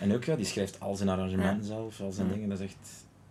En 0.00 0.14
ook, 0.14 0.24
ja, 0.24 0.36
die 0.36 0.44
schrijft 0.46 0.80
al 0.80 0.96
zijn 0.96 1.08
arrangementen 1.08 1.62
Ja. 1.62 1.66
zelf, 1.66 2.00
al 2.00 2.12
zijn 2.12 2.26
Ja. 2.26 2.32
dingen. 2.32 2.48
Dat 2.48 2.58
is 2.60 2.64
echt 2.64 2.76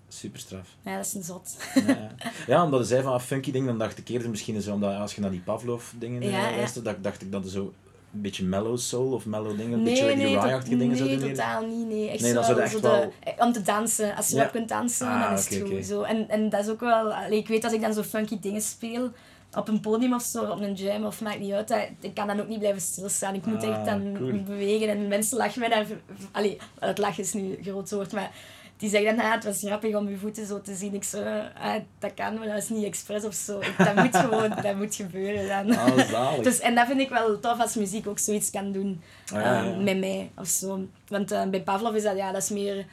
super 0.08 0.40
straf. 0.40 0.68
ja, 0.82 0.96
dat 0.96 1.06
is 1.06 1.14
een 1.14 1.24
zot. 1.24 1.58
ja, 1.76 1.82
ja. 1.88 2.12
ja, 2.48 2.64
omdat 2.64 2.80
hij 2.80 2.88
zei 2.90 3.04
van 3.04 3.14
ah, 3.14 3.20
funky 3.22 3.52
ding, 3.52 3.66
dan 3.66 3.78
dacht 3.78 3.98
ik 3.98 4.08
eerder 4.10 4.30
misschien 4.30 4.62
zo, 4.62 4.74
omdat 4.74 4.96
als 5.00 5.16
je 5.16 5.22
naar 5.22 5.32
die 5.32 5.40
Pavlov 5.42 5.84
dingen 5.98 6.22
Ja, 6.22 6.50
ja. 6.50 6.56
luistert, 6.56 6.86
dat, 6.86 7.04
dacht 7.04 7.22
ik 7.22 7.32
dat 7.32 7.44
er 7.44 7.50
zo 7.52 7.74
een 8.14 8.22
beetje 8.22 8.44
mellow 8.44 8.78
soul 8.78 9.12
of 9.14 9.26
mellow 9.26 9.58
dingen, 9.58 9.74
een 9.74 9.84
Nee, 9.84 9.94
beetje 9.94 10.16
nee, 10.16 10.28
Rye-achtige 10.40 10.78
dingen 10.78 11.04
nee, 11.06 11.18
doen. 11.18 11.30
totaal 11.30 11.66
niet. 11.66 11.88
Nee, 11.88 12.10
echt 12.10 12.22
Nee, 12.22 12.30
zo, 12.34 12.42
dan 12.42 12.56
wel 12.56 12.68
zo 12.68 12.80
de, 12.80 13.10
eh, 13.24 13.34
om 13.46 13.52
te 13.54 13.62
dansen. 13.62 14.16
Als 14.16 14.28
je 14.30 14.36
Ja. 14.36 14.42
wel 14.42 14.50
kunt 14.52 14.70
dansen, 14.70 15.08
Ah, 15.08 15.22
dan 15.24 15.34
is 15.38 15.50
het 15.50 15.70
goed. 15.70 15.86
Zo. 15.86 16.02
En, 16.02 16.30
en 16.30 16.50
dat 16.50 16.60
is 16.64 16.70
ook 16.70 16.80
wel... 16.80 17.14
allee, 17.14 17.40
ik 17.40 17.48
weet 17.48 17.64
als 17.64 17.74
ik 17.74 17.82
dan 17.82 17.94
zo 17.94 18.02
funky 18.04 18.40
dingen 18.40 18.62
speel, 18.62 19.12
op 19.58 19.68
een 19.68 19.80
podium 19.80 20.14
of 20.14 20.22
zo, 20.24 20.44
op 20.44 20.62
een 20.62 20.74
jam 20.74 21.06
of 21.06 21.22
maakt 21.22 21.40
niet 21.40 21.52
uit, 21.52 21.68
dat, 21.68 21.88
ik 22.02 22.14
kan 22.14 22.28
dan 22.28 22.40
ook 22.40 22.48
niet 22.48 22.60
blijven 22.60 22.82
stilstaan. 22.82 23.34
Ik 23.36 23.46
moet 23.46 23.64
Ah, 23.64 23.70
echt 23.70 23.86
dan 23.86 24.14
cool. 24.18 24.44
bewegen 24.44 24.90
en 24.90 25.08
mensen 25.08 25.38
lachen 25.38 25.60
mij 25.60 25.70
daar... 25.70 25.86
Allee, 26.32 26.58
het 26.80 26.98
lachen 26.98 27.24
is 27.24 27.34
nu 27.34 27.42
een 27.42 27.64
groot 27.64 27.92
woord, 27.92 28.12
maar... 28.12 28.32
Die 28.80 28.90
zeggen 28.90 29.16
dan, 29.16 29.26
ah, 29.26 29.32
het 29.34 29.44
was 29.44 29.60
grappig 29.60 29.96
om 29.96 30.10
je 30.10 30.18
voeten 30.18 30.46
zo 30.46 30.62
te 30.62 30.76
zien. 30.76 30.94
Ik 30.94 31.04
zo, 31.04 31.24
ah, 31.62 31.76
dat 32.00 32.14
kan, 32.14 32.38
maar 32.40 32.48
dat 32.48 32.58
is 32.58 32.70
niet 32.70 32.84
expres 32.84 33.24
of 33.26 33.34
zo. 33.34 33.60
Ik- 33.60 33.74
Dat 33.78 33.96
moet 33.96 34.16
gewoon, 34.18 34.50
dat 34.62 34.76
moet 34.76 34.96
gebeuren 34.96 35.48
dan. 35.68 35.78
Ah. 35.78 36.44
Dus, 36.44 36.60
en 36.60 36.76
dat 36.76 36.88
vind 36.88 37.00
ik 37.00 37.10
wel 37.10 37.40
tof 37.40 37.60
als 37.60 37.76
muziek 37.76 38.08
ook 38.08 38.20
zoiets 38.20 38.50
kan 38.52 38.72
doen 38.72 39.02
Ah, 39.34 39.42
ja, 39.42 39.62
ja. 39.64 39.72
ehm, 39.72 39.84
met 39.84 40.00
mij 40.00 40.32
of 40.38 40.48
zo. 40.48 40.88
Want 41.08 41.32
eh, 41.32 41.44
bij 41.50 41.62
Pavlov 41.62 41.96
is 41.96 42.04
dat, 42.04 42.18
ja, 42.18 42.32
dat 42.32 42.42
is 42.42 42.50
meer, 42.50 42.86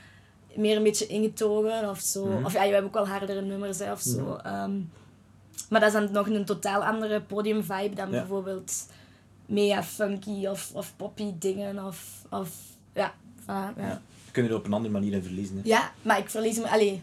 meer 0.55 0.77
een 0.77 0.83
beetje 0.83 1.07
ingetogen 1.07 1.89
of 1.91 1.99
zo. 1.99 2.27
Mhm. 2.27 2.45
Of 2.45 2.53
ja, 2.53 2.63
je 2.63 2.73
hebt 2.73 2.85
ook 2.87 2.95
wel 2.95 3.09
hardere 3.09 3.41
nummers 3.43 3.79
hè, 3.79 3.93
of 3.93 4.01
zo. 4.01 4.35
Ehm, 4.43 4.77
maar 5.69 5.81
dat 5.81 5.89
is 5.89 5.93
dan 5.93 6.13
nog 6.13 6.27
een 6.29 6.45
totaal 6.45 6.85
andere 6.85 7.21
podiumvibe 7.21 7.95
dan 7.95 8.11
Ja. 8.11 8.19
bijvoorbeeld 8.19 8.87
mega 9.47 9.83
funky 9.83 10.47
of, 10.47 10.71
of 10.75 10.93
poppy 10.97 11.33
dingen 11.39 11.85
of, 11.87 12.05
of 12.31 12.49
ja. 12.95 13.13
voilà, 13.43 13.79
ja. 13.81 14.01
Ja. 14.37 14.43
Je 14.45 14.49
kunt 14.49 14.49
er 14.51 14.57
op 14.57 14.67
een 14.67 14.73
andere 14.73 14.93
manier 14.93 15.13
in 15.13 15.23
verliezen. 15.23 15.57
Hè. 15.57 15.61
Ja, 15.65 15.93
maar 16.03 16.19
ik 16.19 16.31
verlies 16.31 16.59
me... 16.59 16.69
Allee, 16.69 17.03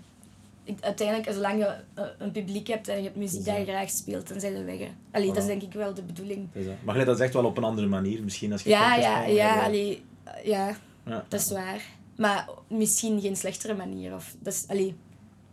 ik, 0.63 0.77
uiteindelijk, 0.81 1.31
zolang 1.33 1.59
je 1.59 1.65
eh, 1.93 2.03
een 2.17 2.31
publiek 2.31 2.67
hebt 2.67 2.87
en 2.87 2.97
je 2.97 3.03
hebt 3.03 3.15
muziek 3.15 3.45
dat 3.45 3.55
je 3.55 3.61
eh, 3.61 3.67
graag 3.67 3.89
speelt, 3.89 4.27
dan 4.29 4.39
zijn 4.39 4.55
ze 4.57 4.63
weg. 4.63 4.79
hè. 4.79 4.91
Allee, 5.11 5.27
dat 5.27 5.37
is 5.37 5.45
denk 5.45 5.61
ik 5.61 5.73
wel 5.73 5.93
de 5.93 6.01
bedoeling. 6.03 6.47
Eh, 6.53 6.61
maar 6.65 6.75
gelijk, 6.95 7.05
dat 7.05 7.19
echt 7.19 7.33
wel 7.33 7.45
op 7.45 7.57
een 7.57 7.63
andere 7.63 7.87
manier, 7.87 8.23
misschien 8.23 8.51
als 8.51 8.63
je 8.63 8.69
Ja, 8.69 8.95
ja, 8.95 9.21
ja, 9.25 9.47
maar, 9.49 9.57
eh, 9.59 9.65
allee, 9.65 10.03
ja, 10.43 10.75
ja. 11.05 11.25
dat 11.27 11.39
is 11.41 11.51
waar. 11.51 11.81
Maar 12.15 12.47
misschien 12.67 13.21
geen 13.21 13.35
slechtere 13.35 13.73
manier. 13.75 14.13
Of, 14.13 14.35
dat 14.39 14.53
is, 14.53 14.63
allee, 14.67 14.95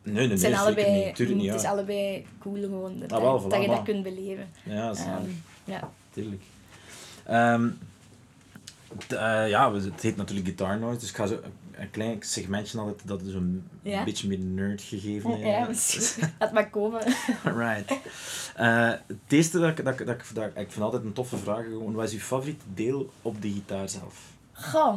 Nee, 0.03 0.15
nee, 0.15 0.23
nee, 0.23 0.31
het, 0.31 0.41
zijn 0.41 0.53
zeker 0.53 0.67
allebei, 0.67 1.05
niet. 1.05 1.15
Tuurlijk 1.15 1.43
het 1.43 1.55
is 1.55 1.63
ja. 1.63 1.71
allebei 1.71 2.27
cool 2.39 2.61
gewoon. 2.61 2.99
Dat, 2.99 3.13
Ah, 3.13 3.21
wel, 3.23 3.49
dat 3.49 3.63
je 3.63 3.69
dat 3.69 3.83
kunt 3.83 4.03
beleven. 4.03 4.49
Ja, 4.65 4.95
zalig. 4.95 5.09
Ehm, 5.19 5.29
ja. 5.65 5.91
Tuurlijk. 6.13 6.43
Eh, 9.09 9.49
ja, 9.49 9.73
we- 9.73 9.81
het 9.81 10.01
heet 10.03 10.17
natuurlijk 10.17 10.47
Guitar 10.47 10.79
Noise, 10.79 11.01
dus 11.01 11.09
ik 11.09 11.17
ga 11.17 11.27
zo 11.27 11.41
een 11.81 11.91
klein 11.91 12.17
segmentje 12.21 12.77
dat 13.05 13.23
is 13.23 13.35
Ja. 13.83 14.05
beetje 14.05 14.29
meer 14.29 14.39
nerd 14.39 14.83
gegeven. 14.83 15.31
eh. 15.33 15.47
ja, 15.47 15.67
misschien. 15.69 16.29
Laat 16.39 16.53
maar 16.53 16.71
komen. 16.71 17.01
right. 17.63 17.91
Eh, 18.57 18.89
het 19.07 19.17
eerste 19.29 19.59
dat 19.59 19.79
ik, 19.79 19.85
dat, 19.85 20.01
ik- 20.01 20.07
dat, 20.07 20.15
ik, 20.15 20.25
dat 20.35 20.45
ik, 20.45 20.57
ik 20.57 20.71
vind 20.73 20.85
altijd 20.85 21.05
een 21.05 21.13
toffe 21.13 21.37
vraag, 21.37 21.65
gewoon, 21.65 21.93
wat 21.93 22.05
is 22.05 22.13
je 22.13 22.21
favoriete 22.21 22.65
deel 22.75 23.11
op 23.23 23.43
de 23.43 23.51
gitaar 23.53 23.89
zelf? 23.89 24.21
Goh, 24.53 24.95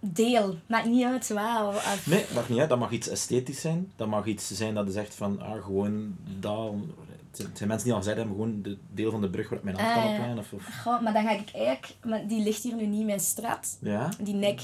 deel. 0.00 0.58
Maakt 0.66 0.86
niet 0.86 1.04
uit, 1.04 1.28
wauw. 1.28 1.68
Of- 1.68 2.06
Nee, 2.06 2.20
dat 2.26 2.34
mag 2.34 2.48
niet, 2.48 2.68
dat 2.68 2.78
mag 2.78 2.90
iets 2.90 3.08
esthetisch 3.08 3.60
zijn, 3.60 3.92
dat 3.96 4.08
mag 4.08 4.26
iets 4.26 4.50
zijn 4.50 4.74
dat 4.74 4.88
is 4.88 4.94
echt 4.94 5.14
van, 5.14 5.40
ah, 5.40 5.64
gewoon 5.64 6.16
dat, 6.40 6.72
het 7.36 7.50
zijn- 7.58 7.68
mensen 7.68 7.86
die 7.88 7.96
al 7.96 8.04
hebben, 8.04 8.26
gewoon 8.26 8.62
de 8.62 8.78
deel 8.90 9.10
van 9.10 9.20
de 9.20 9.30
brug 9.30 9.48
waar 9.48 9.58
ik 9.58 9.64
mijn 9.64 9.76
hand 9.76 9.88
Ah, 9.88 9.94
kan 9.94 10.04
ja. 10.04 10.12
opleggen, 10.12 10.38
of, 10.38 10.52
of 10.52 10.80
Goh, 10.82 11.02
maar 11.02 11.12
dan 11.12 11.22
ga 11.24 11.30
ik 11.30 11.50
eigenlijk... 11.54 11.94
Maar 12.04 12.26
die 12.26 12.42
ligt 12.42 12.62
hier 12.62 12.74
nu 12.74 12.86
niet, 12.86 13.06
mijn 13.06 13.20
straat. 13.20 13.76
ja? 13.80 14.08
Die 14.20 14.34
nek. 14.34 14.60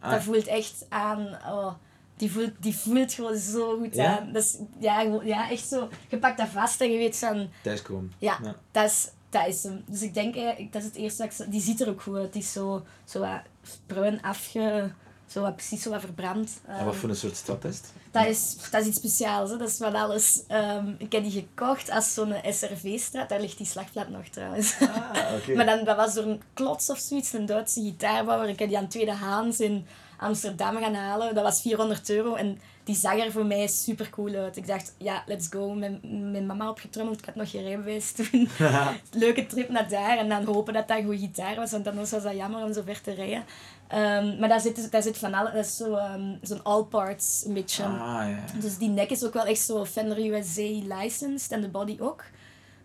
Ah. 0.00 0.10
Dat 0.10 0.22
voelt 0.22 0.46
echt 0.46 0.86
aan... 0.88 1.26
Oh, 1.46 1.72
die, 2.16 2.32
voelt, 2.32 2.52
die 2.58 2.76
voelt 2.76 3.12
gewoon 3.12 3.36
zo 3.36 3.78
goed 3.78 3.94
Ja? 3.94 4.18
aan. 4.18 4.32
Dat 4.32 4.42
is, 4.42 4.56
ja, 4.78 5.00
gewoon- 5.00 5.26
ja, 5.26 5.50
echt 5.50 5.68
zo... 5.68 5.88
Je 6.08 6.18
pakt 6.18 6.38
dat 6.38 6.48
vast 6.48 6.80
en 6.80 6.90
je 6.92 6.98
weet 6.98 7.16
van... 7.16 7.48
Thuiskomen. 7.62 8.12
Ja, 8.18 8.38
Ja. 8.42 8.54
Dat, 8.70 8.84
is, 8.84 9.08
dat 9.28 9.46
is 9.46 9.62
hem. 9.62 9.82
Dus 9.86 10.02
ik 10.02 10.14
denk, 10.14 10.36
eigenlijk, 10.36 10.72
dat 10.72 10.82
is 10.82 10.88
het 10.88 10.96
eerste 10.96 11.22
dat 11.22 11.30
ik... 11.30 11.36
zo- 11.36 11.50
Die 11.50 11.60
ziet 11.60 11.80
er 11.80 11.88
ook 11.88 12.02
goed 12.02 12.16
uit. 12.16 12.32
Die 12.32 12.42
is 12.42 12.52
zo, 12.52 12.82
zo 13.04 13.20
wat 13.20 13.40
bruin 13.86 14.22
afge... 14.22 14.90
Zo 15.26 15.40
wat, 15.40 15.56
precies 15.56 15.82
zo 15.82 15.90
wat 15.90 16.00
verbrand. 16.00 16.60
En 16.66 16.84
wat 16.84 16.92
Ehm, 16.92 17.00
voor 17.00 17.08
een 17.08 17.16
soort 17.16 17.36
stad 17.36 17.64
is 17.64 17.76
het? 17.76 17.92
Dat 18.10 18.26
is, 18.26 18.56
dat 18.70 18.80
is 18.80 18.86
iets 18.86 18.96
speciaals, 18.96 19.50
hè. 19.50 19.56
dat 19.56 19.68
is 19.68 19.76
van 19.76 19.94
alles. 19.94 20.42
Ehm, 20.48 20.92
ik 20.98 21.12
heb 21.12 21.22
die 21.22 21.32
gekocht 21.32 21.90
als 21.90 22.14
zo'n 22.14 22.34
SRV-straat, 22.44 23.28
daar 23.28 23.40
ligt 23.40 23.56
die 23.56 23.66
slagplaat 23.66 24.08
nog 24.08 24.26
trouwens. 24.26 24.76
Ah, 24.80 25.46
maar 25.56 25.66
dan, 25.66 25.84
dat 25.84 25.96
was 25.96 26.14
door 26.14 26.24
een 26.24 26.42
klots 26.54 26.90
of 26.90 26.98
zoiets, 26.98 27.32
een 27.32 27.46
Duitse 27.46 27.80
gitaarbouwer. 27.80 28.48
Ik 28.48 28.58
heb 28.58 28.68
die 28.68 28.78
aan 28.78 28.88
tweedehands 28.88 29.60
in 29.60 29.86
Amsterdam 30.18 30.76
gaan 30.76 30.94
halen. 30.94 31.34
Dat 31.34 31.44
was 31.44 31.60
400 31.60 32.10
euro 32.10 32.34
en 32.34 32.60
die 32.84 32.94
zag 32.94 33.18
er 33.18 33.32
voor 33.32 33.46
mij 33.46 33.66
super 33.66 34.10
cool 34.10 34.34
uit. 34.34 34.56
Ik 34.56 34.66
dacht, 34.66 34.94
ja, 34.98 35.22
let's 35.26 35.46
go. 35.50 35.74
Met 35.74 36.02
mijn 36.02 36.46
mama 36.46 36.68
opgetrommeld, 36.68 37.18
ik 37.18 37.24
had 37.24 37.34
nog 37.34 37.50
geen 37.50 37.62
rijbewijs 37.62 38.12
toen. 38.12 38.48
Leuke 39.12 39.46
trip 39.46 39.68
naar 39.68 39.88
daar 39.88 40.18
en 40.18 40.28
dan 40.28 40.44
hopen 40.44 40.74
dat 40.74 40.88
dat 40.88 40.98
een 40.98 41.04
goede 41.04 41.18
gitaar 41.18 41.56
was, 41.56 41.70
want 41.70 41.86
anders 41.86 42.10
was 42.10 42.22
dat 42.22 42.36
jammer 42.36 42.64
om 42.64 42.72
zo 42.72 42.82
ver 42.84 43.00
te 43.00 43.12
rijden. 43.12 43.44
Ehm, 43.90 44.38
maar 44.38 44.48
daar 44.48 44.60
zit, 44.60 44.90
daar 44.90 45.02
zit 45.02 45.18
van 45.18 45.34
alles, 45.34 45.52
dat 45.52 45.64
is 45.64 45.76
zo, 45.76 45.94
ehm, 45.94 46.36
zo'n 46.42 46.62
all 46.62 46.82
parts 46.82 47.44
een 47.46 47.54
beetje. 47.54 47.84
Ah, 47.84 48.28
ja. 48.28 48.60
Dus 48.60 48.78
die 48.78 48.88
nek 48.88 49.10
is 49.10 49.24
ook 49.24 49.32
wel 49.32 49.44
echt 49.44 49.60
zo 49.60 49.84
Fender 49.84 50.26
USA 50.26 50.96
licensed 50.96 51.52
en 51.52 51.60
de 51.60 51.68
body 51.68 51.96
ook. 52.00 52.24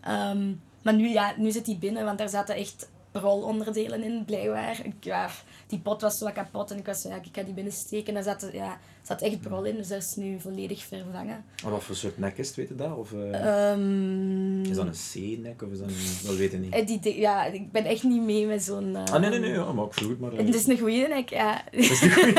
Ehm, 0.00 0.52
maar 0.82 0.94
nu, 0.94 1.08
ja, 1.08 1.34
nu 1.36 1.50
zit 1.50 1.64
die 1.64 1.78
binnen, 1.78 2.04
want 2.04 2.18
daar 2.18 2.28
zaten 2.28 2.54
echt 2.54 2.88
rolonderdelen 3.12 4.02
in, 4.02 4.24
blijkbaar. 4.24 4.80
Ik, 4.82 4.94
ja, 5.00 5.30
die 5.66 5.78
pot 5.78 6.00
was 6.00 6.18
zo 6.18 6.24
wat 6.24 6.34
kapot 6.34 6.70
en 6.70 6.78
ik 6.78 6.86
was 6.86 7.00
zo, 7.00 7.08
ja, 7.08 7.14
ik 7.14 7.22
ga 7.32 7.42
die 7.42 7.54
binnensteken. 7.54 8.14
Daar 8.14 8.22
zat, 8.22 8.48
ja, 8.52 8.78
zat 9.02 9.22
echt 9.22 9.40
brol 9.40 9.64
in, 9.64 9.76
dus 9.76 9.88
dat 9.88 10.02
is 10.02 10.14
nu 10.16 10.40
volledig 10.40 10.84
vervangen. 10.84 11.44
Maar 11.62 11.72
wat 11.72 11.82
voor 11.82 11.96
soort 11.96 12.18
nek 12.18 12.38
is 12.38 12.46
het, 12.46 12.56
weet 12.56 12.68
je 12.68 12.74
dat? 12.74 12.96
Of, 12.96 13.12
eh, 13.12 13.70
Ehm, 13.70 14.62
is 14.64 14.76
dat 14.76 14.86
een 14.86 15.38
C-nek 15.38 15.62
of 15.62 15.70
is 15.72 15.78
dat 15.78 15.88
een... 15.88 15.96
Dat 16.26 16.34
weet 16.36 16.52
ik 16.52 16.60
niet. 16.60 16.72
eh, 16.74 16.86
die, 16.86 17.00
di- 17.00 17.20
ja, 17.20 17.44
ik 17.44 17.72
ben 17.72 17.84
echt 17.84 18.02
niet 18.02 18.22
mee 18.22 18.46
met 18.46 18.62
zo'n... 18.62 18.96
Ah, 18.96 19.20
nee, 19.20 19.30
nee, 19.30 19.38
nee, 19.38 19.50
ja, 19.52 19.72
maar 19.72 19.84
ik 19.84 19.92
vroeg 19.94 20.08
het 20.08 20.20
maar. 20.20 20.32
eh. 20.32 20.38
Het 20.46 20.54
is 20.54 20.66
een 20.66 20.78
goeie 20.78 21.08
nek, 21.08 21.28
ja. 21.28 21.62
Dat 21.72 21.80
is 21.80 22.00
de 22.00 22.10
goeie. 22.10 22.32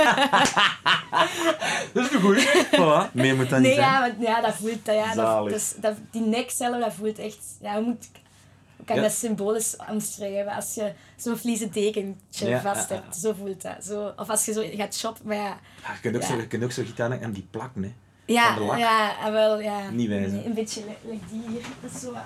dat 1.94 2.04
is 2.06 2.10
de 2.12 2.20
goeie. 2.20 2.46
Voilà. 2.72 3.12
Meer 3.14 3.36
moet 3.36 3.50
dat 3.50 3.60
Nee, 3.60 3.70
niet 3.72 3.80
zijn. 3.80 3.92
ja, 3.92 4.00
want, 4.02 4.14
ja, 4.28 4.42
dat 4.42 4.54
voelt... 4.56 4.86
Dat, 4.86 4.96
ja, 4.96 5.16
dat, 5.16 5.76
dat, 5.82 5.96
die 6.12 6.22
nek 6.22 6.50
zelf, 6.52 6.80
dat 6.84 6.94
voelt 6.94 7.20
echt... 7.20 7.38
Ja, 7.62 7.80
moet, 7.80 8.08
kan 8.86 8.96
ik 8.96 9.02
Ja. 9.02 9.08
dat 9.08 9.18
symbolisch 9.18 9.76
omschrijven? 9.90 10.52
Als 10.54 10.74
je 10.74 10.94
zo'n 11.16 11.38
vliezen 11.38 11.72
dekentje 11.72 12.48
Ja, 12.48 12.62
vast 12.62 12.90
hebt, 12.90 13.16
zo 13.16 13.34
voelt 13.34 13.62
dat. 13.62 13.84
Zo, 13.86 14.14
of 14.18 14.30
als 14.30 14.46
je 14.46 14.54
zo 14.54 14.64
gaat 14.76 14.96
shoppen, 14.96 15.28
maar 15.28 15.36
ja... 15.36 15.60
Je 15.94 16.00
kunt 16.02 16.16
ook 16.16 16.24
zo, 16.24 16.36
je 16.36 16.48
kunt 16.48 16.64
ook 16.64 16.72
zo 16.72 16.84
gitaar 16.86 17.12
en 17.12 17.32
die 17.32 17.48
plakken, 17.52 17.84
hè. 17.84 17.94
Ja, 18.26 18.46
Van 18.54 18.56
de 18.62 18.68
lak. 18.68 18.78
ja, 18.78 19.32
wel, 19.32 19.60
ja. 19.62 19.90
Niet 19.90 20.08
wijzen. 20.08 20.34
Nee, 20.36 20.46
Een 20.46 20.54
beetje 20.54 20.82
li- 20.86 21.10
like 21.12 21.26
die 21.32 21.42
hier. 21.48 21.62
Dat 21.82 21.92
is 21.92 22.00
zo 22.00 22.12
wat, 22.12 22.22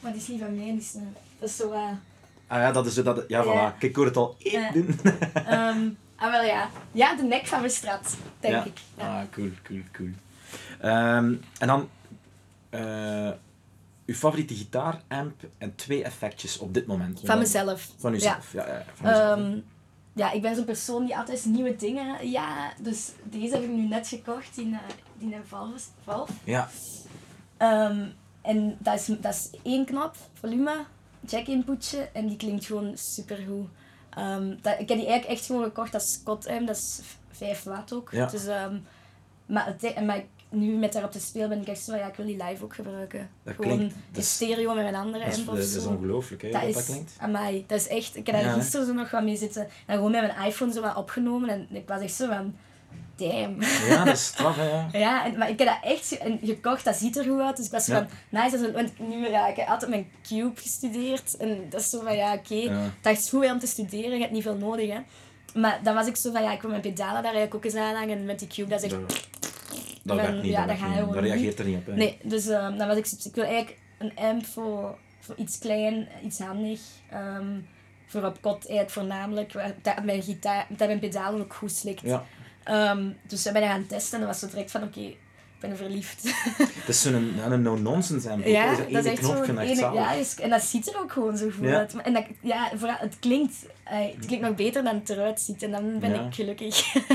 Maar 0.00 0.12
die 0.12 0.20
is 0.20 0.28
niet 0.28 0.40
van 0.40 0.56
mij, 0.56 0.64
die 0.64 0.76
is, 0.76 0.92
dat 1.38 1.48
is 1.48 1.56
zo... 1.56 1.72
Ah 1.72 2.58
ja, 2.60 2.72
dat 2.72 2.86
is 2.86 2.94
dat. 2.94 3.24
Ja, 3.28 3.44
voilà. 3.44 3.46
Kijk, 3.78 3.82
ik 3.82 3.96
hoor 3.96 4.04
het 4.06 4.16
al 4.16 4.36
één 4.38 4.60
Ja. 4.60 4.70
doen. 4.76 4.98
ehm, 5.34 5.88
ah, 6.16 6.30
wel 6.30 6.42
ja. 6.44 6.70
Ja, 6.92 7.14
de 7.16 7.22
nek 7.22 7.46
van 7.46 7.60
mijn 7.60 7.72
straat, 7.72 8.16
denk 8.40 8.64
ik. 8.64 8.78
Ja. 8.96 9.20
Ah, 9.20 9.24
cool, 9.32 9.50
cool, 9.64 9.80
cool. 9.92 10.08
Ehm, 10.80 11.34
en 11.58 11.66
dan... 11.66 11.88
eh 12.70 13.30
uw 14.08 14.14
favoriete 14.14 14.54
gitaaramp 14.54 15.42
en 15.58 15.74
twee 15.74 16.02
effectjes 16.04 16.58
op 16.58 16.74
dit 16.74 16.86
moment. 16.86 17.20
Van 17.24 17.38
mezelf. 17.38 17.90
Van 17.98 18.10
Ja. 18.10 18.16
uzelf, 18.16 18.52
ja. 18.52 18.66
ja, 18.66 18.84
van 18.94 19.10
uzelf. 19.10 19.38
Ehm, 19.38 19.58
ja, 20.12 20.30
ik 20.32 20.42
ben 20.42 20.54
zo'n 20.54 20.64
persoon 20.64 21.04
die 21.04 21.16
altijd 21.16 21.44
nieuwe 21.44 21.76
dingen... 21.76 22.30
Ja, 22.30 22.72
dus 22.82 23.10
deze 23.24 23.54
heb 23.54 23.62
ik 23.62 23.68
nu 23.70 23.86
net 23.88 24.08
gekocht, 24.08 24.54
die, 24.54 24.72
eh, 24.72 24.78
die 25.18 25.34
een 25.34 25.46
Valve. 25.46 25.78
Valve. 26.04 26.32
ja. 26.44 26.68
Ehm, 27.56 28.06
en 28.42 28.76
dat 28.78 28.94
is, 28.94 29.06
dat 29.06 29.34
is 29.34 29.50
één 29.62 29.84
knop, 29.84 30.14
volume, 30.32 30.84
jack 31.20 31.46
inputje 31.46 32.08
en 32.12 32.26
die 32.28 32.36
klinkt 32.36 32.64
gewoon 32.64 32.96
supergoed. 32.96 33.68
Ehm 34.10 34.48
dat, 34.62 34.72
ik 34.78 34.88
heb 34.88 34.98
die 34.98 35.06
eigenlijk 35.06 35.26
echt 35.26 35.46
gewoon 35.46 35.62
gekocht 35.62 35.94
als 35.94 36.12
Scott 36.12 36.48
M, 36.48 36.64
dat 36.64 36.76
is 36.76 37.00
v- 37.02 37.36
5 37.36 37.62
watt 37.62 37.92
ook. 37.92 38.10
Ja. 38.12 38.26
Dus, 38.26 38.44
maar, 39.46 39.66
het, 39.66 39.82
en 39.82 40.06
maar 40.06 40.16
ik- 40.16 40.26
nu 40.50 40.76
met 40.76 40.92
daarop 40.92 41.10
te 41.12 41.20
spelen 41.20 41.48
ben 41.48 41.60
ik 41.60 41.68
echt 41.68 41.80
zo 41.80 41.90
van, 41.90 42.00
ja, 42.00 42.06
ik 42.08 42.14
wil 42.14 42.26
die 42.26 42.42
live 42.44 42.64
ook 42.64 42.74
gebruiken. 42.74 43.30
Dat 43.42 43.54
gewoon 43.54 43.76
klinkt- 43.76 43.94
in 44.12 44.22
stereo 44.22 44.74
met 44.74 44.86
een 44.86 44.94
andere 44.94 45.24
amp 45.24 45.46
dat 45.46 45.58
is 45.58 45.86
ongelooflijk, 45.86 46.42
hè, 46.42 46.50
Dat 46.50 46.60
dat 46.60 46.68
is, 46.70 46.74
dat 46.76 46.84
klinkt. 46.84 47.12
amai, 47.18 47.64
dat 47.66 47.80
is 47.80 47.88
echt, 47.88 48.16
ik 48.16 48.26
heb 48.26 48.34
daar 48.34 48.44
Ja, 48.44 48.52
gisteren 48.52 48.86
zo 48.86 48.92
nog 48.92 49.10
wat 49.10 49.22
mee 49.22 49.36
zitten 49.36 49.68
en 49.86 49.94
gewoon 49.96 50.10
met 50.10 50.20
mijn 50.20 50.46
iPhone 50.48 50.72
zo 50.72 50.80
wat 50.80 50.96
opgenomen 50.96 51.48
en 51.48 51.66
ik 51.70 51.88
was 51.88 52.00
echt 52.00 52.14
zo 52.14 52.26
van, 52.26 52.54
damn. 53.16 53.60
Ja, 53.88 54.04
dat 54.04 54.14
is 54.14 54.24
straf, 54.26 54.56
hè, 54.56 54.98
ja. 54.98 55.24
En, 55.24 55.38
maar 55.38 55.50
ik 55.50 55.58
heb 55.58 55.68
dat 55.68 55.78
echt 55.92 56.18
gekocht, 56.42 56.84
dat 56.84 56.96
ziet 56.96 57.16
er 57.16 57.24
goed 57.24 57.40
uit. 57.40 57.56
Dus 57.56 57.66
ik 57.66 57.72
was 57.72 57.86
Ja. 57.86 57.94
van, 57.94 58.06
nice, 58.40 58.58
dat 58.58 58.66
is 58.68 58.72
want 58.74 58.98
nu, 59.08 59.28
ja, 59.28 59.46
ik 59.48 59.56
heb 59.56 59.68
altijd 59.68 59.90
mijn 59.90 60.10
Cube 60.28 60.60
gestudeerd. 60.60 61.36
En 61.36 61.66
dat 61.70 61.80
is 61.80 61.90
zo 61.90 62.00
van, 62.02 62.16
ja, 62.16 62.32
oké, 62.34 62.54
Ja. 62.54 62.90
dat 63.00 63.18
is 63.18 63.28
goed 63.28 63.50
om 63.50 63.58
te 63.58 63.66
studeren, 63.66 64.12
je 64.14 64.20
hebt 64.20 64.32
niet 64.32 64.42
veel 64.42 64.56
nodig, 64.56 64.90
hè. 64.92 64.98
Maar 65.54 65.80
dan 65.82 65.94
was 65.94 66.06
ik 66.06 66.16
zo 66.16 66.32
van, 66.32 66.42
ja, 66.42 66.52
ik 66.52 66.60
wil 66.60 66.70
mijn 66.70 66.82
pedalen 66.82 67.14
daar 67.22 67.34
eigenlijk 67.34 67.54
ook 67.54 67.64
eens 67.64 67.74
aanhangen. 67.74 68.18
En 68.18 68.24
met 68.24 68.38
die 68.38 68.48
Cube, 68.48 68.68
dat 68.70 68.82
is 68.82 68.92
echt... 68.92 69.28
Dat, 70.08 70.16
dat 70.16 70.26
ben- 70.26 70.26
werkt 70.26 70.42
niet, 70.42 70.52
ja, 70.52 70.66
dat, 70.66 71.06
niet. 71.06 71.14
reageert 71.14 71.58
er 71.58 71.64
niet 71.64 71.76
op. 71.76 71.86
Hè. 71.86 71.94
Nee, 71.94 72.18
dus 72.22 72.46
ehm, 72.46 72.76
dan 72.76 72.88
was 72.88 72.96
ik, 72.96 73.06
ik 73.24 73.34
wil 73.34 73.44
eigenlijk 73.44 73.78
een 73.98 74.12
amp 74.16 74.46
voor, 74.46 74.98
voor 75.20 75.34
iets 75.36 75.58
klein, 75.58 76.08
iets 76.24 76.38
handig. 76.38 76.80
ehm, 77.10 77.60
voor 78.06 78.24
op 78.24 78.40
kot 78.40 78.56
eigenlijk 78.56 78.90
voornamelijk, 78.90 79.52
dat 79.82 80.04
mijn, 80.04 80.22
gitaar, 80.22 80.66
dat 80.68 80.86
mijn 80.86 80.98
pedalen 80.98 81.40
ook 81.40 81.54
goed 81.54 81.72
slikt. 81.72 82.00
Ja. 82.00 82.24
Ehm, 82.64 83.10
dus 83.26 83.44
we 83.44 83.52
ben 83.52 83.62
gaan 83.62 83.86
testen 83.86 84.20
en 84.20 84.26
was 84.26 84.40
direct 84.40 84.70
van, 84.70 84.82
oké, 84.82 85.14
ben 85.60 85.76
verliefd. 85.76 86.22
Het 86.80 86.88
is 86.88 87.00
zo'n 87.02 87.14
een, 87.52 87.62
no-nonsense 87.62 88.30
amp. 88.30 88.46
Ja, 88.46 88.76
dat 88.76 88.90
dat 88.90 89.04
is 89.04 89.10
echt 89.10 89.48
ene-. 89.48 89.90
Ja, 89.94 90.12
is- 90.12 90.40
en 90.40 90.50
dat 90.50 90.62
ziet 90.62 90.88
er 90.94 91.00
ook 91.00 91.12
gewoon 91.12 91.36
zo 91.36 91.50
goed 91.50 91.64
Ja. 91.68 91.76
uit. 91.78 91.96
En 91.96 92.12
dat, 92.12 92.24
ja, 92.40 92.70
vooral, 92.74 92.96
het 92.98 93.18
klinkt, 93.18 93.54
eh, 93.84 93.98
het 94.16 94.26
klinkt 94.26 94.46
nog 94.46 94.54
beter 94.54 94.84
dan 94.84 94.94
het 94.94 95.08
eruit 95.08 95.40
ziet. 95.40 95.62
En 95.62 95.70
dan 95.70 95.98
ben 95.98 96.10
Ja. 96.10 96.26
ik 96.26 96.34
gelukkig. 96.34 96.92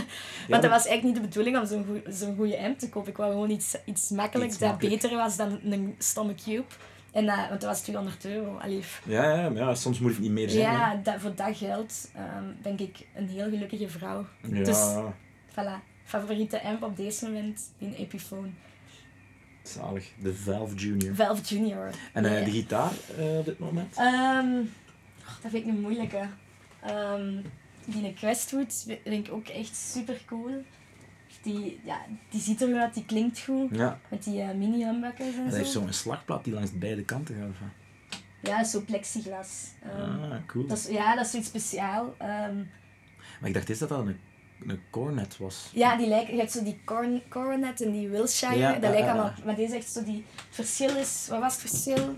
Ja, 0.44 0.50
Want 0.50 0.62
dat 0.64 0.72
dat- 0.72 0.84
was 0.84 0.90
eigenlijk 0.92 1.04
niet 1.04 1.16
de 1.16 1.30
bedoeling 1.30 1.58
om 1.60 1.66
zo'n 1.66 1.86
goe- 1.86 2.14
zo'n 2.14 2.36
goede 2.36 2.60
amp 2.60 2.80
te 2.80 2.90
kopen. 2.90 3.10
Ik 3.10 3.18
wou 3.18 3.32
gewoon 3.32 3.50
iets, 3.50 3.76
iets 3.86 4.10
makkelijks 4.10 4.54
Iets 4.54 4.64
dat 4.64 4.78
beter 4.78 5.16
was 5.16 5.36
dan 5.38 5.60
een 5.64 5.96
stomme 5.98 6.36
cube. 6.46 6.64
En 7.12 7.26
dat, 7.26 7.36
want 7.36 7.62
dat 7.62 7.64
was 7.70 7.82
200 7.82 8.26
euro. 8.26 8.58
Allee, 8.58 8.84
Ja, 9.06 9.36
ja, 9.40 9.50
maar 9.50 9.62
ja, 9.62 9.76
soms 9.76 10.00
moet 10.00 10.12
het 10.12 10.20
niet 10.20 10.32
meer 10.32 10.50
zijn. 10.50 10.62
ja, 10.64 11.00
dat, 11.04 11.16
voor 11.20 11.36
dat 11.36 11.58
geld 11.58 12.10
ehm, 12.16 12.44
ben 12.62 12.80
ik 12.80 13.06
een 13.16 13.28
heel 13.28 13.50
gelukkige 13.50 13.90
vrouw. 13.90 14.26
Ja, 14.52 14.64
Dus- 14.64 14.94
Voilà. 15.52 15.93
Favoriete 16.04 16.62
amp 16.64 16.84
op 16.84 16.98
deze 16.98 17.26
moment, 17.26 17.62
die 17.78 17.96
Epiphone. 17.96 18.50
zalig. 19.64 20.12
De 20.22 20.36
Valve 20.36 20.76
Junior. 20.76 21.16
Valve 21.16 21.42
Junior. 21.42 21.90
En 22.14 22.26
eh, 22.26 22.46
de 22.46 22.52
gitaar 22.52 22.92
eh, 23.18 23.38
op 23.38 23.46
dit 23.46 23.60
moment? 23.60 23.96
Ehm, 23.98 24.54
dat 25.42 25.52
vind 25.52 25.54
ik 25.54 25.66
een 25.66 25.82
moeilijke. 25.82 26.28
Ehm 26.82 27.42
die 27.86 28.14
Questwood 28.14 28.84
vind 29.04 29.28
ik 29.28 29.34
ook 29.34 29.48
echt 29.48 29.76
super 29.76 30.22
cool. 30.26 30.64
Die, 31.42 31.80
ja, 31.84 32.06
die 32.30 32.42
ziet 32.42 32.62
er 32.62 32.68
goed 32.68 32.78
uit, 32.78 32.94
die 32.94 33.06
klinkt 33.06 33.40
goed. 33.40 33.76
Ja. 33.76 34.00
Met 34.10 34.24
die 34.24 34.42
eh, 34.42 34.54
mini 34.56 34.84
humbuckers 34.84 35.36
en 35.36 35.44
Dat 35.44 35.52
zo. 35.52 35.58
heeft 35.58 35.72
zo'n 35.72 35.94
slagplaat 35.94 36.44
die 36.44 36.54
langs 36.54 36.78
beide 36.78 37.04
kanten 37.04 37.36
gaat. 37.36 37.70
Ja, 38.42 38.64
zo 38.64 38.82
plexiglas. 38.82 39.68
Ehm, 39.84 40.32
Ah, 40.32 40.36
cool. 40.48 40.68
dat 40.68 40.78
is, 40.78 40.88
ja, 40.88 41.16
dat 41.16 41.26
is 41.26 41.32
zoiets 41.32 41.50
speciaal. 41.50 42.16
Maar 42.20 43.50
ik 43.50 43.54
dacht 43.54 43.68
eerst 43.70 43.80
dat 43.80 43.90
dat 43.90 44.00
een, 44.08 44.18
een 44.68 44.80
cornet 44.90 45.38
was. 45.38 45.70
ja, 45.74 45.98
die 45.98 46.08
lijken, 46.08 46.34
je 46.34 46.40
hebt 46.40 46.52
zo 46.52 46.64
die 46.64 46.82
corn, 46.86 47.22
Coronet 47.30 47.82
en 47.82 47.92
die 47.92 48.10
Wilshire. 48.10 48.58
Ja, 48.58 48.72
dat 48.74 48.92
lijkt 48.92 49.08
allemaal, 49.08 49.34
maar 49.46 49.56
deze 49.56 49.76
echt 49.76 49.92
zo 49.92 50.04
die 50.04 50.26
verschil 50.50 50.96
is. 50.96 51.28
Wat 51.30 51.40
was 51.40 51.52
het 51.54 51.70
verschil? 51.70 52.18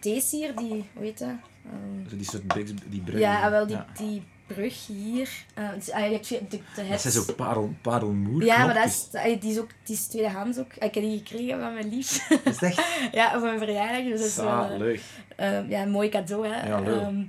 Deze 0.00 0.36
hier, 0.36 0.56
die, 0.56 0.84
hoe 0.94 1.04
heet 1.04 1.18
dat? 1.18 1.28
Ehm, 1.28 2.08
Zo 2.10 2.16
die 2.16 2.26
soort 2.26 2.46
brug, 2.46 2.70
die 2.86 3.00
brug. 3.00 3.18
ja, 3.20 3.50
wel 3.50 3.66
die, 3.66 3.76
Ja. 3.76 3.86
die 3.96 4.22
brug 4.46 4.86
hier. 4.86 5.30
Dus, 5.74 5.90
ah, 5.90 6.04
je 6.06 6.12
hebt 6.12 6.28
de, 6.28 6.38
Dat 6.76 6.86
heads. 6.86 7.02
zijn 7.02 7.12
zo 7.14 7.32
parel, 7.32 7.74
parelmoer 7.82 8.44
Ja, 8.44 8.64
maar 8.64 8.74
dat 8.74 8.84
is, 8.86 9.08
ah, 9.12 9.40
die 9.40 9.50
is 9.52 9.58
ook 9.58 9.70
die 9.84 9.94
is 9.96 10.06
tweedehands 10.06 10.58
ook. 10.58 10.72
Ik 10.74 10.80
heb 10.80 10.92
die 10.92 11.18
gekregen 11.24 11.60
van 11.60 11.72
mijn 11.74 11.88
lief. 11.88 12.28
Dat 12.28 12.54
is 12.54 12.62
echt 12.62 12.82
ja, 13.12 13.30
voor 13.32 13.40
mijn 13.42 13.58
verjaardag. 13.58 14.02
Dus 14.04 14.18
dat 14.20 14.28
is 14.28 14.36
wel, 14.36 14.70
eh, 14.70 15.58
eh, 15.58 15.68
ja, 15.70 15.82
een 15.82 15.90
mooi 15.90 16.08
cadeau. 16.08 16.48
Hè. 16.48 16.66
Ja, 16.68 16.80
leuk. 16.80 17.00
Ehm, 17.00 17.22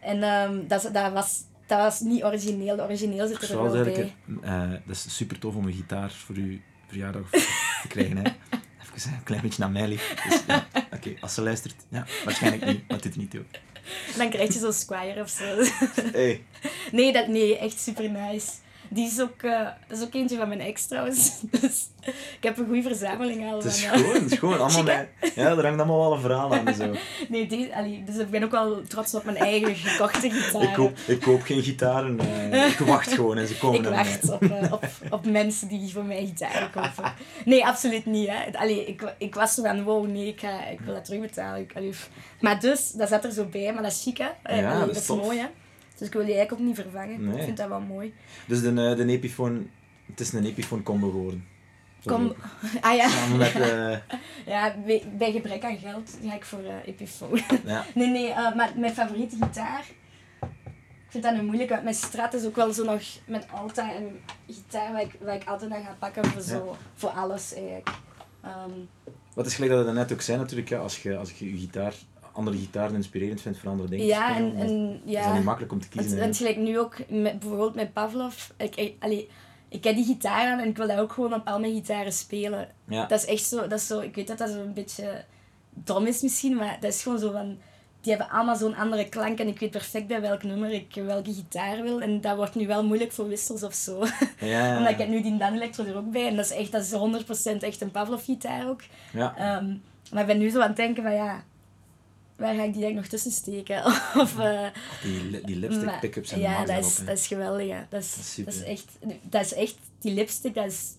en 0.00 0.22
ehm, 0.22 0.66
dat, 0.66 0.84
is- 0.84 0.90
dat, 0.92 1.12
was, 1.12 1.42
dat 1.66 1.78
was 1.78 2.00
niet 2.00 2.24
origineel. 2.24 2.76
De 2.76 2.82
origineel 2.82 3.26
zit 3.26 3.42
er 3.42 3.46
Zoals 3.46 3.72
wel 3.72 3.84
bij. 3.84 4.14
eh, 4.42 4.70
dat 4.70 4.96
is 4.96 5.16
super 5.16 5.38
tof 5.38 5.54
om 5.54 5.66
een 5.66 5.72
gitaar 5.72 6.10
voor 6.10 6.34
uw 6.36 6.58
verjaardag 6.86 7.30
te 7.30 7.88
krijgen. 7.88 8.16
Hè. 8.16 8.22
Even 8.96 9.12
een 9.12 9.22
klein 9.24 9.42
beetje 9.42 9.60
naar 9.62 9.70
mij 9.70 9.88
lief. 9.88 10.14
Dus, 10.28 10.42
ja, 10.46 10.66
Oké, 10.94 11.14
als 11.20 11.34
ze 11.34 11.42
luistert, 11.42 11.74
ja, 11.88 12.06
waarschijnlijk 12.24 12.64
niet, 12.66 12.88
maar 12.88 13.00
dit 13.00 13.16
niet 13.16 13.36
ook. 13.38 13.44
Dan 14.16 14.30
krijg 14.30 14.52
je 14.52 14.58
zo'n 14.58 14.72
Squire 14.72 15.20
of 15.20 15.28
zo. 15.28 15.44
Hey. 16.12 16.44
nee, 16.92 17.12
dat, 17.12 17.28
nee, 17.28 17.58
echt 17.58 17.80
super 17.80 18.10
nice. 18.10 18.48
Die 18.88 19.06
is 19.06 19.20
ook, 19.20 19.42
eh, 19.42 19.66
dat 19.88 19.98
is 19.98 20.04
ook 20.04 20.14
eentje 20.14 20.36
van 20.36 20.48
mijn 20.48 20.60
ex 20.60 20.86
trouwens. 20.86 21.32
Dus 21.60 21.88
ik 22.06 22.42
heb 22.42 22.58
een 22.58 22.66
goede 22.66 22.82
verzameling 22.82 23.50
al. 23.50 23.56
Het 23.56 23.64
is 23.64 23.84
van, 23.84 23.92
eh, 23.92 23.98
gewoon, 24.00 24.22
het 24.22 24.32
is 24.32 24.38
gewoon 24.38 24.58
allemaal 24.60 24.84
ja, 25.34 25.50
er 25.50 25.62
hangt 25.62 25.78
allemaal 25.78 25.98
wel 26.00 26.12
een 26.12 26.20
verhaal 26.20 26.54
aan 26.54 26.66
en 26.66 26.74
zo. 26.74 26.94
Nee, 27.28 27.46
die, 27.46 27.74
allee, 27.76 28.02
dus 28.04 28.16
ik 28.16 28.30
ben 28.30 28.42
ook 28.44 28.50
wel 28.50 28.82
trots 28.88 29.14
op 29.14 29.24
mijn 29.24 29.36
eigen 29.36 29.74
gekochte 29.74 30.30
gitaar. 30.30 30.62
Ik 30.62 30.72
koop, 30.72 30.98
ik 31.06 31.20
koop 31.20 31.42
geen 31.42 31.62
gitaren, 31.62 32.20
eh, 32.52 32.66
ik 32.66 32.78
wacht 32.78 33.12
gewoon 33.12 33.38
en 33.38 33.48
ze 33.48 33.58
komen 33.58 33.80
Ik 33.80 33.88
wacht 33.88 34.30
op, 34.30 34.42
op, 34.72 34.84
op 35.10 35.26
mensen 35.26 35.68
die 35.68 35.92
voor 35.92 36.04
mij 36.04 36.26
gitaren 36.26 36.70
kopen. 36.70 37.12
Nee, 37.44 37.66
absoluut 37.66 38.06
niet. 38.06 38.28
Hè. 38.28 38.58
Allee, 38.58 38.86
ik, 38.86 39.14
ik 39.18 39.34
was 39.34 39.54
zo 39.54 39.62
van, 39.62 39.82
wow, 39.82 40.06
nee, 40.06 40.26
ik, 40.26 40.40
ga, 40.40 40.66
ik 40.66 40.80
wil 40.80 40.94
dat 40.94 41.04
terugbetalen. 41.04 41.60
Ik, 41.60 41.72
allee, 41.76 41.92
maar 42.40 42.60
dus, 42.60 42.90
dat 42.90 43.08
zat 43.08 43.24
er 43.24 43.32
zo 43.32 43.44
bij, 43.44 43.72
maar 43.72 43.82
dat 43.82 43.92
is 43.92 44.02
chic, 44.02 44.18
hè. 44.18 44.24
Ja, 44.24 44.32
allee, 44.42 44.62
dat 44.62 44.80
dat 44.80 44.90
is 44.90 44.96
is 44.96 45.06
tof. 45.06 45.22
mooi, 45.22 45.38
hè. 45.38 45.46
Dus 45.96 46.06
ik 46.06 46.12
wil 46.12 46.24
die 46.24 46.34
eigenlijk 46.34 46.60
ook 46.62 46.66
niet 46.66 46.76
vervangen. 46.76 47.24
Nee. 47.24 47.36
Ik 47.36 47.44
vind 47.44 47.56
dat 47.56 47.68
wel 47.68 47.80
mooi. 47.80 48.14
Dus 48.46 48.60
de, 48.60 48.68
eh, 48.68 48.96
de 48.96 49.06
Epiphone, 49.06 49.62
het 50.06 50.20
is 50.20 50.32
een 50.32 50.44
Epiphone 50.44 50.82
combo 50.82 51.10
geworden. 51.10 51.46
Kom, 52.04 52.34
ah 52.80 52.96
ja, 52.96 53.08
Samen 53.08 53.38
met, 53.38 53.54
eh, 53.54 53.96
ja 54.52 54.74
bij, 55.18 55.32
gebrek 55.32 55.64
aan 55.64 55.78
geld 55.78 56.18
ga 56.24 56.34
ik 56.34 56.44
voor 56.44 56.64
eh 56.64 56.74
Epiphone. 56.84 57.42
ja, 57.64 57.84
Nee, 57.94 58.08
nee, 58.08 58.28
maar 58.28 58.72
mijn 58.76 58.94
favoriete 58.94 59.36
gitaar. 59.40 59.84
Ik 61.06 61.12
vind 61.12 61.24
dat 61.24 61.34
een 61.34 61.44
moeilijke. 61.44 61.72
want 61.72 61.84
Mijn 61.84 61.96
Strat 61.96 62.34
is 62.34 62.44
ook 62.44 62.56
wel 62.56 62.72
zo 62.72 62.84
nog 62.84 63.02
met 63.26 63.46
Alta 63.52 63.94
een 63.94 64.20
gitaar 64.46 64.92
waar 64.92 65.02
ik, 65.02 65.16
waar 65.20 65.34
ik 65.34 65.44
altijd 65.44 65.70
aan 65.70 65.82
ga 65.82 65.96
pakken 65.98 66.24
voor, 66.24 66.42
zo, 66.42 66.76
voor 66.94 67.10
alles 67.10 67.54
eigenlijk. 67.54 67.90
Ehm, 68.42 68.70
wat 69.34 69.46
is 69.46 69.54
gelijk 69.54 69.72
dat 69.72 69.86
we 69.86 69.92
net 69.92 70.12
ook 70.12 70.20
zei 70.20 70.38
natuurlijk, 70.38 70.68
ja, 70.68 70.78
als 70.78 71.02
je, 71.02 71.16
als 71.16 71.32
je 71.32 71.50
je 71.50 71.58
gitaar, 71.58 71.94
andere 72.36 72.56
gitaren 72.56 72.94
inspirerend 72.94 73.40
vindt 73.40 73.58
voor 73.58 73.70
andere 73.70 73.88
dingen 73.88 74.06
ja, 74.06 74.34
spelen, 74.34 74.56
en, 74.56 74.60
en 74.60 75.00
is 75.04 75.14
dat 75.14 75.24
ja. 75.24 75.34
niet 75.34 75.44
makkelijk 75.44 75.72
om 75.72 75.80
te 75.80 75.88
kiezen. 75.88 76.22
het 76.22 76.36
gelijk 76.36 76.56
nu 76.56 76.78
ook, 76.78 76.96
met, 77.08 77.38
bijvoorbeeld 77.38 77.74
met 77.74 77.92
Pavlov. 77.92 78.48
Ik, 78.56 78.76
ik, 78.76 78.94
allee, 78.98 79.28
ik 79.68 79.84
heb 79.84 79.94
die 79.94 80.04
gitaar 80.04 80.52
aan 80.52 80.58
en 80.58 80.68
ik 80.68 80.76
wil 80.76 80.88
dat 80.88 80.98
ook 80.98 81.12
gewoon 81.12 81.34
op 81.34 81.46
al 81.46 81.60
mijn 81.60 81.74
gitaren 81.74 82.12
spelen. 82.12 82.68
Ja, 82.84 83.06
Dat 83.06 83.22
is 83.22 83.26
echt 83.26 83.44
zo, 83.44 83.60
dat 83.68 83.78
is 83.78 83.86
zo, 83.86 84.00
ik 84.00 84.14
weet 84.14 84.26
dat 84.26 84.38
dat 84.38 84.50
zo 84.50 84.60
een 84.60 84.72
beetje 84.72 85.24
dom 85.70 86.06
is 86.06 86.22
misschien, 86.22 86.56
maar 86.56 86.76
dat 86.80 86.92
is 86.92 87.02
gewoon 87.02 87.18
zo 87.18 87.32
van, 87.32 87.58
die 88.00 88.14
hebben 88.14 88.36
allemaal 88.36 88.56
zo'n 88.56 88.76
andere 88.76 89.08
klank 89.08 89.38
en 89.38 89.48
ik 89.48 89.58
weet 89.58 89.70
perfect 89.70 90.06
bij 90.06 90.20
welk 90.20 90.42
nummer 90.42 90.72
ik 90.72 90.94
welke 90.94 91.34
gitaar 91.34 91.82
wil. 91.82 92.00
En 92.00 92.20
dat 92.20 92.36
wordt 92.36 92.54
nu 92.54 92.66
wel 92.66 92.84
moeilijk 92.84 93.12
voor 93.12 93.28
wissels 93.28 93.62
of 93.62 93.74
zo. 93.74 94.04
ja, 94.40 94.46
ja, 94.46 94.76
Omdat 94.78 94.92
ik 94.92 94.98
heb 94.98 95.08
nu 95.08 95.22
die 95.22 95.36
Dan 95.36 95.54
Electro 95.54 95.84
er 95.84 95.96
ook 95.96 96.10
bij 96.10 96.26
en 96.26 96.36
dat 96.36 96.44
is 96.44 96.50
echt, 96.50 96.72
dat 96.72 96.82
is 96.82 96.92
100% 97.54 97.58
echt 97.58 97.80
een 97.80 97.90
Pavlov 97.90 98.24
gitaar 98.24 98.68
ook. 98.68 98.80
ja. 99.12 99.36
Ehm, 99.36 99.74
maar 100.10 100.20
ik 100.20 100.26
ben 100.26 100.38
nu 100.38 100.50
zo 100.50 100.60
aan 100.60 100.68
het 100.68 100.76
denken 100.76 101.02
van 101.02 101.14
ja, 101.14 101.44
waar 102.36 102.54
ga 102.54 102.62
ik 102.62 102.72
die 102.72 102.82
denk 102.82 102.94
nog 102.94 103.06
tussen 103.06 103.30
steken? 103.30 103.84
of, 104.22 104.38
eh, 104.38 104.66
Die, 105.02 105.24
li- 105.24 105.42
die 105.44 105.56
lipstick 105.56 106.00
pick-ups 106.00 106.32
en 106.32 106.40
ja, 106.40 106.64
dat 106.64 106.84
is, 106.84 106.96
dat 106.96 107.18
is 107.18 107.26
geweldig. 107.26 107.68
hè. 107.70 107.78
Dat 107.78 107.90
Dat 107.90 108.02
is, 108.02 108.34
dat 108.44 108.54
is 108.54 108.62
echt, 108.62 108.86
dat 109.22 109.44
is 109.44 109.54
echt, 109.54 109.76
die 110.00 110.12
lipstick, 110.14 110.54
dat 110.54 110.66
is, 110.66 110.92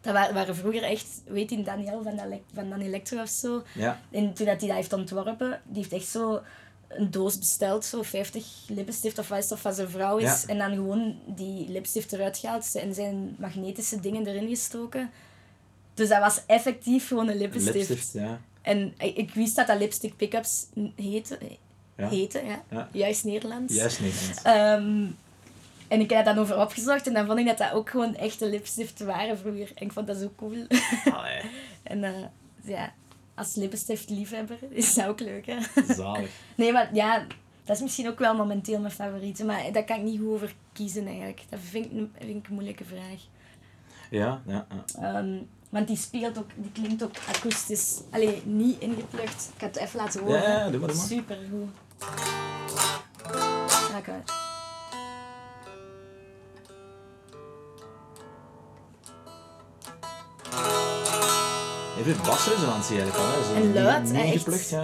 dat 0.00 0.12
waren, 0.12 0.56
vroeger 0.56 0.82
echt, 0.82 1.06
weet 1.26 1.50
je, 1.50 1.62
Daniel 1.62 2.02
van, 2.02 2.16
dat, 2.16 2.26
van 2.54 2.68
Dan 2.70 2.80
Electro 2.80 3.22
of 3.22 3.28
zo. 3.28 3.62
Ja, 3.74 4.00
En 4.10 4.32
toen 4.34 4.46
dat 4.46 4.58
hij 4.60 4.68
dat 4.68 4.76
heeft 4.76 4.92
ontworpen, 4.92 5.60
die 5.64 5.76
heeft 5.82 5.92
echt 5.92 6.06
zo 6.08 6.40
een 6.88 7.10
doos 7.10 7.38
besteld, 7.38 7.84
zo 7.84 8.02
50 8.02 8.46
lippenstift 8.68 9.18
of 9.18 9.28
wat 9.28 9.52
of 9.52 9.60
van 9.60 9.74
zijn 9.74 9.88
vrouw 9.88 10.16
is. 10.16 10.24
Ja. 10.42 10.48
En 10.48 10.58
dan 10.58 10.70
gewoon 10.74 11.18
die 11.26 11.68
lipstift 11.68 12.12
eruit 12.12 12.38
gehaald 12.38 12.74
en 12.74 12.94
zijn 12.94 13.36
magnetische 13.38 14.00
dingen 14.00 14.26
erin 14.26 14.48
gestoken. 14.48 15.10
Dus 15.94 16.08
dat 16.08 16.18
was 16.20 16.40
effectief 16.46 17.06
gewoon 17.08 17.28
een 17.28 17.36
lippenstift. 17.36 17.88
lipstift, 17.88 18.12
ja. 18.12 18.40
En 18.62 18.94
ik, 18.98 19.30
wist 19.34 19.56
dat 19.56 19.66
dat 19.66 19.78
lipstick 19.78 20.16
pickups 20.16 20.66
heette. 20.96 21.38
Ja. 21.96 22.08
Heette, 22.08 22.44
ja. 22.44 22.62
Ja. 22.70 22.88
Juist 22.92 23.24
Nederlands. 23.24 23.74
Juist 23.74 24.00
Nederlands. 24.00 24.42
Ehm, 24.42 25.06
en 25.88 26.00
ik 26.00 26.10
heb 26.10 26.24
daar 26.24 26.34
dan 26.34 26.38
over 26.42 26.60
opgezocht 26.60 27.06
en 27.06 27.12
dan 27.14 27.26
vond 27.26 27.38
ik 27.38 27.46
dat 27.46 27.58
dat 27.58 27.72
ook 27.72 27.90
gewoon 27.90 28.14
echte 28.16 28.48
lipstiften 28.48 29.06
waren 29.06 29.38
vroeger. 29.38 29.70
En 29.74 29.86
ik 29.86 29.92
vond 29.92 30.06
dat 30.06 30.16
zo 30.16 30.32
cool. 30.36 30.66
Allee, 31.12 31.40
en 31.82 32.04
eh, 32.04 32.12
ja, 32.64 32.92
als 33.34 33.54
lipstiftliefhebber 33.54 34.58
is 34.70 34.94
dat 34.94 35.06
ook 35.06 35.20
leuk, 35.20 35.46
hè? 35.46 35.56
zalig. 35.94 36.30
Nee, 36.54 36.72
maar 36.72 36.94
ja, 36.94 37.26
dat 37.64 37.76
is 37.76 37.82
misschien 37.82 38.08
ook 38.08 38.18
wel 38.18 38.34
momenteel 38.36 38.78
mijn 38.80 38.92
favoriete. 38.92 39.44
Maar 39.44 39.72
daar 39.72 39.84
kan 39.84 39.96
ik 39.96 40.02
niet 40.02 40.18
goed 40.20 40.28
over 40.32 40.54
kiezen 40.72 41.06
eigenlijk. 41.06 41.42
Dat 41.48 41.58
vind 41.62 41.84
ik, 41.84 41.92
een- 41.92 42.12
vind 42.18 42.36
ik 42.36 42.48
een 42.48 42.54
moeilijke 42.54 42.84
vraag. 42.84 43.20
Ja, 44.10 44.42
ja, 44.46 44.66
ja. 44.96 45.02
Ehm, 45.14 45.36
want 45.70 45.86
die 45.86 45.96
speelt 45.96 46.38
ook, 46.38 46.48
die 46.54 46.72
klinkt 46.72 47.02
ook 47.02 47.14
akoestisch. 47.36 48.00
Allee, 48.10 48.42
niet 48.44 48.80
ingeplukt. 48.80 49.48
Ik 49.54 49.58
ga 49.60 49.66
het 49.66 49.76
even 49.76 50.00
laten 50.00 50.20
horen. 50.20 50.42
Ja, 50.42 50.48
ja, 50.48 50.70
doe 50.70 50.80
maar, 50.80 50.88
doe 50.88 50.96
maar. 50.96 51.06
Super 51.06 51.38
goed. 51.50 51.70
Raak 53.92 54.08
uit. 54.08 54.32
Even 61.98 62.16
basresonantie 62.26 63.00
eigenlijk 63.00 63.16
al. 63.16 63.40
Hè. 63.40 63.44
Zo 63.44 63.54
En 63.54 63.82
luid, 63.82 64.10
hè, 64.12 64.22
echt. 64.22 64.68
ja. 64.70 64.80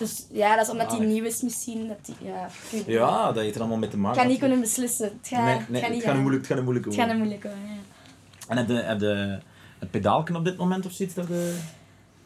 Dus 0.00 0.26
ja, 0.30 0.56
dat 0.56 0.64
is 0.64 0.70
omdat 0.72 0.88
die 0.90 0.98
Zalig. 0.98 1.12
nieuw 1.14 1.24
is 1.24 1.42
misschien. 1.42 1.88
Dat 1.88 2.04
die, 2.04 2.14
ja, 2.20 2.48
ik. 2.70 2.86
Ja, 2.86 3.26
dat 3.32 3.42
heeft 3.42 3.54
er 3.54 3.60
allemaal 3.60 3.78
met 3.78 3.90
te 3.90 3.96
Ik 3.96 4.02
maken. 4.02 4.20
ga 4.20 4.26
niet 4.26 4.38
kunnen 4.38 4.60
beslissen. 4.60 5.04
Het 5.06 5.28
gaat, 5.28 5.44
Nee, 5.44 5.64
nee, 5.68 5.82
het 5.82 5.92
niet 5.92 6.02
gaat 6.02 6.14
moeilijk, 6.16 6.36
het 6.38 6.46
gaat 6.46 6.58
een 6.58 6.64
moeilijke 6.64 6.88
Het 6.90 6.98
gaat 6.98 7.06
worden. 7.08 7.22
een 7.22 7.28
moeilijke 7.28 7.48
worden, 7.48 7.74
ja. 7.74 8.48
En 8.48 8.56
heb 8.56 8.68
je, 8.68 8.74
heb 8.74 9.00
je 9.00 9.38
een 9.78 9.90
pedaalken 9.90 10.36
op 10.36 10.44
dit 10.44 10.56
moment 10.56 10.86
of 10.86 10.92
zoiets? 10.92 11.14
Dat 11.14 11.26
de... 11.26 11.58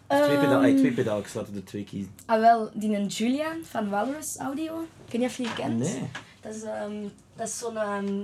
twee, 0.08 0.38
pedaal, 0.38 0.62
Ehm, 0.62 0.72
ah, 0.72 0.78
twee 0.78 0.92
pedaaltjes, 0.92 1.34
laten 1.34 1.52
de 1.54 1.64
twee 1.64 1.84
kiezen. 1.84 2.12
Ah, 2.26 2.40
wel, 2.40 2.70
die 2.74 2.96
een 2.96 3.06
Julian 3.06 3.56
van 3.62 3.88
Walrus 3.88 4.36
Audio. 4.38 4.80
Ik 5.06 5.12
weet 5.12 5.20
niet 5.20 5.30
of 5.30 5.36
je 5.36 5.42
die 5.42 5.54
kent. 5.54 5.78
Nee. 5.78 6.08
Dat 6.40 6.54
is, 6.54 6.62
ehm, 6.62 7.02
dat 7.36 7.48
is 7.48 7.58
zo'n 7.58 7.76
ehm, 7.76 8.20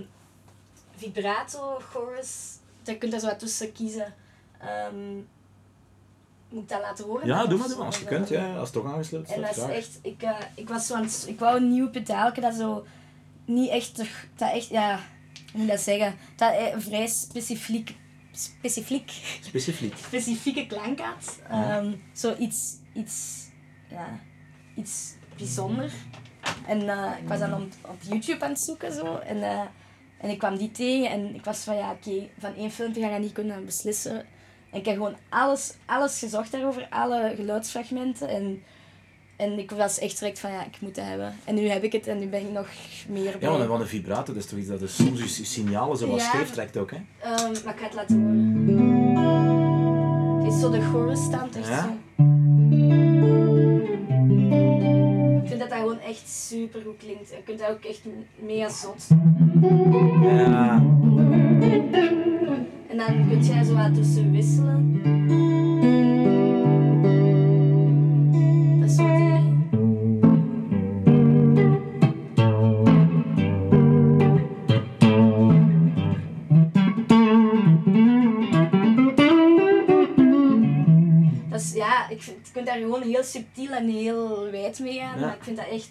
vibrato 0.96 1.78
chorus. 1.92 2.56
Daar 2.82 2.94
kunt 2.94 3.12
je 3.12 3.18
zo 3.20 3.26
wat 3.26 3.38
tussen 3.38 3.72
kiezen. 3.72 4.14
Moet 6.50 6.62
ik 6.62 6.68
dat 6.68 6.80
laten 6.80 7.04
horen? 7.04 7.26
Ja, 7.26 7.46
doe 7.46 7.58
maar, 7.58 7.68
doe 7.68 7.76
maar. 7.76 7.86
Als 7.86 7.98
je 7.98 8.04
kunt, 8.04 8.30
eh, 8.30 8.38
ja. 8.38 8.54
Als 8.54 8.72
het 8.72 8.82
toch 8.82 8.92
aangesloten 8.92 9.34
En 9.34 9.40
dat 9.40 9.56
is 9.56 9.62
echt, 9.62 9.98
ik, 10.02 10.22
eh, 10.22 10.36
ik 10.54 10.68
was 10.68 10.86
zo 10.86 10.94
aan 10.94 11.02
het, 11.02 11.24
ik 11.28 11.38
wou 11.38 11.56
een 11.56 11.72
nieuw 11.72 11.90
pedaalje 11.90 12.40
dat 12.40 12.54
zo 12.54 12.84
niet 13.44 13.70
echt, 13.70 13.96
dat 14.36 14.52
echt, 14.52 14.68
ja, 14.68 15.00
hoe 15.34 15.60
moet 15.60 15.62
ik 15.62 15.68
dat 15.68 15.80
zeggen, 15.80 16.14
dat 16.36 16.52
eh, 16.52 16.78
vrij 16.78 17.06
specifiek, 17.06 17.94
specifiek, 18.32 19.10
Specifiek. 19.40 19.96
specifieke 20.06 20.66
klank 20.66 21.00
had. 21.00 21.38
Ja. 21.48 21.78
Ehm, 21.78 21.92
zo 22.12 22.34
iets, 22.38 22.76
iets, 22.94 23.46
ja, 23.88 24.20
iets 24.76 25.14
bijzonder. 25.36 25.92
En 26.66 26.88
eh, 26.88 27.12
ik 27.22 27.28
was 27.28 27.38
dan 27.38 27.54
op, 27.54 27.72
op 27.82 28.02
YouTube 28.02 28.44
aan 28.44 28.50
het 28.50 28.60
zoeken 28.60 28.92
zo 28.92 29.16
en, 29.16 29.42
eh, 29.42 29.60
en 30.18 30.30
ik 30.30 30.38
kwam 30.38 30.56
die 30.56 30.70
tegen 30.70 31.10
en 31.10 31.34
ik 31.34 31.44
was 31.44 31.58
van 31.58 31.76
ja, 31.76 31.90
oké, 31.90 32.28
van 32.38 32.54
één 32.54 32.70
filmpje 32.70 33.00
ga 33.00 33.14
ik 33.14 33.20
niet 33.20 33.32
kunnen 33.32 33.64
beslissen. 33.64 34.26
En 34.70 34.78
ik 34.78 34.84
heb 34.84 34.94
gewoon 34.94 35.16
alles, 35.28 35.74
alles 35.86 36.18
gezocht 36.18 36.52
daarover, 36.52 36.86
alle 36.90 37.32
geluidsfragmenten. 37.36 38.28
En, 38.28 38.62
en 39.36 39.58
ik 39.58 39.70
was 39.70 39.98
echt 39.98 40.18
direct 40.18 40.38
van 40.38 40.52
ja, 40.52 40.64
ik 40.64 40.80
moet 40.80 40.94
dat 40.94 41.04
hebben. 41.04 41.34
En 41.44 41.54
nu 41.54 41.68
heb 41.68 41.82
ik 41.82 41.92
het 41.92 42.06
en 42.06 42.18
nu 42.18 42.26
ben 42.26 42.40
ik 42.40 42.50
nog 42.52 42.68
meer. 43.08 43.36
Ja, 43.40 43.66
want 43.66 43.80
een 43.80 43.86
vibrato, 43.88 44.32
dat 44.32 44.42
is 44.42 44.48
toch 44.48 44.58
iets 44.58 44.68
dat 44.68 44.78
dus 44.80 44.94
soms 44.96 45.36
je 45.36 45.44
signalen 45.44 45.96
zo 45.96 46.06
wat 46.06 46.20
Ja. 46.20 46.28
scheef 46.28 46.50
trekt 46.50 46.76
ook, 46.76 46.90
hè? 46.90 46.96
Ehm, 47.18 47.64
maar 47.64 47.74
ik 47.74 47.80
ga 47.80 47.84
het 47.84 47.94
laten 47.94 48.20
horen. 48.20 48.38
Het 50.44 50.52
is 50.54 50.60
zo 50.60 50.70
de 50.70 50.80
chorus 50.80 51.22
stand, 51.24 51.56
echt 51.56 51.68
Ja? 51.68 51.82
zo. 51.82 51.88
Ik 55.42 55.46
vind 55.48 55.60
dat 55.60 55.68
dat 55.70 55.78
gewoon 55.78 56.00
echt 56.00 56.28
super 56.28 56.82
goed 56.82 56.96
klinkt. 56.98 57.28
Je 57.30 57.42
kunt 57.44 57.58
dat 57.58 57.70
ook 57.70 57.84
echt 57.84 58.00
mega 58.38 58.68
zot. 58.68 59.06
Ja. 60.22 60.82
En 62.90 62.96
dan 62.96 63.28
kun 63.28 63.42
jij 63.42 63.64
zo 63.64 63.74
wat 63.74 63.94
tussen 63.94 64.32
wisselen. 64.32 65.00
Dat 68.80 68.90
is 68.90 68.96
die... 68.96 69.38
Dat 81.48 81.60
is, 81.60 81.72
ja, 81.74 82.08
ik 82.08 82.22
vind, 82.22 82.36
je 82.46 82.52
kunt 82.52 82.66
daar 82.66 82.78
gewoon 82.78 83.02
heel 83.02 83.22
subtiel 83.22 83.70
en 83.70 83.88
heel 83.88 84.50
wijd 84.50 84.80
mee 84.80 84.98
gaan. 84.98 85.18
Ja. 85.18 85.26
Maar 85.26 85.34
ik 85.34 85.42
vind 85.42 85.56
dat 85.56 85.66
echt... 85.66 85.90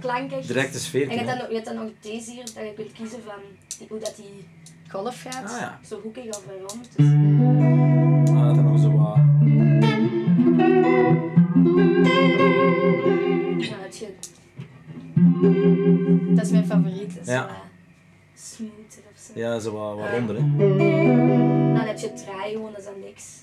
klank 0.00 0.32
echt. 0.32 0.46
Directe 0.46 0.78
sfeer. 0.80 1.02
En 1.02 1.10
je 1.10 1.16
hebt, 1.16 1.28
dan, 1.28 1.38
nog- 1.38 1.48
je 1.48 1.54
hebt 1.54 1.66
dan 1.66 1.74
nog 1.76 1.90
deze 2.00 2.30
hier, 2.30 2.44
dat 2.44 2.54
je 2.54 2.72
kunt 2.76 2.92
kiezen 2.92 3.22
van 3.26 3.40
die- 3.78 3.86
hoe 3.88 3.98
dat 3.98 4.16
die 4.16 4.48
golf 4.88 5.22
gaat. 5.22 5.50
Ah, 5.52 5.58
ja. 5.60 5.80
Zo 5.88 6.00
hoekig 6.00 6.24
of 6.28 6.42
rond. 6.68 6.88
Dus, 6.96 7.06
Ah, 8.34 8.46
dat 8.46 8.56
er 8.56 8.62
nog 8.62 8.80
zo 8.80 8.92
wat... 8.92 9.18
je... 13.98 14.08
Dat 16.34 16.44
is 16.44 16.50
mijn 16.50 16.66
favoriet. 16.66 17.14
Dat 17.14 17.26
is 17.26 17.32
Ja. 17.32 17.42
zo, 17.42 17.48
eh, 17.48 17.54
smooth 18.34 19.00
of 19.12 19.18
zo. 19.20 19.32
Ja, 19.34 19.58
zo 19.58 19.72
wat, 19.72 19.96
wat 19.96 20.04
Ja. 20.04 20.16
ronder, 20.16 20.36
hè? 20.36 20.42
Dan 21.74 21.86
heb 21.86 21.98
je 21.98 22.06
het 22.06 22.16
draai 22.24 22.52
gewoon, 22.52 22.70
dat 22.70 22.78
is 22.80 22.84
dan 22.84 23.00
niks. 23.00 23.40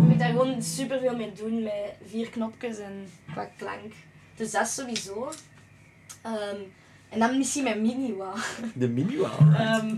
Je 0.00 0.06
kunt 0.08 0.18
daar 0.18 0.28
gewoon 0.30 0.62
super 0.62 0.98
veel 1.00 1.16
mee 1.16 1.32
doen 1.32 1.62
met 1.62 1.96
vier 2.06 2.30
knopjes 2.30 2.78
en 2.78 2.92
qua 3.32 3.44
klank. 3.56 3.92
Dus 4.40 4.50
dat 4.50 4.68
sowieso. 4.68 5.30
Ehm, 6.22 6.56
en 7.08 7.18
dan 7.18 7.38
misschien 7.38 7.62
mijn 7.64 7.82
mini 7.82 8.12
wah. 8.14 8.36
De 8.74 8.88
mini, 8.88 9.18
alright. 9.24 9.58
Ehm, 9.60 9.96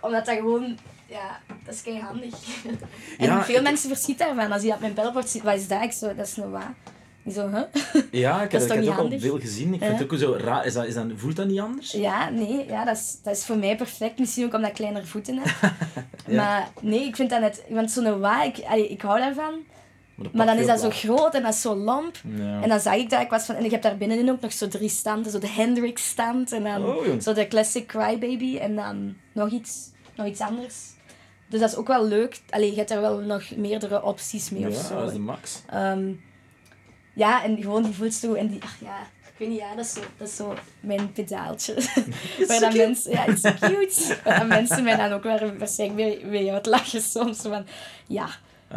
omdat 0.00 0.26
dat 0.26 0.36
gewoon, 0.36 0.78
ja, 1.06 1.40
dat 1.64 1.74
is 1.74 1.82
kei 1.82 2.00
handig. 2.00 2.34
en 3.18 3.26
Ja, 3.26 3.44
veel 3.44 3.56
ik- 3.56 3.62
mensen 3.62 3.88
verschieten 3.88 4.26
daarvan. 4.26 4.52
Als 4.52 4.60
je 4.62 4.66
dat 4.66 4.76
op 4.76 4.82
mijn 4.82 4.94
bellbord 4.94 5.28
ziet, 5.28 5.42
wat 5.42 5.54
is 5.54 5.68
dat? 5.68 5.82
Ik 5.82 5.92
zo, 5.92 6.14
dat 6.14 6.26
is 6.26 6.36
een 6.36 6.50
wa. 6.50 6.74
Die 7.22 7.32
zo, 7.32 7.48
huh? 7.50 7.62
Ja, 8.10 8.42
ik 8.42 8.50
Dat 8.50 8.60
heb, 8.60 8.60
is 8.60 8.62
ik 8.62 8.68
toch 8.68 8.68
heb 8.68 8.78
het 8.78 8.88
ook 8.88 9.12
al 9.12 9.18
veel 9.18 9.38
gezien. 9.40 9.74
Ik 9.74 9.80
Ja. 9.80 9.86
vind 9.86 9.98
het 9.98 10.12
ook 10.12 10.18
zo 10.18 10.36
raar. 10.40 10.66
Is 10.66 10.72
dat, 10.72 10.84
is 10.86 10.94
dat, 10.94 11.06
voelt 11.16 11.36
dat 11.36 11.46
niet 11.46 11.60
anders? 11.60 11.90
Ja, 11.92 12.30
nee, 12.30 12.66
ja, 12.66 12.84
dat, 12.84 12.96
is, 12.96 13.16
dat 13.22 13.36
is 13.36 13.44
voor 13.44 13.56
mij 13.56 13.76
perfect. 13.76 14.18
Misschien 14.18 14.44
ook 14.44 14.54
omdat 14.54 14.68
ik 14.70 14.74
kleinere 14.76 15.06
voeten 15.06 15.38
heb. 15.38 15.72
Ja. 16.26 16.36
Maar 16.36 16.68
nee, 16.80 17.04
ik 17.06 17.16
vind 17.16 17.30
dat 17.30 17.40
net, 17.40 17.62
want 17.68 17.90
zo'n 17.90 18.20
wa, 18.20 18.42
ik, 18.42 18.58
allee, 18.66 18.88
ik 18.88 19.02
hou 19.02 19.18
daarvan. 19.18 19.54
Maar 20.32 20.46
dan 20.46 20.58
is 20.58 20.66
dat 20.66 20.80
zo 20.80 20.90
groot 20.90 21.34
en 21.34 21.42
dat 21.42 21.54
is 21.54 21.60
zo 21.60 21.74
lamp. 21.74 22.16
Ja. 22.36 22.62
En 22.62 22.68
dan 22.68 22.80
zag 22.80 22.94
ik 22.94 23.10
dat, 23.10 23.20
ik 23.20 23.30
was 23.30 23.44
van, 23.44 23.54
en 23.54 23.64
ik 23.64 23.70
heb 23.70 23.82
daar 23.82 23.96
binnenin 23.96 24.30
ook 24.30 24.40
nog 24.40 24.52
zo 24.52 24.68
drie 24.68 24.88
standen. 24.88 25.32
Zo 25.32 25.38
de 25.38 25.48
Hendrix 25.48 26.08
stand 26.08 26.52
en 26.52 26.64
dan 26.64 26.84
Oh, 26.84 27.20
zo 27.20 27.32
de 27.32 27.48
Classic 27.48 27.86
Crybaby 27.86 28.58
en 28.58 28.76
dan 28.76 29.14
nog 29.32 29.50
iets, 29.50 29.90
nog 30.16 30.26
iets 30.26 30.40
anders. 30.40 30.92
Dus 31.48 31.60
dat 31.60 31.70
is 31.70 31.76
ook 31.76 31.86
wel 31.86 32.06
leuk. 32.06 32.40
Allee, 32.50 32.70
je 32.70 32.76
hebt 32.76 32.88
daar 32.88 33.00
wel 33.00 33.18
nog 33.18 33.56
meerdere 33.56 34.02
opties 34.02 34.50
mee 34.50 34.60
ja, 34.60 34.68
of 34.68 34.74
zo. 34.74 34.94
dat 34.94 35.06
is 35.06 35.12
de 35.12 35.20
max. 35.20 35.62
Ehm, 35.70 36.12
ja, 37.14 37.44
en 37.44 37.62
gewoon 37.62 37.82
die 37.82 37.94
voetstoel 37.94 38.36
en 38.36 38.46
die, 38.46 38.62
ach 38.62 38.80
ja, 38.80 39.00
ik 39.34 39.34
weet 39.38 39.48
niet, 39.48 39.58
ja, 39.58 39.74
dat 39.74 39.84
is 39.84 39.92
zo, 39.92 40.00
dat 40.16 40.28
is 40.28 40.36
zo 40.36 40.54
mijn 40.80 41.12
pedaaltje. 41.12 41.74
Waar 42.48 42.60
dan 42.60 42.76
mensen, 42.76 43.10
ja, 43.10 43.36
so 43.36 43.50
cute. 43.60 44.16
Waar 44.24 44.38
dan 44.38 44.48
mensen 44.48 44.84
mij 44.84 44.96
dan 44.96 45.12
ook 45.12 45.22
wel 45.22 45.56
waarschijnlijk 45.58 46.20
weer, 46.20 46.30
weer 46.30 46.52
uitlachen 46.52 47.00
soms. 47.00 47.40
Van, 47.40 47.66
ja, 48.06 48.28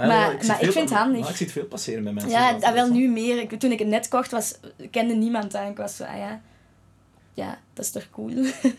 Ja, 0.02 0.08
Maar- 0.08 0.34
ik 0.62 0.72
vind 0.72 0.90
het 0.90 1.00
handig. 1.00 1.22
maar 1.22 1.30
ik 1.30 1.36
zie 1.36 1.46
het 1.46 1.56
veel 1.56 1.66
passeren 1.66 2.04
bij 2.04 2.14
mensen. 2.14 2.32
ja 2.32 2.52
dat- 2.52 2.74
wel 2.74 2.86
dat- 2.86 2.90
nu 2.96 3.08
meer. 3.10 3.38
Ik, 3.42 3.60
toen 3.60 3.72
ik 3.72 3.80
het 3.80 3.88
net 3.88 4.08
kocht, 4.08 4.32
was, 4.32 4.56
kende 4.92 5.14
niemand. 5.14 5.54
En 5.54 5.70
ik 5.70 5.78
was 5.78 5.96
zo, 5.96 6.04
ah 6.04 6.18
ja, 6.18 6.42
ja, 7.34 7.58
dat 7.74 7.86
is 7.86 7.92
toch 7.92 8.08
cool. 8.12 8.30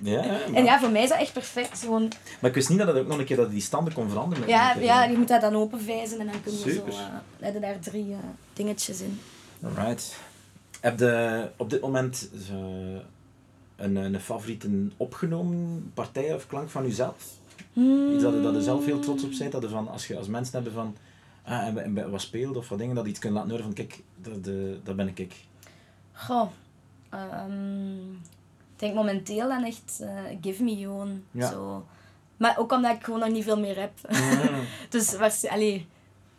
Ja, 0.03 0.25
maar, 0.27 0.43
En 0.55 0.65
ja, 0.65 0.79
voor 0.81 0.91
mij 0.91 1.03
is 1.03 1.09
dat 1.09 1.19
echt 1.19 1.33
perfect. 1.33 1.79
Gewoon, 1.81 2.09
maar 2.41 2.51
ik 2.51 2.57
wist 2.57 2.69
niet 2.69 2.79
dat 2.79 2.87
het 2.87 2.97
ook 2.97 3.07
nog 3.07 3.19
een 3.19 3.25
keer 3.25 3.37
dat 3.37 3.51
die 3.51 3.61
standen 3.61 3.93
kon 3.93 4.09
veranderen. 4.09 4.41
met- 4.41 4.51
ja, 4.55 4.75
ja, 4.75 5.05
je 5.05 5.17
moet 5.17 5.29
dat 5.29 5.41
dan 5.41 5.55
openvijzen 5.55 6.21
en 6.21 6.27
dan 6.27 6.43
kun 6.43 6.53
je 6.53 6.59
Super. 6.59 6.93
zo, 6.93 6.99
uh, 6.99 7.05
hebben 7.41 7.61
daar 7.61 7.79
drie 7.79 8.13
eh, 8.13 8.19
dingetjes 8.53 9.01
in. 9.01 9.21
Alright. 9.65 10.17
Heb 10.81 10.99
je 10.99 11.49
op 11.57 11.71
dit 11.71 11.81
moment 11.81 12.29
eh, 12.51 12.57
een, 13.77 13.97
een 13.97 14.21
favoriete 14.21 14.69
opgenomen 14.97 15.91
partij 15.95 16.35
of 16.35 16.47
klank 16.47 16.71
van 16.71 16.87
jezelf? 16.87 17.17
Iets 18.13 18.23
dat 18.23 18.33
je, 18.33 18.41
dat 18.43 18.55
je 18.55 18.63
zelf 18.63 18.85
heel 18.85 18.99
trots 18.99 19.23
op 19.25 19.31
bent? 19.39 19.53
Dat 19.53 19.63
je 19.63 19.69
van, 19.69 19.89
als, 19.89 20.07
je, 20.07 20.17
als 20.17 20.27
mensen 20.29 20.55
hebben 20.55 20.73
van... 20.73 20.97
Ah, 21.49 21.67
en, 21.67 22.11
wat 22.11 22.21
speelt 22.21 22.57
of 22.57 22.69
wat 22.69 22.79
dingen, 22.79 22.95
dat 22.95 23.07
iets 23.07 23.19
kunt 23.19 23.35
laten 23.35 23.49
horen 23.51 23.65
van 23.65 23.75
kijk, 23.75 24.03
dat, 24.17 24.45
de, 24.45 24.81
dat 24.85 24.97
ben 24.97 25.09
ik 25.09 25.19
ik. 25.19 25.35
Goh, 26.13 26.49
ehm, 27.11 28.11
ik 28.13 28.77
denk 28.77 28.95
momenteel 28.95 29.49
dan 29.49 29.65
echt 29.65 30.01
eh, 30.01 30.09
Give 30.41 30.63
Me 30.65 30.77
gewoon. 30.77 31.23
Ja. 31.31 31.51
Zo. 31.51 31.87
Maar 32.37 32.59
ook 32.59 32.73
omdat 32.73 32.97
ik 32.97 33.05
gewoon 33.05 33.21
nog 33.21 33.29
niet 33.31 33.45
veel 33.45 33.59
meer 33.59 33.79
heb. 33.81 33.93
Ja. 34.11 34.51
dus 34.89 35.17
was, 35.17 35.47
allee, 35.47 35.87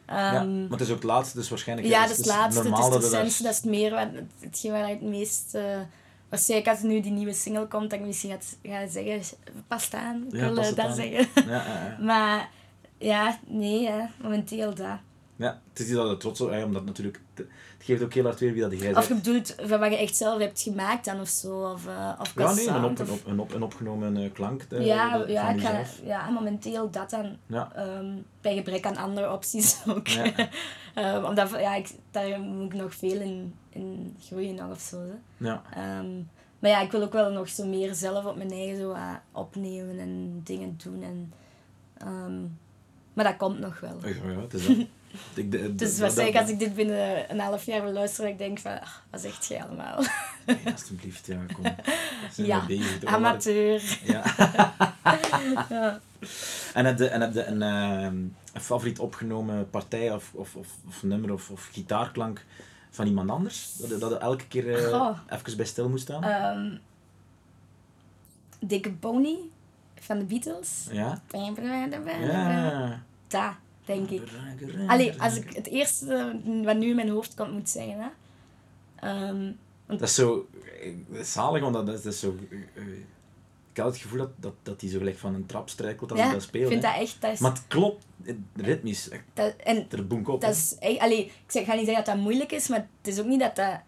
ja, 0.07 0.33
Ehm, 0.41 0.61
maar 0.61 0.71
het 0.71 0.81
is 0.81 0.89
ook 0.89 0.95
het 0.95 1.03
laatste, 1.03 1.37
dus 1.37 1.49
waarschijnlijk 1.49 1.87
ja, 1.87 2.03
is 2.03 2.09
dat 2.09 2.11
is 2.11 2.17
het 2.17 2.25
het 2.25 2.35
laatste, 2.35 2.59
het 2.61 2.69
normaal 2.69 2.87
is 2.87 2.93
dat 2.93 3.01
het 3.03 3.11
je 3.11 3.17
daar- 3.17 3.25
recentste, 3.25 3.43
dat 3.43 3.51
is 3.53 3.57
het 3.59 3.69
meer 3.69 3.91
wat, 3.91 4.23
hetgeen 4.49 4.71
waar 4.71 4.87
het 4.89 5.01
meest... 5.01 5.55
eh, 5.55 5.79
waarschijnlijk 6.29 6.69
als 6.69 6.81
nu 6.81 7.01
die 7.01 7.11
nieuwe 7.11 7.33
single 7.33 7.67
komt, 7.67 7.89
dat 7.89 7.99
ik 7.99 8.05
misschien 8.05 8.29
gaat, 8.29 8.57
ga 8.63 8.87
zeggen, 8.87 9.37
pas 9.67 9.93
aan, 9.93 10.25
ik 10.27 10.33
Ja, 10.35 10.39
wil 10.39 10.57
eh, 10.57 10.65
het 10.65 10.75
dat 10.75 10.85
aan. 10.85 10.95
zeggen. 10.95 11.27
Ja, 11.49 11.65
ja, 11.65 11.65
ja. 11.65 11.97
Maar 12.11 12.49
ja, 12.99 13.39
nee, 13.47 13.91
momenteel 14.21 14.73
dat. 14.75 14.97
ja, 15.35 15.61
het 15.69 15.79
is 15.79 15.87
niet 15.87 15.95
dat 15.95 16.19
trots 16.19 16.41
op, 16.41 16.51
omdat 16.63 16.85
natuurlijk, 16.85 17.21
het 17.33 17.47
geeft 17.87 18.03
ook 18.03 18.13
heel 18.13 18.23
hard 18.23 18.39
weer 18.39 18.53
wie 18.53 18.61
dat 18.61 18.79
jij 18.79 18.95
Of 18.95 19.07
je 19.07 19.13
bedoelt 19.13 19.55
van 19.57 19.79
wat 19.79 19.91
je 19.91 19.97
echt 19.97 20.15
zelf 20.15 20.39
hebt 20.39 20.61
gemaakt 20.61 21.05
dan 21.05 21.19
of 21.19 21.27
zo, 21.27 21.71
of, 21.71 21.87
eh 21.87 22.13
of 22.19 22.33
Ja, 22.35 22.53
nee, 22.53 22.67
een, 22.67 22.83
op, 22.83 22.99
een, 22.99 23.09
op, 23.09 23.25
een, 23.25 23.39
op, 23.39 23.53
een 23.53 23.63
opgenomen 23.63 24.17
eh, 24.17 24.33
klank 24.33 24.61
eh, 24.69 24.85
ja, 24.85 25.23
ja, 25.27 25.83
ja, 26.03 26.29
momenteel 26.29 26.89
dat 26.89 27.09
dan. 27.09 27.37
Ja. 27.45 27.71
Ehm, 27.75 28.15
bij 28.41 28.55
gebrek 28.55 28.85
aan 28.85 28.97
andere 28.97 29.31
opties 29.31 29.77
ook. 29.87 30.07
Ja. 30.07 30.31
Ehm, 30.93 31.23
omdat, 31.23 31.49
ja, 31.49 31.75
ik, 31.75 31.89
daar 32.11 32.39
moet 32.39 32.73
ik 32.73 32.79
nog 32.79 32.95
veel 32.95 33.21
in, 33.21 33.55
in 33.69 34.15
groeien 34.21 34.55
nog 34.55 34.71
of 34.71 34.79
zo. 34.79 34.97
hè. 34.97 35.47
Ja. 35.47 35.61
Ehm, 35.73 36.09
maar 36.59 36.69
ja, 36.69 36.81
ik 36.81 36.91
wil 36.91 37.01
ook 37.01 37.13
wel 37.13 37.31
nog 37.31 37.49
zo 37.49 37.65
meer 37.65 37.93
zelf 37.93 38.25
op 38.25 38.35
mijn 38.35 38.51
eigen 38.51 38.77
zo, 38.77 38.95
opnemen 39.31 39.99
en 39.99 40.41
dingen 40.43 40.79
doen. 40.83 41.03
En, 41.03 41.33
maar 43.19 43.27
dat 43.31 43.37
komt 43.37 43.59
nog 43.59 43.79
wel. 43.79 43.99
Ja, 44.03 44.31
ja, 44.31 44.39
het 44.41 44.53
is 44.53 44.67
dat. 44.67 44.75
Ik, 45.33 45.51
de, 45.51 45.57
de- 45.61 45.75
Dus 45.75 45.89
dat- 45.89 45.97
waarschijnlijk 45.99 46.37
dat- 46.37 46.41
als 46.43 46.51
ik 46.53 46.59
dit 46.59 46.75
binnen 46.75 47.31
een 47.31 47.39
half 47.39 47.63
jaar 47.63 47.81
beluister, 47.83 48.23
dat 48.23 48.31
ik 48.31 48.37
denk 48.37 48.59
van, 48.59 48.71
ah, 48.81 48.87
wat 49.09 49.21
zegt 49.21 49.45
jij 49.45 49.63
allemaal? 49.63 50.03
Nee, 50.45 50.59
alsjeblieft, 50.71 51.25
ja, 51.25 51.37
kom. 51.53 51.63
Zijn 52.33 52.47
Ja, 52.47 52.65
bezig. 52.65 53.03
Amateur. 53.05 53.99
Ja. 54.03 54.23
Ja. 55.69 55.99
En 56.73 56.85
heb 56.85 56.97
je, 56.99 57.07
en 57.07 57.21
heb 57.21 57.33
je 57.33 57.45
een, 57.45 57.61
ehm, 57.61 58.15
een 58.53 58.61
favoriet 58.61 58.99
opgenomen 58.99 59.69
partij 59.69 60.13
of, 60.13 60.31
of, 60.33 60.55
of, 60.55 60.67
of 60.87 61.03
nummer 61.03 61.33
of, 61.33 61.49
of 61.49 61.69
gitaarklank 61.71 62.45
van 62.89 63.07
iemand 63.07 63.29
anders? 63.29 63.73
Dat 63.77 63.99
dat 63.99 64.09
je 64.09 64.17
elke 64.17 64.47
keer 64.47 64.75
eh, 64.91 65.09
even 65.29 65.57
bij 65.57 65.65
stil 65.65 65.89
moest 65.89 66.03
staan? 66.03 66.23
Ehm, 66.23 66.75
Dikke 68.59 68.91
Pony 68.91 69.37
van 69.99 70.17
de 70.19 70.25
Beatles. 70.25 70.87
ja? 70.91 71.21
Ja. 72.21 73.03
Ja. 73.29 73.47
Dat, 73.47 73.53
denk 73.85 74.09
ik. 74.09 74.21
Allee, 74.87 75.21
als 75.21 75.35
ik 75.35 75.53
het 75.55 75.67
eerste 75.67 76.39
wat 76.63 76.77
nu 76.77 76.89
in 76.89 76.95
mijn 76.95 77.09
hoofd 77.09 77.33
komt 77.33 77.51
moet 77.51 77.69
zeggen. 77.69 77.97
Hè. 77.99 78.07
Ehm, 79.07 79.51
Dat 79.87 80.01
is 80.01 80.15
zo 80.15 80.47
eh, 80.81 80.93
dat 81.07 81.19
is 81.19 81.31
zalig, 81.31 81.61
want 81.61 81.73
dat 81.73 81.87
is, 81.87 82.01
dat 82.01 82.13
is 82.13 82.19
zo... 82.19 82.35
eh, 82.49 82.57
eh, 82.57 82.87
ik 83.71 83.77
had 83.77 83.93
het 83.93 84.01
gevoel 84.01 84.17
dat, 84.19 84.29
dat, 84.35 84.53
dat 84.63 84.79
die 84.79 84.89
zo 84.89 84.97
gelijk 84.97 85.17
van 85.17 85.33
een 85.33 85.45
trap 85.45 85.69
strijkelt 85.69 86.11
als 86.11 86.19
ja, 86.19 86.25
hij 86.25 86.33
dat 86.33 86.43
ik 86.43 86.49
speelt. 86.49 86.69
vind 86.71 86.83
hè. 86.83 86.91
dat 86.91 87.01
echt... 87.01 87.21
Dat 87.21 87.31
is, 87.31 87.39
Maar 87.39 87.51
het 87.51 87.67
klopt, 87.67 88.05
eh, 88.25 88.33
ritmisch, 88.55 89.09
dat, 89.33 89.55
en 89.55 89.85
er 89.91 90.07
boenk 90.07 90.27
op. 90.27 90.41
dat 90.41 90.75
hè. 90.79 90.87
is. 90.89 90.99
Allee, 90.99 91.25
ik 91.25 91.31
ga 91.47 91.57
niet 91.57 91.85
zeggen 91.85 91.93
dat 91.93 92.05
dat 92.05 92.17
moeilijk 92.17 92.51
is, 92.51 92.67
maar 92.67 92.87
het 93.01 93.13
is 93.13 93.19
ook 93.19 93.25
niet 93.25 93.39
dat 93.39 93.55
dat... 93.55 93.79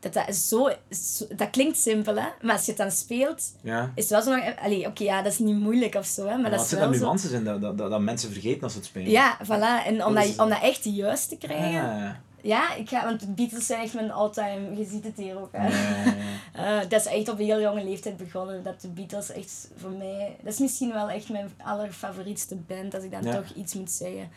Dat, 0.00 0.12
dat, 0.12 0.34
zo, 0.36 0.70
zo- 0.90 1.26
dat 1.36 1.50
klinkt 1.50 1.78
simpel, 1.78 2.14
hè? 2.16 2.26
maar 2.42 2.52
als 2.56 2.64
je 2.64 2.70
het 2.72 2.80
dan 2.80 2.90
speelt, 2.90 3.42
Ja. 3.62 3.92
is 3.94 4.10
het 4.10 4.24
wel 4.24 4.34
zo... 4.34 4.40
Allee, 4.62 4.86
oké, 4.86 5.02
ja, 5.04 5.22
dat 5.22 5.32
is 5.32 5.38
niet 5.38 5.56
moeilijk 5.60 5.94
of 5.94 6.06
zo, 6.06 6.22
hè? 6.22 6.28
maar 6.30 6.40
Maar 6.40 6.50
dat 6.50 6.60
is 6.60 6.68
zijn 6.68 6.80
wel 6.80 6.90
er 6.90 6.94
zo... 6.96 7.04
nuances 7.04 7.30
in 7.30 7.44
dat, 7.44 7.60
dat, 7.60 7.78
dat, 7.78 7.90
dat 7.90 8.00
mensen 8.00 8.32
vergeten 8.32 8.62
als 8.62 8.72
ze 8.72 8.78
het 8.78 8.86
spelen? 8.86 9.10
Ja, 9.10 9.38
voilà. 9.44 9.86
En 9.86 10.04
om 10.04 10.14
Dat 10.14 10.38
om 10.38 10.48
dat 10.48 10.62
echt 10.62 10.84
juist 10.84 11.28
te 11.28 11.36
krijgen... 11.36 11.82
Ah, 11.82 12.10
Ja, 12.42 12.74
ik 12.74 12.88
ga, 12.88 13.04
want 13.04 13.20
de 13.20 13.26
Beatles 13.26 13.66
zijn 13.66 13.82
echt 13.82 13.94
mijn 13.94 14.10
all-time... 14.12 14.76
Je 14.76 14.84
ziet 14.84 15.04
het 15.04 15.16
hier 15.16 15.40
ook, 15.40 15.48
hè. 15.52 15.68
ja. 15.68 16.14
Eh, 16.52 16.78
dat 16.88 17.00
is 17.00 17.06
echt 17.06 17.28
op 17.28 17.38
een 17.38 17.44
heel 17.44 17.60
jonge 17.60 17.84
leeftijd 17.84 18.16
begonnen. 18.16 18.62
Dat 18.62 18.80
de 18.80 18.88
Beatles 18.88 19.32
echt 19.32 19.68
voor 19.76 19.90
mij... 19.90 20.36
Dat 20.42 20.52
is 20.52 20.58
misschien 20.58 20.92
wel 20.92 21.10
echt 21.10 21.28
mijn 21.28 21.50
allerfavorietste 21.64 22.56
band, 22.56 22.94
als 22.94 23.04
ik 23.04 23.10
dan 23.10 23.22
toch 23.34 23.44
iets 23.56 23.74
moet 23.74 23.90
zeggen. 23.90 24.30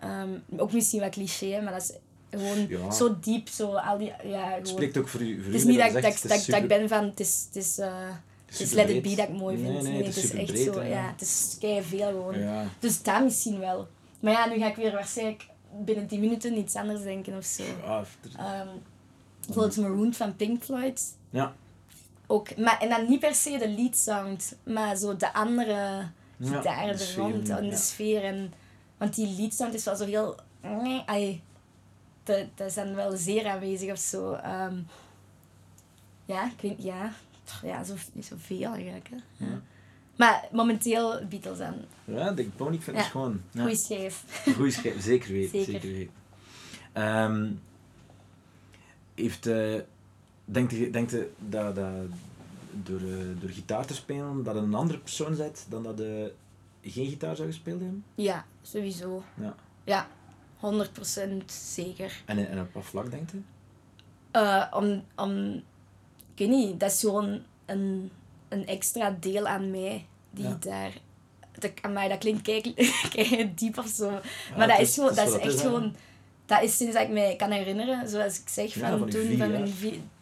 Ehm, 0.00 0.28
ook 0.56 0.72
misschien 0.72 1.00
wat 1.00 1.10
cliché, 1.10 1.60
maar 1.60 1.72
dat 1.72 1.82
is 1.82 1.92
gewoon 2.30 2.66
Ja. 2.68 2.90
zo 2.90 3.16
diep, 3.20 3.48
zo 3.48 3.74
al 3.74 3.98
die... 3.98 4.06
Ja, 4.06 4.14
gewoon. 4.44 4.52
Het 4.58 4.68
spreekt 4.68 4.96
ook 4.98 5.08
voor 5.08 5.20
u. 5.20 5.34
Voor 5.36 5.44
het 5.44 5.54
is 5.54 5.64
niet 5.64 5.78
dat, 5.78 5.92
dat, 5.92 6.22
dat, 6.46 6.46
ik 6.62 6.68
ben 6.68 6.88
van... 6.88 7.04
Het 7.04 7.20
is, 7.20 7.44
het 7.46 7.56
is, 7.56 7.78
eh, 7.78 7.92
het 8.46 8.60
is 8.60 8.72
Let 8.72 8.88
It. 8.90 9.02
Be 9.02 9.14
dat 9.14 9.28
ik 9.28 9.34
mooi 9.34 9.56
vind. 9.58 9.68
Nee, 9.82 9.82
nee, 9.82 10.02
het 10.04 10.16
is 10.16 10.22
het 10.22 10.24
is 10.24 10.28
super 10.30 10.40
echt 10.42 10.52
breed, 10.52 10.64
zo... 10.74 10.80
hè. 10.80 10.88
Ja, 10.88 11.10
het 11.10 11.20
is 11.20 11.56
kei 11.60 11.82
veel 11.82 12.08
gewoon. 12.08 12.38
Ja. 12.38 12.64
Dus 12.78 13.02
dat 13.02 13.22
misschien 13.24 13.58
wel. 13.58 13.88
Maar 14.20 14.32
ja, 14.32 14.46
nu 14.48 14.58
ga 14.58 14.66
ik 14.68 14.76
weer 14.76 14.92
waarschijnlijk 14.92 15.46
binnen 15.80 16.06
10 16.06 16.20
minuten 16.20 16.58
iets 16.58 16.74
anders 16.74 17.02
denken 17.02 17.36
of 17.36 17.44
zo. 17.44 17.62
Er- 17.86 18.06
Ehm 18.38 18.68
bijvoorbeeld 19.46 19.76
Maroon 19.76 20.14
van 20.14 20.36
Pink 20.36 20.62
Floyd. 20.64 21.02
ja. 21.30 21.54
Ook, 22.30 22.56
maar, 22.56 22.78
en 22.80 22.88
dan 22.88 23.08
niet 23.08 23.20
per 23.20 23.34
se 23.34 23.58
de 23.58 23.68
lead 23.68 23.96
sound, 23.96 24.56
maar 24.62 24.96
zo 24.96 25.16
de 25.16 25.32
andere 25.34 26.02
Ja, 26.36 26.86
er 26.88 26.98
sfeer, 26.98 27.22
rond 27.22 27.48
en 27.48 27.60
de 27.62 27.66
ja. 27.70 27.76
sfeer. 27.76 28.24
En, 28.24 28.52
want 28.98 29.14
die 29.14 29.34
lead 29.38 29.54
sound 29.54 29.74
is 29.74 29.84
wel 29.84 29.96
zo 29.96 30.04
heel... 30.04 30.34
Ai, 31.06 31.40
dat, 32.54 32.66
is 32.66 32.74
dan 32.74 32.94
wel 32.94 33.16
zeer 33.16 33.46
aanwezig 33.48 33.90
of 33.90 33.98
zo. 33.98 34.32
Ehm, 34.32 34.76
ja, 36.24 36.44
ik 36.46 36.60
weet 36.60 36.82
ja, 36.82 37.12
ja 37.62 37.84
zo, 37.84 37.94
zoveel 38.20 38.72
eigenlijk. 38.72 39.08
Hè. 39.08 39.16
Ja. 39.36 39.50
Ja. 39.50 39.60
Maar 40.16 40.48
momenteel 40.52 41.26
Beatles 41.28 41.58
dan. 41.58 41.74
Ja, 42.04 42.34
Pony, 42.56 42.74
ik 42.74 42.82
vind 42.82 42.96
Ja. 42.96 43.02
het 43.02 43.10
gewoon... 43.12 43.40
Ja. 43.50 43.60
Goeie 43.60 43.76
schijf. 43.76 44.24
Goeie 44.56 44.72
schijf, 44.72 45.02
zeker 45.02 45.32
weten. 45.32 45.64
Zeker, 45.64 45.72
Zeker. 45.80 45.88
weten. 45.92 46.12
Ehm, 46.92 47.50
heeft, 49.14 49.46
eh 49.46 49.80
denkt 50.44 50.72
je 50.72 50.90
denkt 50.90 51.10
je 51.10 51.30
dat, 51.38 51.74
dat 51.74 51.90
door, 52.72 53.00
eh, 53.00 53.40
door 53.40 53.50
gitaar 53.50 53.86
te 53.86 53.94
spelen, 53.94 54.42
dat 54.42 54.54
een 54.56 54.74
andere 54.74 54.98
persoon 54.98 55.36
bent 55.36 55.66
dan 55.68 55.82
dat 55.82 55.98
je 55.98 56.32
geen 56.82 57.08
gitaar 57.08 57.36
zou 57.36 57.48
gespeeld 57.48 57.80
hebben? 57.80 58.04
Ja, 58.14 58.46
sowieso. 58.62 59.22
Ja. 59.34 59.54
Ja, 59.84 60.08
100% 60.60 61.44
zeker. 61.46 62.22
En, 62.24 62.48
en 62.48 62.60
op 62.60 62.72
wat 62.72 62.84
vlak 62.84 63.10
denkt 63.10 63.30
je? 63.30 63.38
Eh, 64.30 64.64
om, 64.74 65.04
om, 65.16 65.54
ik 66.34 66.36
weet 66.36 66.48
niet, 66.48 66.80
dat 66.80 66.90
is 66.90 67.00
gewoon 67.00 67.42
een, 67.66 68.10
een 68.48 68.66
extra 68.66 69.16
deel 69.20 69.46
aan 69.46 69.70
mij, 69.70 70.06
die 70.30 70.48
Ja. 70.60 70.90
Dat, 71.58 71.72
aan 71.82 71.92
mij, 71.92 72.08
dat 72.08 72.18
klinkt 72.18 72.42
kei, 72.42 72.74
kei 73.12 73.54
diep 73.54 73.78
of 73.78 73.88
zo. 73.88 74.10
Ja, 74.10 74.20
maar 74.56 74.68
dat 74.68 74.78
is, 74.78 74.94
gewoon, 74.94 75.14
dat 75.14 75.28
is 75.28 75.36
echt 75.38 75.60
gewoon, 75.60 75.94
dat 76.46 76.62
is 76.62 76.76
sinds 76.76 76.94
dat 76.94 77.02
ik 77.02 77.08
mij 77.12 77.36
kan 77.36 77.50
herinneren, 77.50 78.08
zoals 78.08 78.40
ik 78.40 78.48
zeg, 78.48 78.74
Ja, 78.74 78.98
van, 78.98 79.08
toen, 79.08 79.36
van 79.36 79.50
mijn 79.50 79.72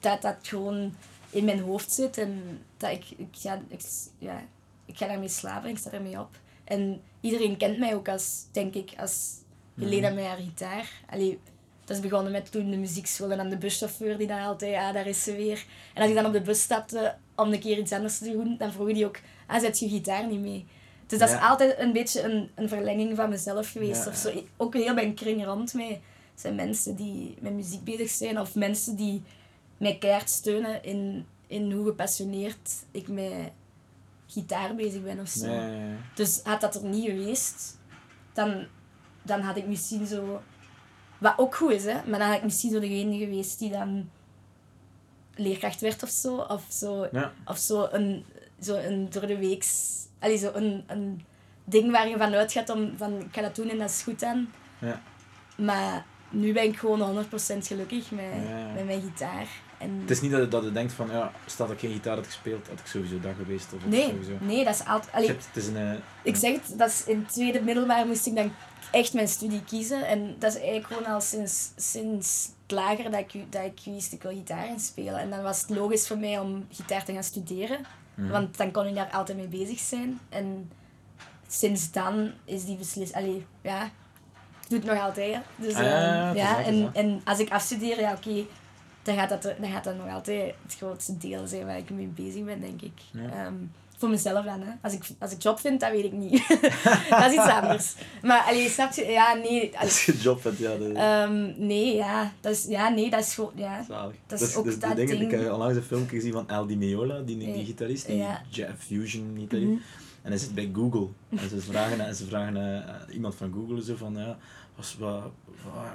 dat 0.00 0.22
dat 0.22 0.36
gewoon 0.42 0.94
in 1.30 1.44
mijn 1.44 1.60
hoofd 1.60 1.92
zit 1.92 2.18
en 2.18 2.60
dat 2.76 2.90
ik, 2.90 3.04
ik, 3.16 3.34
ja, 3.34 3.60
ik, 3.68 3.80
ja, 4.18 4.42
ik 4.84 4.96
ga 4.96 5.06
daarmee 5.06 5.28
slapen, 5.28 5.70
ik 5.70 5.78
sta 5.78 5.90
ermee 5.90 6.20
op. 6.20 6.38
En 6.64 7.02
iedereen 7.20 7.56
kent 7.56 7.78
mij 7.78 7.94
ook 7.94 8.08
als, 8.08 8.44
denk 8.52 8.74
ik, 8.74 8.92
als 8.98 9.34
Helena 9.78 10.10
met 10.10 10.24
haar 10.24 10.36
gitaar. 10.36 10.90
Allee, 11.10 11.38
dat 11.84 11.96
is 11.96 12.02
begonnen 12.02 12.32
met 12.32 12.50
toen 12.52 12.70
de 12.70 12.76
muziekschool 12.76 13.30
en 13.30 13.36
dan 13.36 13.48
de 13.48 13.56
buschauffeur 13.56 14.18
die 14.18 14.26
dan 14.26 14.40
altijd, 14.40 14.72
ja, 14.72 14.92
daar 14.92 15.06
is 15.06 15.22
ze 15.22 15.36
weer. 15.36 15.64
En 15.94 16.00
als 16.02 16.10
ik 16.10 16.16
dan 16.16 16.26
op 16.26 16.32
de 16.32 16.40
bus 16.40 16.62
stapte 16.62 17.14
om 17.34 17.52
een 17.52 17.60
keer 17.60 17.78
iets 17.78 17.92
anders 17.92 18.18
te 18.18 18.30
doen, 18.32 18.56
dan 18.58 18.72
vroeg 18.72 18.92
die 18.92 19.06
ook, 19.06 19.18
ah, 19.46 19.60
zet 19.60 19.78
je 19.78 19.88
gitaar 19.88 20.26
niet 20.26 20.40
mee? 20.40 20.66
Dus 21.06 21.18
dat 21.18 21.28
Ja. 21.28 21.36
is 21.36 21.42
altijd 21.42 21.78
een 21.78 21.92
beetje 21.92 22.22
een, 22.22 22.50
een 22.54 22.68
verlenging 22.68 23.16
van 23.16 23.28
mezelf 23.28 23.70
geweest. 23.70 24.04
Ja, 24.04 24.10
Of 24.10 24.16
zo. 24.16 24.42
Ook 24.56 24.74
heel 24.74 24.94
mijn 24.94 25.14
kring 25.14 25.44
rond 25.44 25.74
mij 25.74 26.00
zijn 26.34 26.54
mensen 26.54 26.96
die 26.96 27.34
met 27.40 27.52
muziek 27.52 27.84
bezig 27.84 28.08
zijn. 28.10 28.40
Of 28.40 28.54
mensen 28.54 28.96
die 28.96 29.22
mij 29.76 29.96
keihard 29.98 30.30
steunen 30.30 30.82
in, 30.84 31.26
in 31.46 31.72
hoe 31.72 31.86
gepassioneerd 31.86 32.70
ik 32.90 33.08
met 33.08 33.32
gitaar 34.26 34.74
bezig 34.74 35.02
ben 35.02 35.20
of 35.20 35.28
zo. 35.28 35.46
Nee. 35.46 35.94
Dus 36.14 36.40
had 36.42 36.60
dat 36.60 36.74
er 36.74 36.84
niet 36.84 37.04
geweest, 37.04 37.78
dan, 38.32 38.66
dan 39.26 39.40
had 39.40 39.56
ik 39.56 39.66
misschien 39.66 40.06
zo... 40.06 40.42
Wat 41.18 41.34
ook 41.36 41.54
goed 41.54 41.70
is, 41.70 41.84
hè. 41.84 41.94
Maar 42.06 42.18
dan 42.18 42.28
had 42.28 42.36
ik 42.36 42.42
misschien 42.44 42.70
zo 42.70 42.80
degene 42.80 43.18
geweest 43.18 43.58
die 43.58 43.70
dan 43.70 44.10
leerkracht 45.34 45.80
werd 45.80 46.02
of 46.02 46.08
zo. 46.08 46.36
Of 46.36 46.64
zo, 46.68 47.08
Ja. 47.12 47.32
of 47.44 47.58
zo 47.58 47.88
een, 47.90 48.24
zo 48.60 48.74
een 48.76 49.10
door 49.10 49.26
de 49.26 49.38
weeks... 49.38 49.94
Allee, 50.18 50.36
zo 50.36 50.50
een, 50.54 50.84
een 50.86 51.24
ding 51.64 51.90
waar 51.90 52.08
je 52.08 52.16
van 52.16 52.34
uitgaat 52.34 52.70
om 52.70 52.92
van 52.96 53.20
ik 53.20 53.26
ga 53.34 53.42
dat 53.42 53.56
doen 53.56 53.68
en 53.70 53.78
dat 53.78 53.90
is 53.90 54.02
goed 54.02 54.20
dan. 54.20 54.48
Ja. 54.78 55.02
Maar 55.56 56.04
nu 56.30 56.52
ben 56.52 56.62
ik 56.64 56.76
gewoon 56.78 57.24
100% 57.24 57.28
gelukkig 57.58 58.10
met, 58.10 58.24
Ja. 58.48 58.72
met 58.74 58.84
mijn 58.86 59.00
gitaar. 59.02 59.48
En 59.78 59.98
Het 60.00 60.10
is 60.10 60.20
niet 60.20 60.30
dat 60.30 60.40
je, 60.40 60.48
dat 60.48 60.64
je 60.64 60.72
denkt 60.72 60.92
van, 60.92 61.08
ja, 61.10 61.32
stel 61.46 61.66
dat 61.66 61.74
ik 61.74 61.80
geen 61.80 61.92
gitaar 61.92 62.16
had 62.16 62.26
gespeeld, 62.26 62.68
had 62.68 62.78
ik 62.80 62.86
sowieso 62.86 63.20
dat 63.20 63.32
geweest. 63.38 63.72
Of 63.72 63.84
nee, 63.86 64.08
sowieso. 64.08 64.32
nee, 64.40 64.64
dat 64.64 64.74
is 64.74 64.84
altijd... 64.86 65.14
Allee, 65.14 65.26
hebt- 65.28 65.46
het 65.46 65.56
is 65.56 65.66
een, 65.66 65.76
eh, 65.76 65.92
Ik 66.22 66.36
zeg 66.36 66.52
het, 66.52 66.78
dat 66.78 66.88
is 66.88 67.04
in 67.04 67.18
het 67.18 67.32
tweede 67.32 67.60
middelbaar 67.62 68.06
moest 68.06 68.26
ik 68.26 68.34
dan 68.36 68.52
echt 68.90 69.12
mijn 69.14 69.28
studie 69.28 69.64
kiezen. 69.64 70.06
En 70.06 70.36
dat 70.38 70.50
is 70.54 70.56
eigenlijk 70.60 70.86
gewoon 70.86 71.06
al 71.14 71.20
sinds, 71.20 71.70
sinds 71.76 72.50
het 72.62 72.70
lager 72.70 73.10
dat 73.10 73.20
ik, 73.20 73.52
dat 73.52 73.64
ik 73.64 73.80
wist 73.84 74.12
ik 74.12 74.22
wil 74.22 74.32
gitaar 74.32 74.66
gaan 74.66 74.80
spelen. 74.80 75.18
En 75.18 75.30
dan 75.30 75.42
was 75.42 75.60
het 75.60 75.70
logisch 75.70 76.06
voor 76.06 76.18
mij 76.18 76.38
om 76.38 76.66
gitaar 76.72 77.04
te 77.04 77.12
gaan 77.12 77.24
studeren. 77.24 77.78
Mhm. 78.14 78.28
Want 78.30 78.56
dan 78.56 78.70
kon 78.70 78.86
ik 78.86 78.94
daar 78.94 79.10
altijd 79.10 79.38
mee 79.38 79.48
bezig 79.48 79.78
zijn. 79.78 80.18
En 80.28 80.70
sinds 81.48 81.92
dan 81.92 82.30
is 82.44 82.64
die 82.64 82.76
beslissing... 82.76 83.18
Allee, 83.18 83.46
ja, 83.62 83.84
ik 83.84 84.68
doe 84.68 84.78
het 84.78 84.88
nog 84.88 85.00
altijd. 85.00 85.36
Dus, 85.56 85.74
Ah, 85.74 85.82
ja, 86.34 86.58
is 86.58 86.66
en, 86.66 86.90
en 86.92 87.20
als 87.24 87.38
ik 87.38 87.50
afstudeer, 87.50 88.00
ja 88.00 88.12
oké, 88.12 88.44
dan, 89.06 89.16
gaat 89.16 89.28
dat, 89.28 89.42
dan 89.42 89.70
gaat 89.70 89.84
dat 89.84 89.96
nog 89.96 90.08
altijd 90.08 90.54
het 90.62 90.76
grootste 90.76 91.18
deel 91.18 91.46
zijn 91.46 91.66
waar 91.66 91.78
ik 91.78 91.90
mee 91.90 92.06
bezig 92.06 92.44
ben, 92.44 92.60
denk 92.60 92.82
ik. 92.82 92.92
Ja. 93.10 93.44
Ehm, 93.44 93.54
Voor 93.96 94.08
mezelf 94.08 94.44
dan, 94.44 94.60
hè. 94.60 94.72
Als 94.80 94.92
ik, 94.92 95.02
als 95.18 95.32
ik 95.32 95.42
job 95.42 95.60
vind, 95.60 95.80
dat 95.80 95.90
weet 95.90 96.04
ik 96.04 96.12
niet. 96.12 96.48
dat 97.10 97.30
is 97.30 97.32
iets 97.32 97.48
anders. 97.48 97.94
Maar, 98.22 98.40
allee, 98.40 98.68
snap 98.68 98.92
je? 98.92 99.04
Ja, 99.06 99.34
nee. 99.34 99.72
Als 99.82 100.04
je 100.04 100.16
job 100.16 100.42
hebt, 100.42 100.58
ja. 100.58 100.76
De... 100.76 101.24
Um, 101.28 101.66
nee, 101.66 101.94
ja. 101.94 102.32
Dat 102.40 102.52
is, 102.52 102.64
ja, 102.64 102.88
nee, 102.88 103.10
dat 103.10 103.20
is 103.20 103.34
gewoon... 103.34 103.52
Ja. 103.54 103.84
Zalig. 103.88 104.14
Dat 104.26 104.40
is 104.40 104.46
dus, 104.46 104.56
ook 104.56 104.64
dus 104.64 104.78
dat 104.78 104.96
dingen, 104.96 105.18
ding. 105.18 105.32
Ik 105.32 105.40
heb 105.40 105.52
onlangs 105.52 105.76
een 105.76 105.82
filmpje 105.82 106.16
gezien 106.16 106.32
van 106.32 106.48
El 106.48 106.66
Di 106.66 106.76
Meola, 106.76 107.20
die, 107.20 107.38
die 107.38 107.64
gitarist, 107.64 108.06
die 108.06 108.16
ja. 108.16 108.74
Fusion 108.78 109.36
gitarist. 109.38 109.68
Mm 109.68 109.74
-hmm. 109.74 109.82
En 110.22 110.32
hij 110.32 110.40
zit 110.40 110.54
bij 110.54 110.70
Google. 110.72 111.08
En 111.28 111.48
ze 111.48 111.60
vragen, 111.60 112.06
en 112.06 112.14
ze 112.14 112.26
vragen 112.26 112.56
uh, 112.56 113.14
iemand 113.14 113.34
van 113.34 113.52
Google 113.52 113.82
zo 113.82 113.96
van, 113.96 114.16
ja, 114.16 114.38
wat, 114.76 114.96
wat 114.98 115.32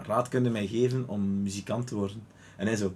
raad 0.06 0.28
kunnen 0.28 0.52
mij 0.52 0.68
geven 0.68 1.08
om 1.08 1.42
muzikant 1.42 1.88
te 1.88 1.96
worden? 1.96 2.24
En 2.62 2.68
hij 2.68 2.76
zo, 2.76 2.94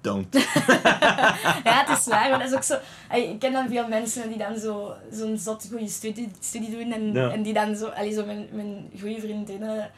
don't. 0.00 0.34
ja, 1.64 1.84
het 1.84 1.98
is 1.98 2.06
waar, 2.12 2.30
maar 2.30 2.38
dat 2.38 2.48
is 2.48 2.54
ook 2.54 2.62
zo... 2.62 2.78
Ik 3.16 3.38
ken 3.38 3.52
dan 3.52 3.68
veel 3.68 3.88
mensen 3.88 4.28
die 4.28 4.38
dan 4.38 4.58
zo, 4.58 4.94
zo'n 5.12 5.38
zot 5.38 5.66
goede 5.70 5.88
studie, 5.88 6.30
studie 6.40 6.70
doen 6.70 6.92
en, 6.92 7.32
en 7.32 7.42
die 7.42 7.52
dan 7.52 7.76
zo... 7.76 7.86
Allee, 7.86 8.12
zo 8.12 8.24
mijn, 8.24 8.48
mijn 8.52 8.90
goede 9.00 9.20
vriendinnen... 9.20 9.90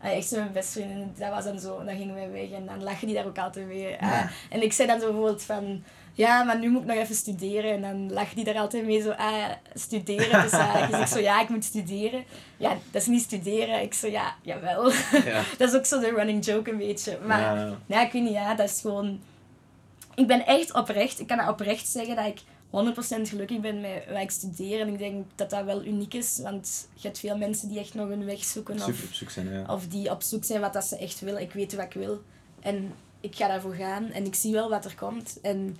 Echt 0.00 0.28
zo 0.28 0.36
mijn 0.36 0.52
beste 0.52 0.72
vriendin, 0.80 1.12
dat 1.18 1.30
was 1.30 1.44
dan 1.44 1.58
zo, 1.58 1.84
dan 1.84 1.96
gingen 1.96 2.14
wij 2.14 2.30
weg 2.30 2.50
en 2.50 2.66
dan 2.66 2.82
lachen 2.82 3.06
die 3.06 3.16
daar 3.16 3.26
ook 3.26 3.38
altijd 3.38 3.66
mee. 3.66 3.96
Ja. 4.00 4.30
En 4.50 4.62
ik 4.62 4.72
zei 4.72 4.88
dan 4.88 5.00
zo 5.00 5.06
bijvoorbeeld 5.06 5.42
van, 5.42 5.84
ja, 6.12 6.42
maar 6.42 6.58
nu 6.58 6.70
moet 6.70 6.82
ik 6.82 6.88
nog 6.88 6.96
even 6.96 7.14
studeren. 7.14 7.72
En 7.72 7.80
dan 7.80 8.12
lag 8.12 8.34
die 8.34 8.44
daar 8.44 8.58
altijd 8.58 8.84
mee 8.86 9.02
zo, 9.02 9.10
ah, 9.10 9.50
studeren. 9.74 10.42
Dus, 10.42 10.52
uh, 10.52 10.90
dus 10.90 11.00
ik 11.00 11.06
zo, 11.06 11.18
ja, 11.18 11.40
ik 11.40 11.48
moet 11.48 11.64
studeren. 11.64 12.24
Ja, 12.56 12.76
dat 12.90 13.02
is 13.02 13.08
niet 13.08 13.22
studeren. 13.22 13.82
Ik 13.82 13.94
zo, 13.94 14.06
ja, 14.06 14.34
jawel. 14.42 14.90
Ja. 15.24 15.42
dat 15.58 15.68
is 15.68 15.74
ook 15.74 15.86
zo 15.86 16.00
de 16.00 16.10
running 16.10 16.44
joke 16.44 16.70
een 16.70 16.78
beetje. 16.78 17.18
Maar 17.26 17.40
ja, 17.40 17.78
ja 17.86 18.02
ik 18.02 18.12
weet 18.12 18.22
niet, 18.22 18.32
ja, 18.32 18.54
dat 18.54 18.68
is 18.68 18.80
gewoon... 18.80 19.20
Ik 20.14 20.26
ben 20.26 20.46
echt 20.46 20.74
oprecht, 20.74 21.20
ik 21.20 21.26
kan 21.26 21.36
dat 21.36 21.48
oprecht 21.48 21.88
zeggen 21.88 22.16
dat 22.16 22.26
ik 22.26 22.40
100% 22.72 23.28
gelukkig 23.28 23.60
ben 23.60 23.80
met 23.80 24.04
wat 24.08 24.20
ik 24.20 24.30
studeer. 24.30 24.80
En 24.80 24.88
ik 24.88 24.98
denk 24.98 25.24
dat 25.34 25.50
dat 25.50 25.64
wel 25.64 25.84
uniek 25.84 26.14
is, 26.14 26.38
want 26.42 26.88
je 26.94 27.06
hebt 27.06 27.18
veel 27.18 27.36
mensen 27.36 27.68
die 27.68 27.78
echt 27.78 27.94
nog 27.94 28.08
een 28.08 28.24
weg 28.24 28.44
zoeken. 28.44 28.74
Of, 28.74 28.86
op 28.86 29.12
zoek 29.12 29.30
zijn, 29.30 29.52
ja. 29.52 29.64
of 29.66 29.86
die 29.86 30.10
op 30.10 30.22
zoek 30.22 30.44
zijn 30.44 30.60
wat 30.60 30.72
dat 30.72 30.84
ze 30.84 30.96
echt 30.96 31.20
willen. 31.20 31.40
Ik 31.40 31.52
weet 31.52 31.74
wat 31.74 31.84
ik 31.84 31.92
wil. 31.92 32.22
En 32.60 32.92
ik 33.20 33.36
ga 33.36 33.48
daarvoor 33.48 33.74
gaan 33.74 34.10
en 34.10 34.24
ik 34.24 34.34
zie 34.34 34.52
wel 34.52 34.68
wat 34.68 34.84
er 34.84 34.94
komt. 34.94 35.38
En 35.42 35.76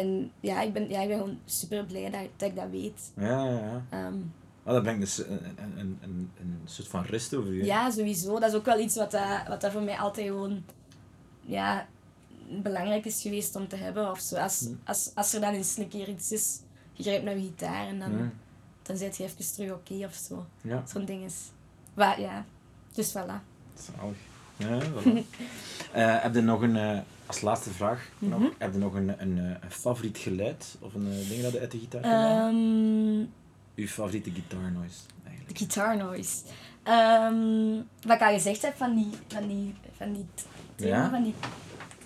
en 0.00 0.30
ja, 0.40 0.60
ik 0.60 0.72
ben, 0.72 0.88
ja, 0.88 1.00
ik 1.00 1.08
ben 1.08 1.18
gewoon 1.18 1.38
super 1.44 1.84
blij 1.84 2.10
dat, 2.10 2.20
dat 2.36 2.48
ik 2.48 2.56
dat 2.56 2.70
weet. 2.70 3.12
Ja, 3.16 3.44
ja, 3.44 3.82
ja. 3.90 4.06
Um, 4.06 4.32
dat 4.64 4.82
brengt 4.82 5.00
dus 5.00 5.18
een, 5.18 5.58
een, 5.76 5.98
een, 6.02 6.30
een 6.40 6.60
soort 6.64 6.88
van 6.88 7.04
rust 7.04 7.34
over 7.34 7.52
je. 7.52 7.64
Ja, 7.64 7.90
sowieso. 7.90 8.38
Dat 8.38 8.50
is 8.50 8.56
ook 8.56 8.64
wel 8.64 8.78
iets 8.78 8.96
wat 8.96 9.10
dat, 9.10 9.46
wat 9.48 9.60
dat 9.60 9.72
voor 9.72 9.82
mij 9.82 9.98
altijd 9.98 10.26
gewoon 10.26 10.62
ja, 11.40 11.86
belangrijk 12.62 13.04
is 13.04 13.22
geweest 13.22 13.56
om 13.56 13.68
te 13.68 13.76
hebben. 13.76 14.10
Of 14.10 14.20
zo. 14.20 14.36
Als, 14.36 14.60
hm. 14.60 14.74
als, 14.84 15.10
als 15.14 15.34
er 15.34 15.40
dan 15.40 15.54
eens 15.54 15.76
een 15.76 15.88
keer 15.88 16.08
iets 16.08 16.32
is, 16.32 16.60
je 16.92 17.02
grijpt 17.02 17.24
naar 17.24 17.36
je 17.36 17.42
gitaar 17.42 17.86
en 17.86 17.98
dan, 17.98 18.32
dan 18.82 18.96
zit 18.96 19.16
je 19.16 19.24
even 19.24 19.54
terug 19.54 19.70
oké 19.70 19.92
okay, 19.92 20.04
of 20.04 20.14
zo. 20.14 20.46
Ja. 20.60 20.82
Zo'n 20.86 21.04
ding 21.04 21.24
is. 21.24 21.36
Maar, 21.94 22.20
ja, 22.20 22.44
dus 22.92 23.10
voilà. 23.10 23.40
Zalig. 23.74 24.16
Ja, 24.56 24.80
voilà. 24.80 25.04
uh, 25.96 26.22
heb 26.22 26.34
je 26.34 26.40
nog 26.40 26.62
een... 26.62 26.76
Uh, 26.76 26.98
als 27.30 27.40
laatste 27.40 27.70
vraag 27.70 28.08
mm 28.18 28.32
-hmm. 28.32 28.52
heb 28.58 28.72
je 28.72 28.78
nog 28.78 28.94
een, 28.94 29.20
een, 29.20 29.36
een, 29.36 29.70
favoriet 29.70 30.18
geluid 30.18 30.76
of 30.80 30.94
een 30.94 31.06
uh, 31.06 31.28
ding 31.28 31.42
dat 31.42 31.52
je 31.52 31.60
uit 31.60 31.70
de 31.70 31.78
gitaar 31.78 32.00
kan 32.00 32.54
um, 32.54 33.32
Uw 33.74 33.86
favoriete 33.86 34.30
guitar 34.30 34.72
noise 34.72 34.98
eigenlijk? 35.26 35.58
Guitar 35.58 35.96
noise. 35.96 36.36
Um, 36.84 37.88
wat 38.02 38.16
ik 38.16 38.22
al 38.22 38.32
gezegd 38.32 38.62
heb 38.62 38.76
van 38.76 38.94
die, 38.94 39.10
van 39.28 39.46
die, 39.48 39.74
van 39.96 40.12
die, 40.12 40.26
ja? 40.76 41.10
van 41.10 41.22
die 41.22 41.34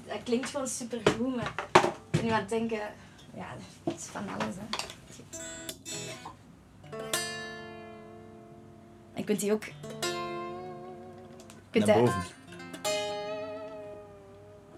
dat 0.06 0.22
klinkt 0.22 0.50
gewoon 0.50 0.68
super 0.68 1.00
goed, 1.04 1.36
maar 1.36 1.52
ik 1.72 2.10
ben 2.10 2.24
nu 2.24 2.30
aan 2.30 2.40
het 2.40 2.48
denken, 2.48 2.80
ja, 3.34 3.46
het 3.84 3.94
is 4.00 4.04
van 4.04 4.28
alles 4.28 4.54
hè. 4.54 4.92
En 9.14 9.24
kunt 9.24 9.40
die 9.40 9.52
ook. 9.52 9.64
Kunt 11.70 11.86
Naar 11.86 11.98
boven. 11.98 12.22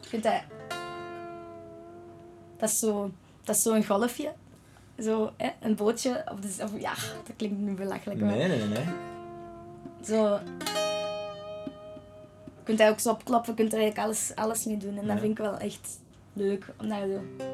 Ik 0.07 0.12
vind 0.12 0.22
dat... 0.22 0.42
Dat 2.57 2.68
is 2.68 2.78
zo... 2.78 3.11
Dat 3.44 3.57
is 3.57 3.62
zo'n 3.62 3.84
golfje. 3.84 4.32
Zo, 4.98 5.32
hè, 5.36 5.48
een 5.61 5.74
bootje. 5.74 6.24
Of, 6.32 6.40
dus, 6.40 6.61
of 6.61 6.70
ja, 6.80 6.94
dat 7.26 7.36
klinkt 7.36 7.59
nu 7.59 7.74
belachelijk. 7.74 8.20
Maar... 8.20 8.36
Nee, 8.36 8.48
nee, 8.48 8.64
nee. 8.64 8.84
Zo... 10.04 10.40
Je 12.54 12.62
kunt 12.72 12.78
hij 12.78 12.90
ook 12.90 13.00
zo 13.00 13.11
opkloppen, 13.11 13.50
je 13.50 13.59
kunt 13.59 13.72
er 13.72 13.78
eigenlijk 13.78 14.07
alles, 14.07 14.32
alles 14.34 14.64
mee 14.64 14.76
doen. 14.76 14.98
En 14.98 15.07
dat 15.07 15.18
vind 15.18 15.30
ik 15.30 15.44
wel 15.44 15.57
echt 15.57 16.00
leuk. 16.32 16.66
Omdat 16.80 16.98
je 16.98 17.07
zo... 17.12 17.44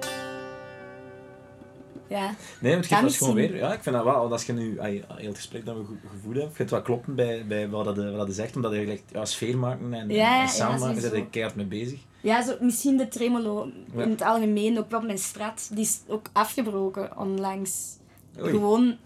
Ja. 2.07 2.35
Nee, 2.61 2.77
het 2.77 2.87
geeft 2.87 3.17
gewoon 3.17 3.35
weer. 3.35 3.57
Ja, 3.57 3.73
ik 3.73 3.83
vind 3.83 3.95
dat 3.95 4.05
wel, 4.05 4.33
als 4.33 4.47
je 4.47 4.53
nu 4.53 4.81
heel 4.81 5.05
het 5.09 5.37
gesprek 5.37 5.67
dat 5.67 5.77
we 5.77 5.85
gevoeld 6.11 6.37
hebben, 6.37 6.55
het 6.57 6.71
wel 6.71 6.83
kloppen 6.83 7.15
bij, 7.15 7.47
bij 7.47 7.69
wat, 7.69 7.85
dat, 7.85 7.97
wat 7.97 8.27
dat 8.27 8.35
zegt, 8.35 8.57
omdat 8.57 8.71
je 8.71 8.77
eigenlijk 8.77 9.07
ja, 9.13 9.25
sfeer 9.25 9.59
maken 9.59 9.95
en, 9.95 10.09
ja, 10.11 10.43
en 10.43 10.49
samen 10.49 10.81
maken, 10.81 11.03
daar 11.03 11.11
ben 11.11 11.21
je 11.21 11.31
keihard 11.31 11.57
mee 11.57 11.67
bezig. 11.67 12.01
Ja, 12.23 12.43
zo, 12.43 12.57
misschien 12.61 12.97
de 12.97 13.09
tremolo 13.09 13.71
in 13.97 14.11
het 14.11 14.23
algemeen, 14.23 14.79
ook 14.79 14.91
wel 14.91 15.01
mijn 15.01 15.19
straat, 15.19 15.69
die 15.73 15.85
is 15.85 16.01
ook 16.07 16.27
afgebroken 16.33 17.19
onlangs. 17.19 17.97
Gewoon 18.37 18.97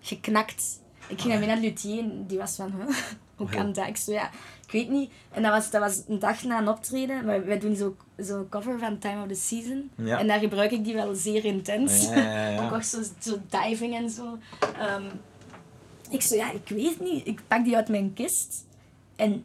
geknakt. 0.00 0.80
Ik 1.08 1.20
ging 1.20 1.32
naar 1.32 1.46
mijn 1.46 1.60
luthier 1.60 1.98
en 1.98 2.24
die 2.26 2.38
was 2.38 2.56
van, 2.56 2.72
huh? 2.76 2.96
hoe 3.36 3.48
kan 3.48 3.72
dat? 3.72 3.86
Ik 3.86 3.96
zo, 3.96 4.12
ja, 4.12 4.30
ik 4.66 4.72
weet 4.72 4.88
niet. 4.88 5.10
En 5.30 5.42
dat 5.42 5.52
was, 5.52 5.70
dat 5.70 5.80
was 5.80 6.02
een 6.08 6.18
dag 6.18 6.42
na 6.42 6.58
een 6.58 6.68
optreden. 6.68 7.26
Wij, 7.26 7.44
wij 7.44 7.58
doen 7.58 7.76
zo'n 7.76 7.96
zo 8.24 8.46
cover 8.50 8.78
van 8.78 8.98
Time 8.98 9.22
of 9.22 9.28
the 9.28 9.34
Season. 9.34 9.90
En 9.96 10.26
daar 10.26 10.38
gebruik 10.38 10.70
ik 10.70 10.84
die 10.84 10.94
wel 10.94 11.14
zeer 11.14 11.44
intens. 11.44 12.08
Ja, 12.08 12.70
ook 12.72 12.82
zo, 12.82 12.98
zo 13.18 13.36
diving 13.48 13.94
en 13.94 14.10
zo. 14.10 14.38
Um, 14.96 15.04
ik 16.10 16.22
zo, 16.22 16.34
ja, 16.34 16.50
ik 16.50 16.68
weet 16.68 17.00
niet. 17.00 17.26
Ik 17.26 17.40
pak 17.48 17.64
die 17.64 17.76
uit 17.76 17.88
mijn 17.88 18.14
kist. 18.14 18.64
En 19.16 19.44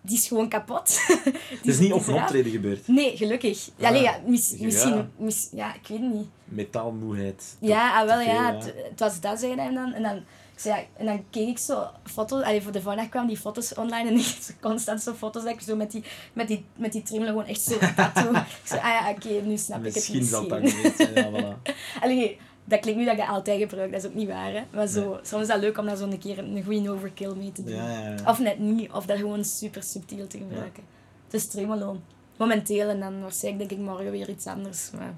die 0.00 0.16
is 0.16 0.28
gewoon 0.28 0.48
kapot. 0.48 1.00
Het 1.58 1.66
is 1.66 1.78
niet 1.78 1.92
op 1.92 2.06
een 2.06 2.14
optreden 2.14 2.52
gebeurd? 2.52 2.88
Nee, 2.88 3.16
gelukkig. 3.16 3.70
Ja, 3.76 3.90
nee, 3.90 4.02
ja, 4.02 4.20
mis, 4.26 4.54
misschien, 4.58 5.10
mis, 5.16 5.48
ja, 5.52 5.74
ik 5.74 5.86
weet 5.88 6.00
niet. 6.00 6.26
Metaalmoeheid. 6.44 7.56
Ja, 7.60 8.00
ah, 8.00 8.06
wel, 8.06 8.20
ja. 8.20 8.54
Het, 8.54 8.64
het, 8.64 9.00
was 9.00 9.20
dat, 9.20 9.40
zei 9.40 9.54
hij 9.54 9.74
dan. 9.74 9.92
En 9.92 10.02
dan, 10.02 10.22
zei, 10.60 10.74
ja, 10.76 10.86
en 10.96 11.06
dan 11.06 11.24
keek 11.30 11.48
ik 11.48 11.58
zo 11.58 11.86
foto's, 12.04 12.42
allee, 12.42 12.62
voor 12.62 12.72
de 12.72 12.82
vandaag 12.82 13.08
kwamen 13.08 13.28
die 13.28 13.38
foto's 13.38 13.74
online 13.74 14.08
en 14.08 14.16
ik 14.48 14.56
constant 14.60 15.02
zo 15.02 15.12
foto's 15.12 15.42
dat 15.42 15.52
ik 15.52 15.60
zo 15.60 15.76
met 15.76 15.90
die, 15.90 16.04
met 16.32 16.48
die, 16.48 16.64
met 16.76 16.92
die 16.92 17.02
trimmer 17.02 17.28
gewoon 17.28 17.46
echt 17.46 17.60
zo 17.60 17.78
tattoo. 17.96 18.32
ik 18.34 18.44
zei, 18.64 18.80
ah 18.80 18.86
ja, 18.86 19.10
oké, 19.10 19.28
nu 19.28 19.56
snap 19.56 19.78
ik 19.78 19.84
het 19.84 19.94
misschien. 19.94 20.16
Misschien 20.16 20.24
zal 20.24 20.40
het 20.40 20.50
dan 20.50 20.68
geweest 20.68 21.14
ja, 21.14 21.30
voilà. 21.30 21.72
allee, 22.02 22.38
dat 22.68 22.80
klinkt 22.80 23.00
nu 23.00 23.04
dat 23.04 23.14
ik 23.14 23.20
dat 23.20 23.28
altijd 23.28 23.60
gebruik, 23.60 23.92
dat 23.92 24.02
is 24.02 24.08
ook 24.08 24.14
niet 24.14 24.28
waar. 24.28 24.52
Hè? 24.52 24.62
Maar 24.70 24.86
zo, 24.86 25.18
soms 25.22 25.42
is 25.42 25.48
dat 25.48 25.60
leuk 25.60 25.78
om 25.78 25.86
daar 25.86 25.96
zo 25.96 26.04
een 26.04 26.18
keer 26.18 26.38
een 26.38 26.64
goede 26.64 26.90
overkill 26.90 27.34
mee 27.34 27.52
te 27.52 27.64
doen. 27.64 27.74
Ja, 27.74 27.90
ja, 27.90 28.08
ja. 28.08 28.16
Of 28.26 28.38
net 28.38 28.58
niet, 28.58 28.92
of 28.92 29.06
dat 29.06 29.18
gewoon 29.18 29.44
super 29.44 29.82
subtiel 29.82 30.26
te 30.26 30.38
gebruiken. 30.38 30.82
Het 31.24 31.34
is 31.34 31.48
tremolo. 31.48 32.00
Momenteel 32.36 32.88
en 32.88 33.00
dan 33.00 33.20
waarschijnlijk 33.20 33.68
denk 33.68 33.80
ik 33.80 33.86
morgen 33.86 34.10
weer 34.10 34.28
iets 34.28 34.46
anders. 34.46 34.90
Maar... 34.90 35.14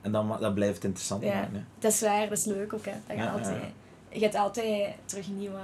En 0.00 0.12
dan, 0.12 0.36
dat 0.40 0.54
blijft 0.54 0.84
interessant. 0.84 1.22
Ja, 1.22 1.48
dat 1.78 1.92
is 1.92 2.00
waar, 2.00 2.28
dat 2.28 2.38
is 2.38 2.44
leuk 2.44 2.72
ook. 2.72 2.84
Hè. 2.84 2.92
Dat 3.06 3.16
je, 3.16 3.30
altijd, 3.30 3.62
je 4.08 4.20
hebt 4.20 4.34
altijd 4.34 4.94
terug 5.04 5.28
nieuwe 5.28 5.60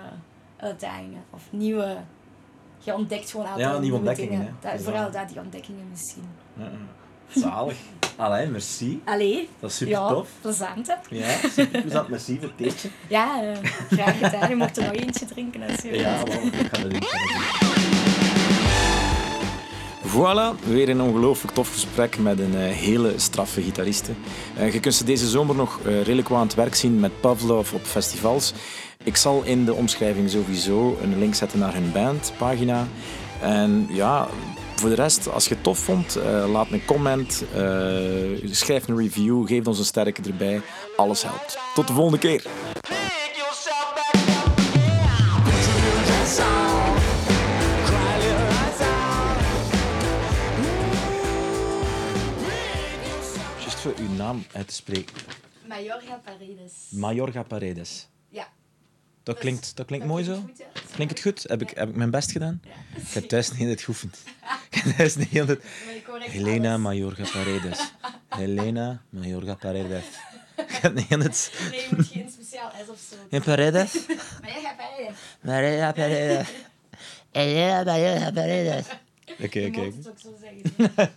uitdagingen 0.57 1.25
of 1.31 1.43
nieuwe. 1.51 1.97
Je 2.79 2.95
ontdekt 2.95 3.31
gewoon 3.31 3.47
altijd 3.47 3.69
ja, 3.69 3.79
nieuwe 3.79 3.97
ontdekkingen. 3.97 4.57
Dat, 4.61 4.83
vooral 4.83 5.11
dat, 5.11 5.29
die 5.29 5.41
ontdekkingen 5.41 5.89
misschien. 5.91 6.29
Zalig. 7.29 7.77
Allee, 8.19 8.47
merci. 8.47 9.01
Allee. 9.05 9.49
Dat 9.61 9.71
is 9.71 9.77
super 9.77 9.95
ja, 9.95 10.09
tof. 10.09 10.29
plezant 10.41 10.87
hè? 10.87 10.95
Ja, 11.17 11.37
super 11.53 11.81
plezant. 11.81 12.09
Merci 12.09 12.39
voor 12.39 12.49
het 12.49 12.57
theetje. 12.57 12.89
Ja, 13.09 13.43
uh, 13.43 13.57
graag 13.91 14.19
gedaan. 14.19 14.49
Je 14.49 14.57
mocht 14.57 14.77
er 14.77 14.83
nog 14.83 14.93
eentje 14.93 15.27
drinken 15.27 15.63
als 15.63 15.81
je 15.83 15.99
Ja, 15.99 16.23
wel, 16.25 16.43
ik 16.43 16.69
ga 16.73 16.83
dat 16.83 16.91
doen. 16.91 17.03
Voilà, 20.07 20.69
weer 20.69 20.89
een 20.89 21.01
ongelooflijk 21.01 21.55
tof 21.55 21.73
gesprek 21.73 22.19
met 22.19 22.39
een 22.39 22.55
uh, 22.55 22.61
hele 22.61 23.13
straffe 23.17 23.63
gitariste. 23.63 24.13
Uh, 24.59 24.73
je 24.73 24.81
kunt 24.81 24.95
ze 24.95 25.05
deze 25.05 25.29
zomer 25.29 25.55
nog 25.55 25.81
redelijk 25.85 26.31
aan 26.31 26.41
het 26.41 26.55
werk 26.55 26.75
zien 26.75 27.01
met 27.01 27.21
Pavlov 27.21 27.73
op 27.73 27.85
festivals. 27.85 28.53
Ik 29.05 29.17
zal 29.17 29.43
in 29.45 29.65
de 29.65 29.75
omschrijving 29.75 30.31
sowieso 30.31 30.99
een 31.03 31.19
link 31.19 31.35
zetten 31.35 31.59
naar 31.59 31.75
hun 31.75 31.93
bandpagina. 31.93 32.87
En 33.41 33.87
ja, 33.91 34.29
voor 34.79 34.89
de 34.89 34.95
rest, 34.95 35.29
als 35.33 35.49
je 35.49 35.55
het 35.55 35.63
tof 35.63 35.79
vond, 35.79 36.17
uh, 36.17 36.51
laat 36.51 36.71
een 36.71 36.85
comment, 36.85 37.45
uh, 37.55 37.61
schrijf 38.51 38.89
een 38.89 38.99
review, 38.99 39.47
geef 39.47 39.67
ons 39.67 39.79
een 39.79 39.85
sterke 39.85 40.23
erbij. 40.23 40.61
Alles 40.97 41.23
helpt. 41.23 41.59
Tot 41.75 41.87
de 41.87 41.93
volgende 41.93 42.19
keer. 42.19 42.47
Just 53.65 53.79
voor 53.81 53.95
uw 53.99 54.17
naam 54.17 54.45
uit 54.53 54.69
te 54.69 54.75
spreken. 54.75 55.15
Majorga 55.69 56.21
Paredes. 56.25 56.73
Majorga 56.91 57.43
Paredes. 57.43 58.09
Ja. 59.29 59.35
Dat 59.35 59.43
klinkt, 59.43 59.77
dat 59.77 59.87
klinkt 59.87 60.07
mooi 60.07 60.25
zo. 60.25 60.51
Klinkt 60.95 61.13
het 61.13 61.23
goed? 61.23 61.45
Heb 61.49 61.63
ik, 61.63 61.71
heb 61.71 61.89
ik 61.89 61.95
mijn 61.95 62.11
best 62.11 62.33
gedaan? 62.33 62.61
Ik 62.97 63.13
heb 63.13 63.25
thuis 63.25 63.53
niet 63.53 63.69
het 63.69 63.81
geoefend. 63.81 64.19
Ik 64.71 64.83
heb 64.83 64.97
thuis 64.97 65.17
niet 65.17 65.33
het... 65.33 65.61
Helena 66.19 66.77
Majorga 66.77 67.25
Paredes. 67.33 67.93
Helena 68.29 69.03
Majorga 69.11 69.55
Paredes. 69.55 70.05
nee, 70.95 71.07
het... 71.09 71.53
Nee, 71.71 71.81
je 71.81 71.89
moet 71.97 72.07
geen 72.07 72.31
speciaal 72.31 72.71
S 72.87 72.89
of 72.89 72.99
zo. 73.11 73.17
In 73.29 73.43
Paredes? 73.43 73.93
Gaat 73.93 74.77
bij 74.77 75.11
Maria 75.41 75.93
Paredes. 75.93 76.49
Elena 77.31 77.85
Maria 77.85 78.31
Paredes. 78.31 78.87
Oké, 79.41 79.67
oké. 79.67 79.93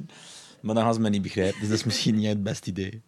Maar 0.62 0.76
dan 0.76 0.84
gaan 0.84 0.94
ze 0.94 1.00
me 1.00 1.10
niet 1.10 1.22
begrijpen, 1.22 1.60
dus 1.60 1.70
dat 1.70 1.78
is 1.78 1.84
misschien 1.84 2.16
niet 2.16 2.28
het 2.28 2.44
beste 2.44 2.70
idee. 2.70 3.02